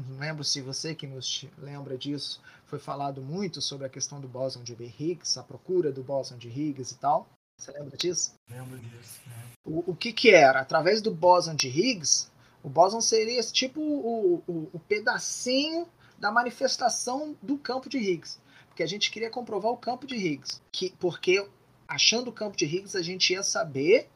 não 0.09 0.17
lembro 0.17 0.43
se 0.43 0.61
você 0.61 0.93
que 0.93 1.07
nos 1.07 1.45
lembra 1.57 1.97
disso, 1.97 2.41
foi 2.65 2.79
falado 2.79 3.21
muito 3.21 3.61
sobre 3.61 3.85
a 3.85 3.89
questão 3.89 4.19
do 4.19 4.27
bóson 4.27 4.63
de 4.63 4.73
Higgs, 4.73 5.39
a 5.39 5.43
procura 5.43 5.91
do 5.91 6.03
bóson 6.03 6.37
de 6.37 6.49
Higgs 6.49 6.93
e 6.93 6.97
tal. 6.97 7.27
Você 7.57 7.71
lembra 7.71 7.97
disso? 7.97 8.33
Lembro 8.49 8.77
disso. 8.77 9.21
Né? 9.27 9.51
O, 9.63 9.91
o 9.91 9.95
que 9.95 10.13
que 10.13 10.29
era? 10.31 10.59
Através 10.59 11.01
do 11.01 11.13
bóson 11.13 11.55
de 11.55 11.67
Higgs, 11.67 12.29
o 12.63 12.69
bóson 12.69 13.01
seria 13.01 13.41
tipo 13.41 13.81
o, 13.81 14.43
o, 14.47 14.69
o 14.73 14.79
pedacinho 14.79 15.87
da 16.17 16.31
manifestação 16.31 17.35
do 17.41 17.57
campo 17.57 17.89
de 17.89 17.97
Higgs. 17.97 18.39
Porque 18.67 18.83
a 18.83 18.87
gente 18.87 19.09
queria 19.09 19.29
comprovar 19.29 19.71
o 19.71 19.77
campo 19.77 20.05
de 20.05 20.15
Higgs. 20.15 20.61
Que, 20.71 20.91
porque 20.99 21.47
achando 21.87 22.29
o 22.29 22.33
campo 22.33 22.57
de 22.57 22.65
Higgs, 22.65 22.97
a 22.97 23.01
gente 23.01 23.33
ia 23.33 23.43
saber 23.43 24.09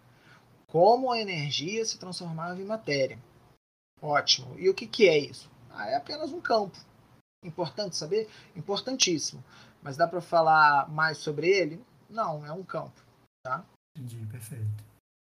como 0.68 1.12
a 1.12 1.20
energia 1.20 1.84
se 1.86 1.98
transformava 1.98 2.60
em 2.62 2.66
matéria. 2.66 3.18
Ótimo. 4.02 4.58
E 4.58 4.70
o 4.70 4.74
que, 4.74 4.86
que 4.86 5.08
é 5.08 5.18
isso? 5.18 5.50
Ah, 5.72 5.90
é 5.90 5.96
apenas 5.96 6.32
um 6.32 6.42
campo. 6.42 6.78
Importante 7.44 7.96
saber? 7.96 8.30
Importantíssimo. 8.56 9.44
Mas 9.82 9.98
dá 9.98 10.08
para 10.08 10.22
falar 10.22 10.90
mais 10.90 11.18
sobre 11.18 11.48
ele? 11.48 11.82
Não, 12.10 12.46
é 12.46 12.52
um 12.52 12.64
campo. 12.64 13.09
Tá? 13.44 13.66
Entendi, 13.96 14.26
perfeito. 14.28 14.84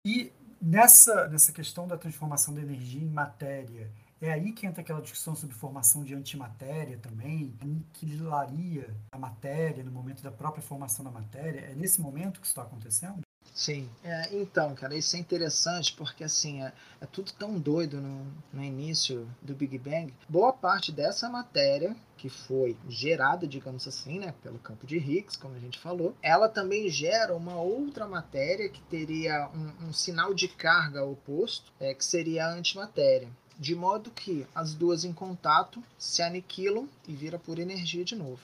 E 0.06 0.32
nessa, 0.60 1.28
nessa 1.28 1.52
questão 1.52 1.86
da 1.86 1.96
transformação 1.96 2.54
da 2.54 2.60
energia 2.60 3.02
em 3.02 3.10
matéria, 3.10 3.90
é 4.20 4.32
aí 4.32 4.52
que 4.52 4.66
entra 4.66 4.82
aquela 4.82 5.00
discussão 5.00 5.34
sobre 5.34 5.56
formação 5.56 6.04
de 6.04 6.14
antimatéria 6.14 6.98
também, 6.98 7.56
aniquilaria 7.60 8.94
a 9.10 9.18
matéria 9.18 9.82
no 9.82 9.90
momento 9.90 10.22
da 10.22 10.30
própria 10.30 10.62
formação 10.62 11.04
da 11.04 11.10
matéria. 11.10 11.60
É 11.60 11.74
nesse 11.74 12.00
momento 12.00 12.40
que 12.40 12.46
isso 12.46 12.52
está 12.52 12.62
acontecendo? 12.62 13.22
Sim. 13.54 13.88
É, 14.02 14.34
então, 14.34 14.74
cara, 14.74 14.96
isso 14.96 15.16
é 15.16 15.18
interessante 15.18 15.92
porque 15.94 16.24
assim 16.24 16.62
é, 16.62 16.72
é 17.00 17.06
tudo 17.06 17.32
tão 17.32 17.58
doido 17.58 18.00
no, 18.00 18.26
no 18.52 18.64
início 18.64 19.28
do 19.42 19.54
Big 19.54 19.76
Bang. 19.78 20.14
Boa 20.28 20.52
parte 20.52 20.92
dessa 20.92 21.28
matéria 21.28 21.94
que 22.16 22.28
foi 22.28 22.76
gerada, 22.88 23.46
digamos 23.46 23.88
assim, 23.88 24.18
né, 24.18 24.34
pelo 24.42 24.58
campo 24.58 24.86
de 24.86 24.98
Higgs, 24.98 25.38
como 25.38 25.56
a 25.56 25.58
gente 25.58 25.78
falou, 25.78 26.14
ela 26.22 26.50
também 26.50 26.88
gera 26.90 27.34
uma 27.34 27.56
outra 27.56 28.06
matéria 28.06 28.68
que 28.68 28.80
teria 28.82 29.48
um, 29.54 29.88
um 29.88 29.92
sinal 29.92 30.34
de 30.34 30.46
carga 30.46 31.02
oposto, 31.02 31.72
é, 31.80 31.94
que 31.94 32.04
seria 32.04 32.46
a 32.46 32.52
antimatéria 32.52 33.28
de 33.58 33.74
modo 33.74 34.10
que 34.10 34.46
as 34.54 34.72
duas 34.72 35.04
em 35.04 35.12
contato 35.12 35.84
se 35.98 36.22
aniquilam 36.22 36.88
e 37.06 37.14
vira 37.14 37.38
por 37.38 37.58
energia 37.58 38.02
de 38.02 38.16
novo. 38.16 38.40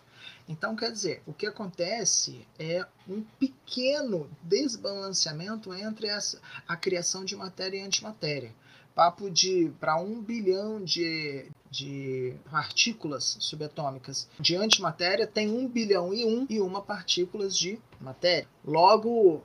Então, 0.48 0.76
quer 0.76 0.92
dizer, 0.92 1.22
o 1.26 1.32
que 1.32 1.46
acontece 1.46 2.46
é 2.58 2.86
um 3.08 3.22
pequeno 3.38 4.30
desbalanceamento 4.42 5.74
entre 5.74 6.06
essa, 6.06 6.40
a 6.68 6.76
criação 6.76 7.24
de 7.24 7.34
matéria 7.34 7.78
e 7.78 7.82
antimatéria. 7.82 8.54
Papo 8.94 9.28
de 9.28 9.70
para 9.78 10.00
um 10.00 10.22
bilhão 10.22 10.82
de, 10.82 11.50
de 11.70 12.34
partículas 12.50 13.36
subatômicas 13.40 14.26
de 14.40 14.56
antimatéria 14.56 15.26
tem 15.26 15.50
um 15.50 15.68
bilhão 15.68 16.14
e 16.14 16.24
um 16.24 16.46
e 16.48 16.60
uma 16.60 16.80
partículas 16.80 17.58
de 17.58 17.78
matéria. 18.00 18.48
Logo, 18.64 19.42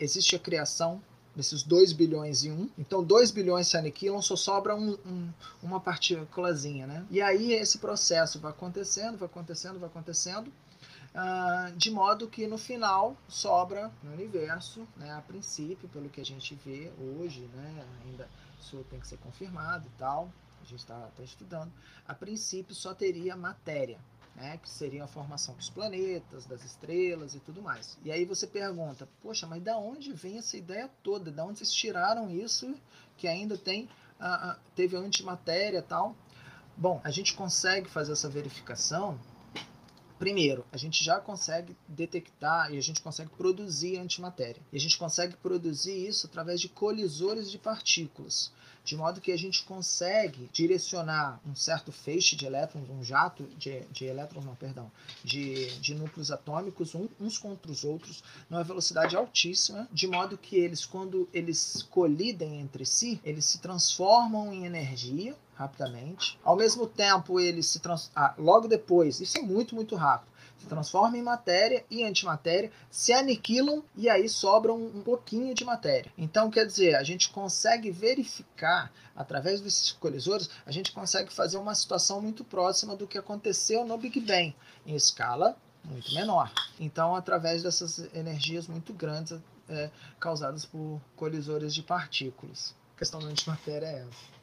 existe 0.00 0.36
a 0.36 0.38
criação 0.38 1.02
desses 1.34 1.62
2 1.62 1.92
bilhões 1.92 2.44
e 2.44 2.50
1. 2.50 2.54
Um. 2.54 2.70
Então 2.78 3.02
2 3.02 3.30
bilhões 3.30 3.68
se 3.68 3.76
aniquilam, 3.76 4.20
só 4.22 4.36
sobra 4.36 4.74
um, 4.74 4.92
um, 5.04 5.32
uma 5.62 5.80
partículazinha, 5.80 6.86
né? 6.86 7.06
E 7.10 7.20
aí 7.20 7.52
esse 7.52 7.78
processo 7.78 8.38
vai 8.38 8.52
acontecendo, 8.52 9.18
vai 9.18 9.26
acontecendo, 9.26 9.78
vai 9.78 9.88
acontecendo, 9.88 10.48
uh, 11.14 11.76
de 11.76 11.90
modo 11.90 12.28
que 12.28 12.46
no 12.46 12.58
final 12.58 13.16
sobra 13.28 13.90
no 14.02 14.12
universo, 14.12 14.86
né, 14.96 15.12
a 15.12 15.20
princípio, 15.20 15.88
pelo 15.88 16.08
que 16.08 16.20
a 16.20 16.24
gente 16.24 16.54
vê 16.64 16.92
hoje, 16.98 17.48
né, 17.54 17.86
ainda 18.04 18.28
isso 18.60 18.84
tem 18.90 18.98
que 19.00 19.06
ser 19.06 19.18
confirmado 19.18 19.86
e 19.86 19.98
tal, 19.98 20.30
a 20.60 20.64
gente 20.64 20.80
está 20.80 21.08
tá 21.16 21.22
estudando, 21.22 21.70
a 22.06 22.14
princípio 22.14 22.74
só 22.74 22.94
teria 22.94 23.36
matéria, 23.36 23.98
né, 24.34 24.58
que 24.58 24.68
seria 24.68 25.04
a 25.04 25.06
formação 25.06 25.54
dos 25.54 25.70
planetas, 25.70 26.44
das 26.46 26.64
estrelas 26.64 27.34
e 27.34 27.40
tudo 27.40 27.62
mais. 27.62 27.96
E 28.04 28.10
aí 28.10 28.24
você 28.24 28.46
pergunta, 28.46 29.08
poxa, 29.22 29.46
mas 29.46 29.62
da 29.62 29.76
onde 29.76 30.12
vem 30.12 30.38
essa 30.38 30.56
ideia 30.56 30.90
toda? 31.02 31.30
Da 31.30 31.44
onde 31.44 31.58
vocês 31.58 31.72
tiraram 31.72 32.30
isso 32.30 32.74
que 33.16 33.28
ainda 33.28 33.56
tem 33.56 33.88
a, 34.18 34.50
a, 34.50 34.58
teve 34.74 34.96
a 34.96 35.00
antimatéria 35.00 35.78
e 35.78 35.82
tal? 35.82 36.16
Bom, 36.76 37.00
a 37.04 37.10
gente 37.10 37.34
consegue 37.34 37.88
fazer 37.88 38.12
essa 38.12 38.28
verificação. 38.28 39.18
Primeiro, 40.24 40.64
a 40.72 40.78
gente 40.78 41.04
já 41.04 41.20
consegue 41.20 41.76
detectar 41.86 42.72
e 42.72 42.78
a 42.78 42.80
gente 42.80 43.02
consegue 43.02 43.28
produzir 43.36 43.98
antimatéria. 43.98 44.62
E 44.72 44.76
a 44.78 44.80
gente 44.80 44.96
consegue 44.96 45.36
produzir 45.36 46.08
isso 46.08 46.26
através 46.26 46.62
de 46.62 46.68
colisores 46.70 47.50
de 47.50 47.58
partículas 47.58 48.50
de 48.84 48.96
modo 48.96 49.20
que 49.20 49.32
a 49.32 49.36
gente 49.36 49.64
consegue 49.64 50.48
direcionar 50.52 51.40
um 51.46 51.54
certo 51.54 51.90
feixe 51.90 52.36
de 52.36 52.44
elétrons, 52.44 52.88
um 52.90 53.02
jato 53.02 53.44
de, 53.56 53.80
de 53.86 54.04
elétrons, 54.04 54.44
não, 54.44 54.54
perdão, 54.54 54.92
de, 55.24 55.74
de 55.80 55.94
núcleos 55.94 56.30
atômicos 56.30 56.94
um, 56.94 57.08
uns 57.18 57.38
contra 57.38 57.72
os 57.72 57.82
outros 57.82 58.22
numa 58.48 58.62
velocidade 58.62 59.16
altíssima, 59.16 59.88
de 59.90 60.06
modo 60.06 60.36
que 60.36 60.56
eles, 60.56 60.84
quando 60.84 61.26
eles 61.32 61.82
colidem 61.90 62.60
entre 62.60 62.84
si, 62.84 63.18
eles 63.24 63.46
se 63.46 63.58
transformam 63.58 64.52
em 64.52 64.66
energia 64.66 65.34
rapidamente. 65.54 66.38
Ao 66.42 66.56
mesmo 66.56 66.86
tempo, 66.86 67.38
eles 67.38 67.66
se 67.66 67.80
trans... 67.80 68.10
Ah, 68.14 68.34
logo 68.38 68.68
depois, 68.68 69.20
isso 69.20 69.38
é 69.38 69.42
muito, 69.42 69.74
muito 69.74 69.94
rápido 69.96 70.34
se 70.64 70.66
transformam 70.66 71.16
em 71.16 71.22
matéria 71.22 71.84
e 71.90 72.02
antimatéria, 72.04 72.72
se 72.90 73.12
aniquilam 73.12 73.82
e 73.94 74.08
aí 74.08 74.28
sobra 74.28 74.72
um, 74.72 74.86
um 74.86 75.02
pouquinho 75.02 75.54
de 75.54 75.64
matéria. 75.64 76.10
Então, 76.16 76.50
quer 76.50 76.66
dizer, 76.66 76.94
a 76.94 77.02
gente 77.02 77.28
consegue 77.30 77.90
verificar 77.90 78.90
através 79.14 79.60
desses 79.60 79.92
colisores, 79.92 80.50
a 80.66 80.72
gente 80.72 80.90
consegue 80.92 81.32
fazer 81.32 81.58
uma 81.58 81.74
situação 81.74 82.20
muito 82.20 82.42
próxima 82.44 82.96
do 82.96 83.06
que 83.06 83.18
aconteceu 83.18 83.84
no 83.84 83.96
Big 83.98 84.18
Bang, 84.20 84.54
em 84.86 84.94
escala 84.94 85.56
muito 85.84 86.14
menor. 86.14 86.50
Então, 86.80 87.14
através 87.14 87.62
dessas 87.62 87.98
energias 88.14 88.66
muito 88.66 88.92
grandes 88.94 89.38
é, 89.68 89.90
causadas 90.18 90.64
por 90.64 91.00
colisores 91.14 91.74
de 91.74 91.82
partículas. 91.82 92.74
A 92.96 92.98
questão 92.98 93.20
da 93.20 93.26
antimatéria 93.26 93.86
é 93.86 93.98
essa. 94.00 94.33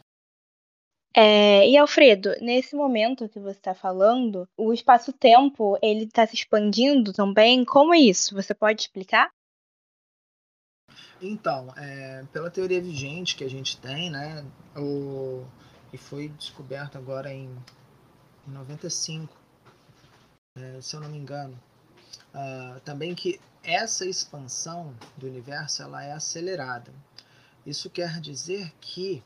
É, 1.13 1.67
e 1.67 1.77
Alfredo, 1.77 2.29
nesse 2.41 2.75
momento 2.75 3.27
que 3.27 3.39
você 3.39 3.57
está 3.57 3.73
falando, 3.73 4.47
o 4.55 4.71
espaço-tempo 4.71 5.77
ele 5.81 6.05
está 6.05 6.25
se 6.25 6.35
expandindo 6.35 7.11
também. 7.11 7.65
Como 7.65 7.93
é 7.93 7.99
isso? 7.99 8.33
Você 8.33 8.53
pode 8.53 8.81
explicar? 8.81 9.29
Então, 11.21 11.67
é, 11.77 12.23
pela 12.31 12.49
teoria 12.49 12.81
vigente 12.81 13.35
que 13.35 13.43
a 13.43 13.49
gente 13.49 13.77
tem, 13.77 14.09
né, 14.09 14.43
o, 14.75 15.45
e 15.93 15.97
foi 15.97 16.29
descoberto 16.29 16.97
agora 16.97 17.31
em, 17.31 17.47
em 18.47 18.51
95, 18.51 19.31
é, 20.57 20.81
se 20.81 20.95
eu 20.95 20.99
não 20.99 21.09
me 21.09 21.17
engano, 21.17 21.59
uh, 22.33 22.79
também 22.81 23.13
que 23.13 23.39
essa 23.63 24.05
expansão 24.05 24.95
do 25.15 25.27
universo 25.27 25.83
ela 25.83 26.03
é 26.03 26.11
acelerada. 26.11 26.91
Isso 27.65 27.89
quer 27.89 28.19
dizer 28.19 28.73
que 28.81 29.23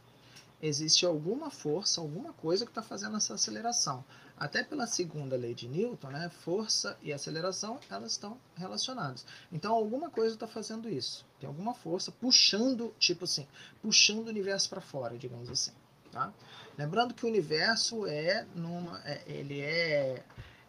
existe 0.65 1.05
alguma 1.05 1.49
força, 1.49 2.01
alguma 2.01 2.33
coisa 2.33 2.65
que 2.65 2.71
está 2.71 2.81
fazendo 2.81 3.17
essa 3.17 3.33
aceleração. 3.33 4.03
Até 4.37 4.63
pela 4.63 4.85
segunda 4.85 5.35
lei 5.35 5.53
de 5.53 5.67
Newton, 5.67 6.09
né, 6.09 6.29
força 6.29 6.97
e 7.01 7.13
aceleração 7.13 7.79
elas 7.89 8.11
estão 8.13 8.37
relacionadas. 8.55 9.25
Então 9.51 9.73
alguma 9.73 10.09
coisa 10.09 10.35
está 10.35 10.47
fazendo 10.47 10.89
isso. 10.89 11.25
Tem 11.39 11.47
alguma 11.47 11.73
força 11.73 12.11
puxando, 12.11 12.93
tipo 12.99 13.23
assim, 13.23 13.47
puxando 13.81 14.27
o 14.27 14.29
universo 14.29 14.69
para 14.69 14.81
fora, 14.81 15.17
digamos 15.17 15.49
assim. 15.49 15.71
Tá? 16.11 16.33
Lembrando 16.77 17.13
que 17.13 17.25
o 17.25 17.29
universo 17.29 18.05
é 18.07 18.45
numa, 18.55 19.01
é, 19.05 19.23
ele 19.27 19.61
é 19.61 20.23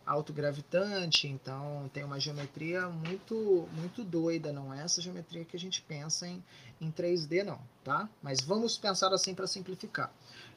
autogravitante, 0.07 1.27
então 1.27 1.91
tem 1.93 2.05
uma 2.05 2.21
geometria 2.21 2.89
muito 2.89 3.69
muito 3.73 4.05
doida, 4.05 4.53
não 4.53 4.73
é 4.73 4.83
essa 4.83 5.03
geometria 5.03 5.45
que 5.45 5.57
a 5.57 5.61
gente 5.61 5.83
pensa 5.83 6.29
em, 6.29 6.43
em 6.81 6.91
3D 6.93 7.43
não, 7.43 7.61
tá? 7.83 8.09
Mas 8.23 8.41
vamos 8.41 8.79
pensar 8.79 9.13
assim 9.13 9.35
para 9.35 9.47
simplificar. 9.47 10.13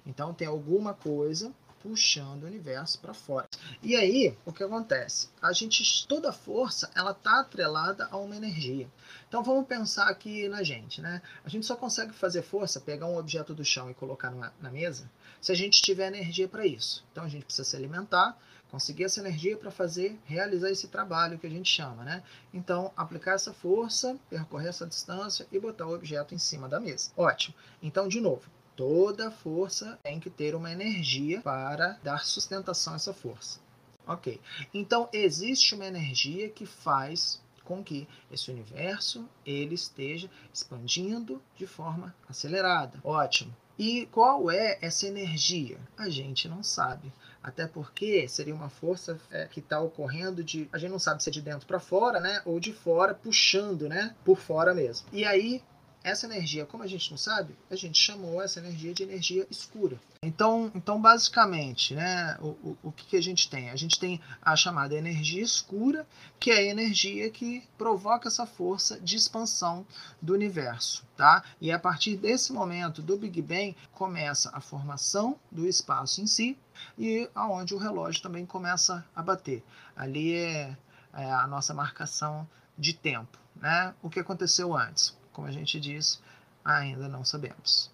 Então 0.05 0.33
tem 0.33 0.47
alguma 0.47 0.93
coisa 0.93 1.51
puxando 1.81 2.43
o 2.43 2.45
universo 2.45 2.99
para 2.99 3.13
fora. 3.13 3.47
E 3.81 3.95
aí, 3.95 4.37
o 4.45 4.51
que 4.51 4.63
acontece? 4.63 5.29
A 5.41 5.51
gente 5.53 6.05
toda 6.07 6.31
força, 6.31 6.91
ela 6.93 7.13
tá 7.13 7.39
atrelada 7.39 8.07
a 8.11 8.17
uma 8.17 8.35
energia. 8.35 8.89
Então 9.27 9.43
vamos 9.43 9.67
pensar 9.67 10.09
aqui 10.09 10.47
na 10.49 10.63
gente, 10.63 11.01
né? 11.01 11.21
A 11.43 11.49
gente 11.49 11.65
só 11.65 11.75
consegue 11.75 12.13
fazer 12.13 12.41
força, 12.41 12.79
pegar 12.79 13.07
um 13.07 13.17
objeto 13.17 13.53
do 13.53 13.63
chão 13.63 13.89
e 13.89 13.93
colocar 13.93 14.29
numa, 14.29 14.53
na 14.61 14.69
mesa, 14.69 15.09
se 15.41 15.51
a 15.51 15.55
gente 15.55 15.81
tiver 15.81 16.07
energia 16.07 16.47
para 16.47 16.65
isso. 16.65 17.05
Então 17.11 17.23
a 17.23 17.29
gente 17.29 17.45
precisa 17.45 17.67
se 17.67 17.75
alimentar, 17.75 18.37
conseguir 18.69 19.05
essa 19.05 19.19
energia 19.19 19.57
para 19.57 19.71
fazer, 19.71 20.17
realizar 20.25 20.69
esse 20.69 20.87
trabalho 20.87 21.37
que 21.37 21.47
a 21.47 21.49
gente 21.49 21.69
chama, 21.69 22.03
né? 22.03 22.23
Então, 22.53 22.91
aplicar 22.95 23.33
essa 23.33 23.53
força, 23.53 24.17
percorrer 24.29 24.69
essa 24.69 24.85
distância 24.85 25.47
e 25.51 25.59
botar 25.59 25.87
o 25.87 25.93
objeto 25.93 26.35
em 26.35 26.37
cima 26.37 26.67
da 26.69 26.79
mesa. 26.79 27.11
Ótimo. 27.17 27.55
Então, 27.81 28.07
de 28.07 28.21
novo, 28.21 28.43
toda 28.75 29.31
força 29.31 29.99
tem 30.03 30.19
que 30.19 30.29
ter 30.29 30.55
uma 30.55 30.71
energia 30.71 31.41
para 31.41 31.99
dar 32.03 32.25
sustentação 32.25 32.93
a 32.93 32.95
essa 32.95 33.13
força. 33.13 33.59
Ok. 34.07 34.39
Então, 34.73 35.09
existe 35.11 35.75
uma 35.75 35.85
energia 35.85 36.49
que 36.49 36.65
faz 36.65 37.41
com 37.63 37.83
que 37.83 38.07
esse 38.31 38.49
universo 38.49 39.29
ele 39.45 39.75
esteja 39.75 40.29
expandindo 40.51 41.39
de 41.55 41.67
forma 41.67 42.15
acelerada. 42.27 42.99
Ótimo. 43.03 43.55
E 43.77 44.07
qual 44.07 44.49
é 44.49 44.79
essa 44.81 45.07
energia? 45.07 45.79
A 45.95 46.09
gente 46.09 46.49
não 46.49 46.63
sabe. 46.63 47.13
Até 47.41 47.65
porque 47.67 48.27
seria 48.27 48.53
uma 48.53 48.69
força 48.69 49.17
é, 49.31 49.45
que 49.45 49.59
está 49.59 49.79
ocorrendo 49.79 50.43
de. 50.43 50.67
A 50.73 50.77
gente 50.77 50.91
não 50.91 50.99
sabe 50.99 51.23
se 51.23 51.29
é 51.29 51.31
de 51.31 51.41
dentro 51.41 51.65
para 51.65 51.79
fora, 51.79 52.19
né? 52.19 52.41
Ou 52.45 52.59
de 52.59 52.73
fora 52.73 53.13
puxando, 53.13 53.87
né? 53.87 54.13
Por 54.25 54.37
fora 54.37 54.73
mesmo. 54.73 55.07
E 55.11 55.23
aí 55.25 55.63
essa 56.03 56.25
energia, 56.25 56.65
como 56.65 56.83
a 56.83 56.87
gente 56.87 57.11
não 57.11 57.17
sabe, 57.17 57.55
a 57.69 57.75
gente 57.75 57.99
chamou 57.99 58.41
essa 58.41 58.59
energia 58.59 58.93
de 58.93 59.03
energia 59.03 59.45
escura. 59.49 59.99
Então, 60.23 60.71
então 60.73 61.01
basicamente, 61.01 61.93
né, 61.93 62.37
o, 62.39 62.47
o, 62.47 62.77
o 62.83 62.91
que, 62.91 63.05
que 63.05 63.17
a 63.17 63.21
gente 63.21 63.49
tem? 63.49 63.69
A 63.69 63.75
gente 63.75 63.99
tem 63.99 64.21
a 64.41 64.55
chamada 64.55 64.95
energia 64.95 65.41
escura, 65.41 66.07
que 66.39 66.51
é 66.51 66.57
a 66.57 66.63
energia 66.63 67.29
que 67.29 67.63
provoca 67.77 68.27
essa 68.27 68.45
força 68.45 68.99
de 68.99 69.17
expansão 69.17 69.85
do 70.21 70.33
universo. 70.33 71.05
Tá? 71.17 71.43
E 71.59 71.71
a 71.71 71.77
partir 71.77 72.15
desse 72.15 72.53
momento 72.53 73.01
do 73.01 73.17
Big 73.17 73.41
Bang 73.41 73.75
começa 73.91 74.49
a 74.53 74.61
formação 74.61 75.37
do 75.51 75.67
espaço 75.67 76.21
em 76.21 76.27
si 76.27 76.57
e 76.97 77.29
aonde 77.35 77.73
o 77.73 77.77
relógio 77.77 78.21
também 78.21 78.45
começa 78.45 79.05
a 79.13 79.21
bater. 79.21 79.63
Ali 79.95 80.33
é, 80.33 80.77
é 81.13 81.31
a 81.31 81.45
nossa 81.45 81.73
marcação 81.73 82.47
de 82.77 82.93
tempo. 82.93 83.37
Né? 83.55 83.93
O 84.01 84.09
que 84.09 84.21
aconteceu 84.21 84.75
antes? 84.75 85.18
Como 85.39 85.47
a 85.47 85.51
gente 85.51 85.79
diz, 85.79 86.21
ainda 86.65 87.07
não 87.07 87.23
sabemos. 87.23 87.89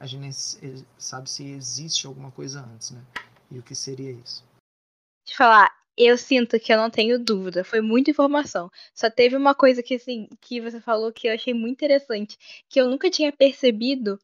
A 0.00 0.06
gente 0.06 0.20
nem 0.20 0.32
sabe 0.98 1.30
se 1.30 1.48
existe 1.48 2.08
alguma 2.08 2.32
coisa 2.32 2.60
antes, 2.60 2.90
né? 2.90 3.00
E 3.52 3.58
o 3.58 3.62
que 3.62 3.74
seria 3.74 4.10
isso? 4.10 4.44
Eu 5.28 5.36
falar, 5.36 5.70
eu 5.96 6.18
sinto 6.18 6.58
que 6.58 6.72
eu 6.72 6.76
não 6.76 6.90
tenho 6.90 7.16
dúvida. 7.22 7.62
Foi 7.62 7.80
muita 7.80 8.10
informação. 8.10 8.68
Só 8.92 9.08
teve 9.08 9.36
uma 9.36 9.54
coisa 9.54 9.80
que, 9.80 9.94
assim, 9.94 10.28
que 10.40 10.60
você 10.60 10.80
falou 10.80 11.12
que 11.12 11.28
eu 11.28 11.34
achei 11.34 11.54
muito 11.54 11.74
interessante, 11.74 12.36
que 12.68 12.80
eu 12.80 12.90
nunca 12.90 13.08
tinha 13.08 13.32
percebido 13.32 14.18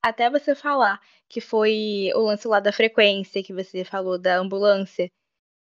até 0.00 0.30
você 0.30 0.54
falar, 0.54 1.00
que 1.28 1.40
foi 1.40 2.12
o 2.14 2.20
lance 2.20 2.46
lá 2.46 2.60
da 2.60 2.72
frequência, 2.72 3.42
que 3.42 3.52
você 3.52 3.84
falou 3.84 4.16
da 4.16 4.36
ambulância, 4.38 5.10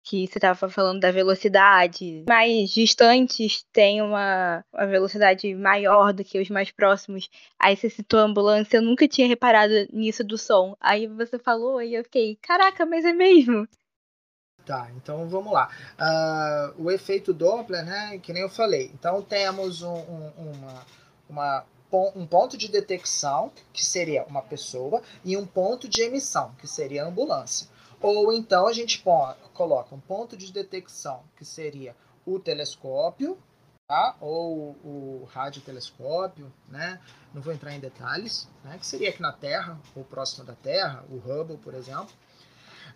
que 0.10 0.26
você 0.26 0.38
estava 0.38 0.70
falando 0.70 1.02
da 1.02 1.12
velocidade. 1.12 2.24
Mais 2.30 2.70
distantes 2.70 3.66
têm 3.74 4.02
uma, 4.02 4.64
uma 4.74 4.88
velocidade 4.88 5.54
maior 5.54 6.14
do 6.14 6.24
que 6.24 6.40
os 6.40 6.50
mais 6.50 6.72
próximos. 6.72 7.30
Aí 7.60 7.76
você 7.76 7.90
citou 7.90 8.22
a 8.22 8.24
ambulância, 8.24 8.78
eu 8.78 8.82
nunca 8.82 9.08
tinha 9.08 9.28
reparado 9.28 9.74
nisso 9.92 10.24
do 10.24 10.38
som. 10.38 10.78
Aí 10.80 11.08
você 11.08 11.38
falou 11.38 11.82
e 11.82 11.94
eu 11.94 12.04
fiquei, 12.06 12.38
caraca, 12.42 12.86
mas 12.86 13.04
é 13.04 13.12
mesmo. 13.12 13.68
Tá, 14.66 14.90
então 14.96 15.28
vamos 15.28 15.52
lá. 15.52 15.70
Uh, 16.00 16.84
o 16.84 16.92
efeito 16.92 17.34
Doppler, 17.34 17.86
né, 17.86 18.18
que 18.22 18.32
nem 18.32 18.44
eu 18.44 18.50
falei. 18.50 18.90
Então 18.94 19.22
temos 19.22 19.82
um, 19.82 19.94
um, 19.94 20.32
uma, 20.38 20.86
uma, 21.30 21.66
um 22.16 22.26
ponto 22.26 22.58
de 22.58 22.70
detecção, 22.70 23.52
que 23.74 23.86
seria 23.86 24.24
uma 24.24 24.42
pessoa, 24.42 25.02
e 25.24 25.36
um 25.36 25.46
ponto 25.46 25.88
de 25.88 26.02
emissão, 26.02 26.54
que 26.60 26.68
seria 26.68 27.04
a 27.04 27.08
ambulância. 27.08 27.68
Ou 28.02 28.32
então 28.32 28.68
a 28.68 28.74
gente 28.74 29.00
põe, 29.00 29.36
coloca 29.54 29.96
um 29.96 30.00
ponto 30.00 30.38
de 30.38 30.52
detecção, 30.52 31.24
que 31.36 31.44
seria 31.44 31.96
o 32.26 32.40
telescópio, 32.40 33.38
tá? 33.88 34.16
ou 34.20 34.76
o 34.84 35.28
radiotelescópio, 35.32 36.52
né? 36.68 37.00
não 37.34 37.42
vou 37.42 37.54
entrar 37.54 37.74
em 37.74 37.80
detalhes, 37.80 38.48
né? 38.64 38.78
que 38.78 38.86
seria 38.86 39.10
aqui 39.10 39.22
na 39.22 39.34
Terra, 39.34 39.80
ou 39.96 40.04
próximo 40.04 40.46
da 40.46 40.54
Terra, 40.54 41.04
o 41.10 41.16
Hubble, 41.16 41.58
por 41.58 41.74
exemplo 41.74 42.14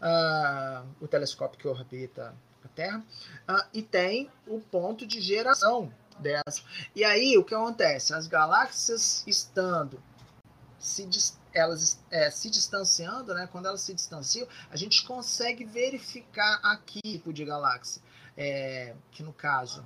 uh, 0.01 0.85
o 0.99 1.07
telescópio 1.07 1.59
que 1.59 1.67
orbita 1.67 2.33
a 2.63 2.67
Terra, 2.69 3.03
uh, 3.49 3.63
e 3.73 3.81
tem 3.81 4.29
o 4.47 4.59
ponto 4.59 5.05
de 5.05 5.21
geração 5.21 5.91
dessa. 6.19 6.63
E 6.95 7.03
aí 7.03 7.37
o 7.37 7.43
que 7.43 7.53
acontece? 7.53 8.13
As 8.13 8.27
galáxias 8.27 9.23
estando 9.27 10.01
se 10.81 11.07
elas 11.53 11.99
é, 12.09 12.29
se 12.31 12.49
distanciando, 12.49 13.33
né? 13.33 13.47
Quando 13.51 13.67
elas 13.67 13.81
se 13.81 13.93
distanciam, 13.93 14.47
a 14.69 14.75
gente 14.75 15.05
consegue 15.05 15.63
verificar 15.63 16.59
aqui 16.63 16.99
tipo 17.01 17.31
de 17.31 17.45
galáxia, 17.45 18.01
é, 18.35 18.95
que 19.11 19.21
no 19.21 19.31
caso 19.31 19.85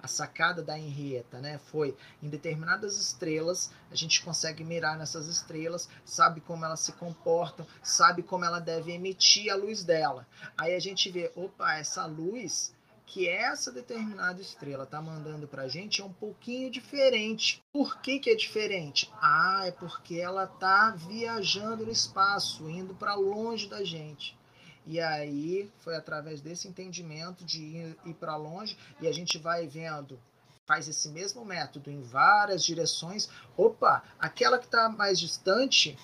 a 0.00 0.08
sacada 0.08 0.62
da 0.62 0.78
Henrietta, 0.78 1.40
né, 1.40 1.58
foi 1.58 1.96
em 2.22 2.28
determinadas 2.28 2.96
estrelas, 2.96 3.72
a 3.90 3.94
gente 3.96 4.22
consegue 4.22 4.62
mirar 4.62 4.96
nessas 4.96 5.26
estrelas, 5.26 5.88
sabe 6.04 6.40
como 6.40 6.64
elas 6.64 6.78
se 6.78 6.92
comportam, 6.92 7.66
sabe 7.82 8.22
como 8.22 8.44
ela 8.44 8.60
deve 8.60 8.92
emitir 8.92 9.50
a 9.50 9.56
luz 9.56 9.82
dela. 9.82 10.24
Aí 10.56 10.76
a 10.76 10.78
gente 10.78 11.10
vê, 11.10 11.32
opa, 11.34 11.74
essa 11.74 12.06
luz 12.06 12.72
que 13.06 13.28
essa 13.28 13.70
determinada 13.70 14.40
estrela 14.40 14.82
está 14.82 15.00
mandando 15.00 15.46
para 15.46 15.62
a 15.62 15.68
gente 15.68 16.02
é 16.02 16.04
um 16.04 16.12
pouquinho 16.12 16.70
diferente. 16.70 17.64
Por 17.72 18.00
que, 18.00 18.18
que 18.18 18.28
é 18.28 18.34
diferente? 18.34 19.10
Ah, 19.22 19.62
é 19.64 19.70
porque 19.70 20.16
ela 20.16 20.44
está 20.44 20.90
viajando 20.90 21.86
no 21.86 21.92
espaço, 21.92 22.68
indo 22.68 22.94
para 22.94 23.14
longe 23.14 23.68
da 23.68 23.84
gente. 23.84 24.36
E 24.84 25.00
aí 25.00 25.70
foi 25.78 25.96
através 25.96 26.40
desse 26.40 26.68
entendimento 26.68 27.44
de 27.44 27.62
ir, 27.62 27.98
ir 28.04 28.14
para 28.14 28.36
longe 28.36 28.76
e 29.00 29.06
a 29.06 29.12
gente 29.12 29.38
vai 29.38 29.66
vendo, 29.66 30.20
faz 30.64 30.88
esse 30.88 31.08
mesmo 31.08 31.44
método 31.44 31.90
em 31.90 32.02
várias 32.02 32.64
direções. 32.64 33.28
Opa, 33.56 34.02
aquela 34.18 34.58
que 34.58 34.66
está 34.66 34.88
mais 34.88 35.18
distante 35.18 35.96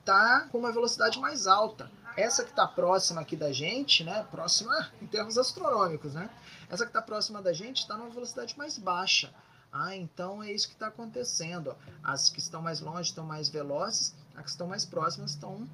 está 0.00 0.46
com 0.52 0.58
uma 0.58 0.72
velocidade 0.72 1.18
mais 1.18 1.46
alta. 1.46 1.90
Essa 2.16 2.44
que 2.44 2.50
está 2.50 2.66
próxima 2.66 3.20
aqui 3.20 3.36
da 3.36 3.52
gente, 3.52 4.04
né? 4.04 4.22
Próxima 4.30 4.90
em 5.02 5.06
termos 5.06 5.36
astronômicos, 5.36 6.14
né? 6.14 6.30
Essa 6.70 6.84
que 6.84 6.90
está 6.90 7.02
próxima 7.02 7.42
da 7.42 7.52
gente 7.52 7.78
está 7.78 7.96
numa 7.96 8.10
velocidade 8.10 8.56
mais 8.56 8.78
baixa. 8.78 9.34
Ah, 9.72 9.96
então 9.96 10.40
é 10.40 10.52
isso 10.52 10.68
que 10.68 10.74
está 10.74 10.86
acontecendo. 10.86 11.76
As 12.02 12.28
que 12.28 12.38
estão 12.38 12.62
mais 12.62 12.80
longe 12.80 13.10
estão 13.10 13.26
mais 13.26 13.48
velozes, 13.48 14.14
as 14.36 14.44
que 14.44 14.50
estão 14.50 14.68
mais 14.68 14.84
próximas 14.84 15.32
estão 15.32 15.68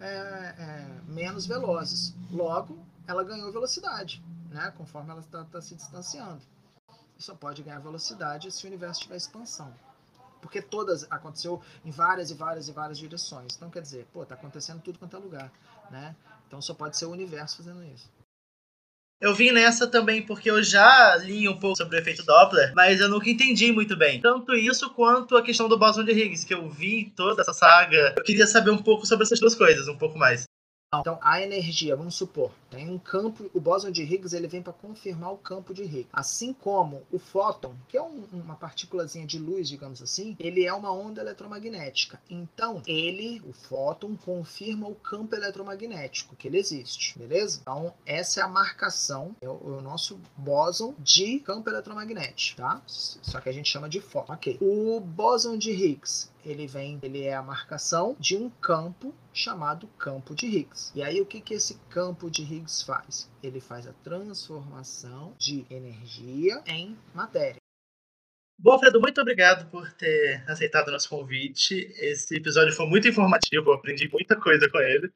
é, 0.00 0.06
é, 0.06 1.00
menos 1.06 1.44
velozes. 1.46 2.14
Logo, 2.30 2.78
ela 3.06 3.22
ganhou 3.22 3.52
velocidade, 3.52 4.24
né? 4.48 4.72
conforme 4.78 5.10
ela 5.10 5.20
está 5.20 5.44
tá 5.44 5.60
se 5.60 5.74
distanciando. 5.74 6.40
Só 7.18 7.34
pode 7.34 7.62
ganhar 7.62 7.78
velocidade 7.80 8.50
se 8.50 8.64
o 8.64 8.68
universo 8.68 9.02
tiver 9.02 9.16
expansão. 9.16 9.72
Porque 10.44 10.60
todas 10.60 11.06
aconteceu 11.10 11.62
em 11.84 11.90
várias 11.90 12.30
e 12.30 12.34
várias 12.34 12.68
e 12.68 12.72
várias 12.72 12.98
direções. 12.98 13.56
Então, 13.56 13.70
quer 13.70 13.80
dizer, 13.80 14.06
pô, 14.12 14.26
tá 14.26 14.34
acontecendo 14.34 14.82
tudo 14.82 14.98
quanto 14.98 15.16
é 15.16 15.18
lugar, 15.18 15.50
né? 15.90 16.14
Então 16.46 16.60
só 16.60 16.74
pode 16.74 16.98
ser 16.98 17.06
o 17.06 17.10
universo 17.10 17.56
fazendo 17.56 17.82
isso. 17.82 18.08
Eu 19.20 19.34
vim 19.34 19.52
nessa 19.52 19.86
também 19.86 20.20
porque 20.20 20.50
eu 20.50 20.62
já 20.62 21.16
li 21.16 21.48
um 21.48 21.58
pouco 21.58 21.78
sobre 21.78 21.96
o 21.96 21.98
efeito 21.98 22.22
Doppler, 22.24 22.74
mas 22.74 23.00
eu 23.00 23.08
nunca 23.08 23.30
entendi 23.30 23.72
muito 23.72 23.96
bem. 23.96 24.20
Tanto 24.20 24.54
isso 24.54 24.90
quanto 24.90 25.36
a 25.36 25.42
questão 25.42 25.66
do 25.66 25.78
bóson 25.78 26.04
de 26.04 26.12
Higgs, 26.12 26.44
que 26.44 26.52
eu 26.52 26.68
vi 26.68 27.10
toda 27.16 27.40
essa 27.40 27.54
saga. 27.54 28.14
Eu 28.16 28.22
queria 28.22 28.46
saber 28.46 28.70
um 28.70 28.82
pouco 28.82 29.06
sobre 29.06 29.24
essas 29.24 29.40
duas 29.40 29.54
coisas, 29.54 29.88
um 29.88 29.96
pouco 29.96 30.18
mais. 30.18 30.44
Então, 31.00 31.18
a 31.22 31.40
energia, 31.40 31.96
vamos 31.96 32.14
supor, 32.14 32.50
tem 32.70 32.90
um 32.90 32.98
campo, 32.98 33.50
o 33.54 33.60
bóson 33.60 33.90
de 33.90 34.02
Higgs 34.02 34.34
ele 34.34 34.48
vem 34.48 34.62
para 34.62 34.72
confirmar 34.72 35.32
o 35.32 35.38
campo 35.38 35.72
de 35.72 35.82
Higgs. 35.82 36.08
Assim 36.12 36.52
como 36.52 37.02
o 37.12 37.18
fóton, 37.18 37.74
que 37.88 37.96
é 37.96 38.02
um, 38.02 38.24
uma 38.32 38.56
partículazinha 38.56 39.26
de 39.26 39.38
luz, 39.38 39.68
digamos 39.68 40.02
assim, 40.02 40.36
ele 40.38 40.64
é 40.64 40.72
uma 40.72 40.92
onda 40.92 41.20
eletromagnética. 41.20 42.20
Então, 42.28 42.82
ele, 42.86 43.42
o 43.46 43.52
fóton, 43.52 44.16
confirma 44.16 44.88
o 44.88 44.94
campo 44.94 45.34
eletromagnético, 45.34 46.36
que 46.36 46.48
ele 46.48 46.58
existe, 46.58 47.18
beleza? 47.18 47.60
Então, 47.62 47.94
essa 48.04 48.40
é 48.40 48.42
a 48.42 48.48
marcação, 48.48 49.34
é 49.40 49.48
o, 49.48 49.52
é 49.52 49.78
o 49.78 49.80
nosso 49.80 50.20
bóson 50.36 50.94
de 50.98 51.38
campo 51.40 51.68
eletromagnético, 51.70 52.60
tá? 52.60 52.82
Só 52.86 53.40
que 53.40 53.48
a 53.48 53.52
gente 53.52 53.70
chama 53.70 53.88
de 53.88 54.00
fóton. 54.00 54.32
Ok. 54.32 54.58
O 54.60 55.00
bóson 55.00 55.56
de 55.56 55.70
Higgs, 55.70 56.30
ele 56.44 56.66
vem, 56.66 56.98
ele 57.02 57.22
é 57.22 57.34
a 57.34 57.42
marcação 57.42 58.16
de 58.18 58.36
um 58.36 58.50
campo 58.50 59.14
chamado 59.32 59.86
campo 59.98 60.34
de 60.34 60.46
Higgs. 60.46 60.92
E 60.94 61.02
aí 61.02 61.20
o 61.20 61.26
que, 61.26 61.40
que 61.40 61.54
esse 61.54 61.78
campo 61.88 62.30
de 62.30 62.42
Higgs 62.42 62.84
faz? 62.84 63.30
Ele 63.42 63.60
faz 63.60 63.86
a 63.86 63.92
transformação 63.92 65.34
de 65.38 65.66
energia 65.70 66.62
em 66.66 66.96
matéria. 67.14 67.56
Bom, 68.58 68.72
Alfredo, 68.72 69.00
muito 69.00 69.20
obrigado 69.20 69.68
por 69.70 69.92
ter 69.92 70.44
aceitado 70.48 70.88
o 70.88 70.92
nosso 70.92 71.08
convite. 71.08 71.92
Esse 71.98 72.36
episódio 72.36 72.72
foi 72.72 72.86
muito 72.86 73.08
informativo, 73.08 73.70
eu 73.70 73.74
aprendi 73.74 74.08
muita 74.08 74.40
coisa 74.40 74.70
com 74.70 74.78
ele. 74.78 75.12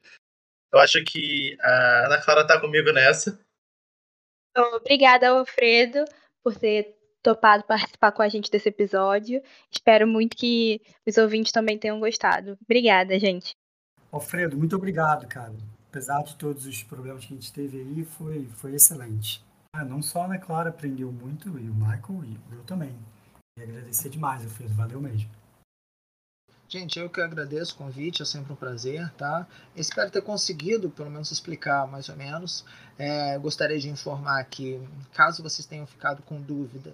Eu 0.71 0.79
acho 0.79 1.03
que 1.03 1.57
a 1.61 2.05
Ana 2.05 2.21
Clara 2.21 2.41
está 2.41 2.59
comigo 2.59 2.91
nessa. 2.91 3.39
Obrigada, 4.55 5.29
Alfredo, 5.29 6.03
por 6.43 6.55
ter 6.55 6.98
topado 7.21 7.63
participar 7.63 8.11
com 8.11 8.21
a 8.21 8.29
gente 8.29 8.51
desse 8.51 8.69
episódio. 8.69 9.41
Espero 9.71 10.07
muito 10.07 10.35
que 10.35 10.81
os 11.05 11.17
ouvintes 11.17 11.51
também 11.51 11.77
tenham 11.77 11.99
gostado. 11.99 12.57
Obrigada, 12.63 13.19
gente. 13.19 13.55
Alfredo, 14.11 14.57
muito 14.57 14.75
obrigado, 14.75 15.27
cara. 15.27 15.53
Apesar 15.89 16.23
de 16.23 16.35
todos 16.35 16.65
os 16.65 16.83
problemas 16.83 17.25
que 17.25 17.33
a 17.33 17.35
gente 17.35 17.51
teve 17.53 17.79
aí, 17.79 18.05
foi, 18.05 18.47
foi 18.55 18.75
excelente. 18.75 19.43
Ah, 19.73 19.85
não 19.85 20.01
só 20.01 20.21
a 20.21 20.25
Ana 20.25 20.37
Clara 20.37 20.69
aprendeu 20.69 21.11
muito, 21.11 21.47
e 21.59 21.69
o 21.69 21.73
Michael, 21.73 22.23
e 22.25 22.37
eu 22.55 22.63
também. 22.63 22.95
E 23.57 23.63
agradecer 23.63 24.09
demais, 24.09 24.43
Alfredo. 24.43 24.73
Valeu 24.73 25.01
mesmo. 25.01 25.29
Gente, 26.69 26.99
eu 26.99 27.09
que 27.09 27.19
agradeço 27.19 27.73
o 27.73 27.77
convite, 27.77 28.21
é 28.21 28.25
sempre 28.25 28.53
um 28.53 28.55
prazer, 28.55 29.11
tá? 29.17 29.47
Espero 29.75 30.11
ter 30.11 30.21
conseguido, 30.21 30.87
pelo 30.87 31.09
menos, 31.09 31.31
explicar 31.31 31.87
mais 31.87 32.09
ou 32.09 32.15
menos. 32.15 32.63
É, 32.95 33.39
gostaria 33.39 33.79
de 33.79 33.89
informar 33.89 34.43
que, 34.43 34.79
caso 35.11 35.41
vocês 35.41 35.65
tenham 35.65 35.87
ficado 35.87 36.21
com 36.21 36.39
dúvida, 36.39 36.93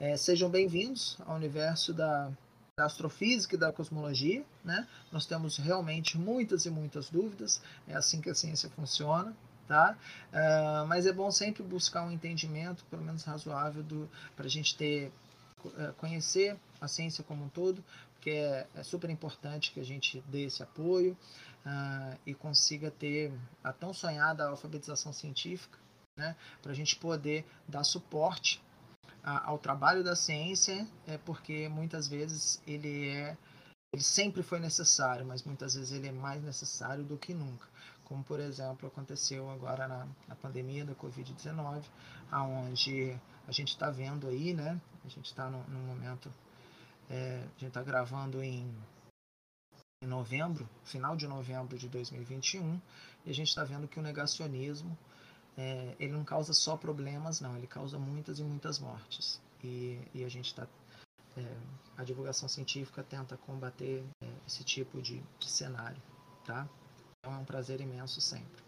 é, 0.00 0.16
sejam 0.16 0.50
bem-vindos 0.50 1.16
ao 1.26 1.36
universo 1.36 1.92
da 1.92 2.28
da 2.76 2.86
astrofísica 2.86 3.54
e 3.54 3.58
da 3.58 3.72
cosmologia, 3.72 4.44
né? 4.64 4.88
Nós 5.12 5.26
temos 5.26 5.58
realmente 5.58 6.18
muitas 6.18 6.66
e 6.66 6.70
muitas 6.70 7.08
dúvidas, 7.08 7.62
é 7.86 7.94
assim 7.94 8.20
que 8.20 8.28
a 8.28 8.34
ciência 8.34 8.68
funciona, 8.70 9.32
tá? 9.68 9.96
Uh, 10.32 10.84
mas 10.88 11.06
é 11.06 11.12
bom 11.12 11.30
sempre 11.30 11.62
buscar 11.62 12.04
um 12.04 12.10
entendimento, 12.10 12.84
pelo 12.86 13.02
menos 13.02 13.22
razoável, 13.22 13.84
para 14.34 14.46
a 14.46 14.48
gente 14.48 14.76
ter 14.76 15.12
uh, 15.64 15.92
conhecer 15.98 16.56
a 16.84 16.88
ciência 16.88 17.24
como 17.24 17.44
um 17.44 17.48
todo, 17.48 17.84
porque 18.14 18.30
é, 18.30 18.66
é, 18.74 18.82
super 18.82 19.10
importante 19.10 19.72
que 19.72 19.80
a 19.80 19.84
gente 19.84 20.22
dê 20.28 20.44
esse 20.44 20.62
apoio 20.62 21.16
uh, 21.66 22.18
e 22.26 22.34
consiga 22.34 22.90
ter 22.90 23.32
a 23.62 23.72
tão 23.72 23.92
sonhada 23.92 24.46
alfabetização 24.48 25.12
científica, 25.12 25.78
né? 26.16 26.36
Para 26.62 26.72
a 26.72 26.74
gente 26.74 26.96
poder 26.96 27.44
dar 27.68 27.84
suporte 27.84 28.62
ao 29.24 29.58
trabalho 29.58 30.04
da 30.04 30.14
ciência 30.14 30.86
é 31.06 31.16
porque 31.16 31.66
muitas 31.68 32.06
vezes 32.06 32.62
ele 32.66 33.08
é 33.08 33.36
ele 33.94 34.02
sempre 34.02 34.42
foi 34.42 34.58
necessário, 34.58 35.24
mas 35.24 35.44
muitas 35.44 35.76
vezes 35.76 35.92
ele 35.92 36.08
é 36.08 36.12
mais 36.12 36.42
necessário 36.42 37.04
do 37.04 37.16
que 37.16 37.32
nunca. 37.32 37.68
Como, 38.02 38.24
por 38.24 38.40
exemplo, 38.40 38.88
aconteceu 38.88 39.48
agora 39.48 39.86
na, 39.86 40.08
na 40.26 40.34
pandemia 40.34 40.84
da 40.84 40.96
Covid-19, 40.96 41.84
aonde 42.28 43.16
a 43.46 43.52
gente 43.52 43.68
está 43.68 43.90
vendo 43.90 44.26
aí, 44.26 44.52
né? 44.52 44.80
A 45.04 45.08
gente 45.08 45.26
está 45.26 45.48
no, 45.48 45.58
momento, 45.68 46.28
é, 47.10 47.38
a 47.44 47.58
gente 47.58 47.66
está 47.66 47.82
gravando 47.82 48.42
em, 48.42 48.72
em 50.02 50.06
novembro, 50.06 50.68
final 50.84 51.16
de 51.16 51.26
novembro 51.26 51.78
de 51.78 51.88
2021, 51.88 52.80
e 53.24 53.30
a 53.30 53.34
gente 53.34 53.48
está 53.48 53.64
vendo 53.64 53.88
que 53.88 53.98
o 53.98 54.02
negacionismo 54.02 54.96
é, 55.56 55.94
ele 55.98 56.12
não 56.12 56.24
causa 56.24 56.52
só 56.52 56.76
problemas, 56.76 57.40
não, 57.40 57.56
ele 57.56 57.66
causa 57.66 57.98
muitas 57.98 58.38
e 58.38 58.42
muitas 58.42 58.78
mortes. 58.78 59.40
E, 59.62 60.00
e 60.12 60.24
a 60.24 60.28
gente 60.28 60.46
está. 60.46 60.66
É, 61.36 61.56
a 61.96 62.04
divulgação 62.04 62.48
científica 62.48 63.02
tenta 63.02 63.36
combater 63.36 64.04
é, 64.22 64.28
esse 64.46 64.62
tipo 64.64 65.00
de, 65.00 65.22
de 65.38 65.50
cenário, 65.50 66.00
tá? 66.44 66.68
Então 67.18 67.34
é 67.34 67.38
um 67.38 67.44
prazer 67.44 67.80
imenso 67.80 68.20
sempre. 68.20 68.63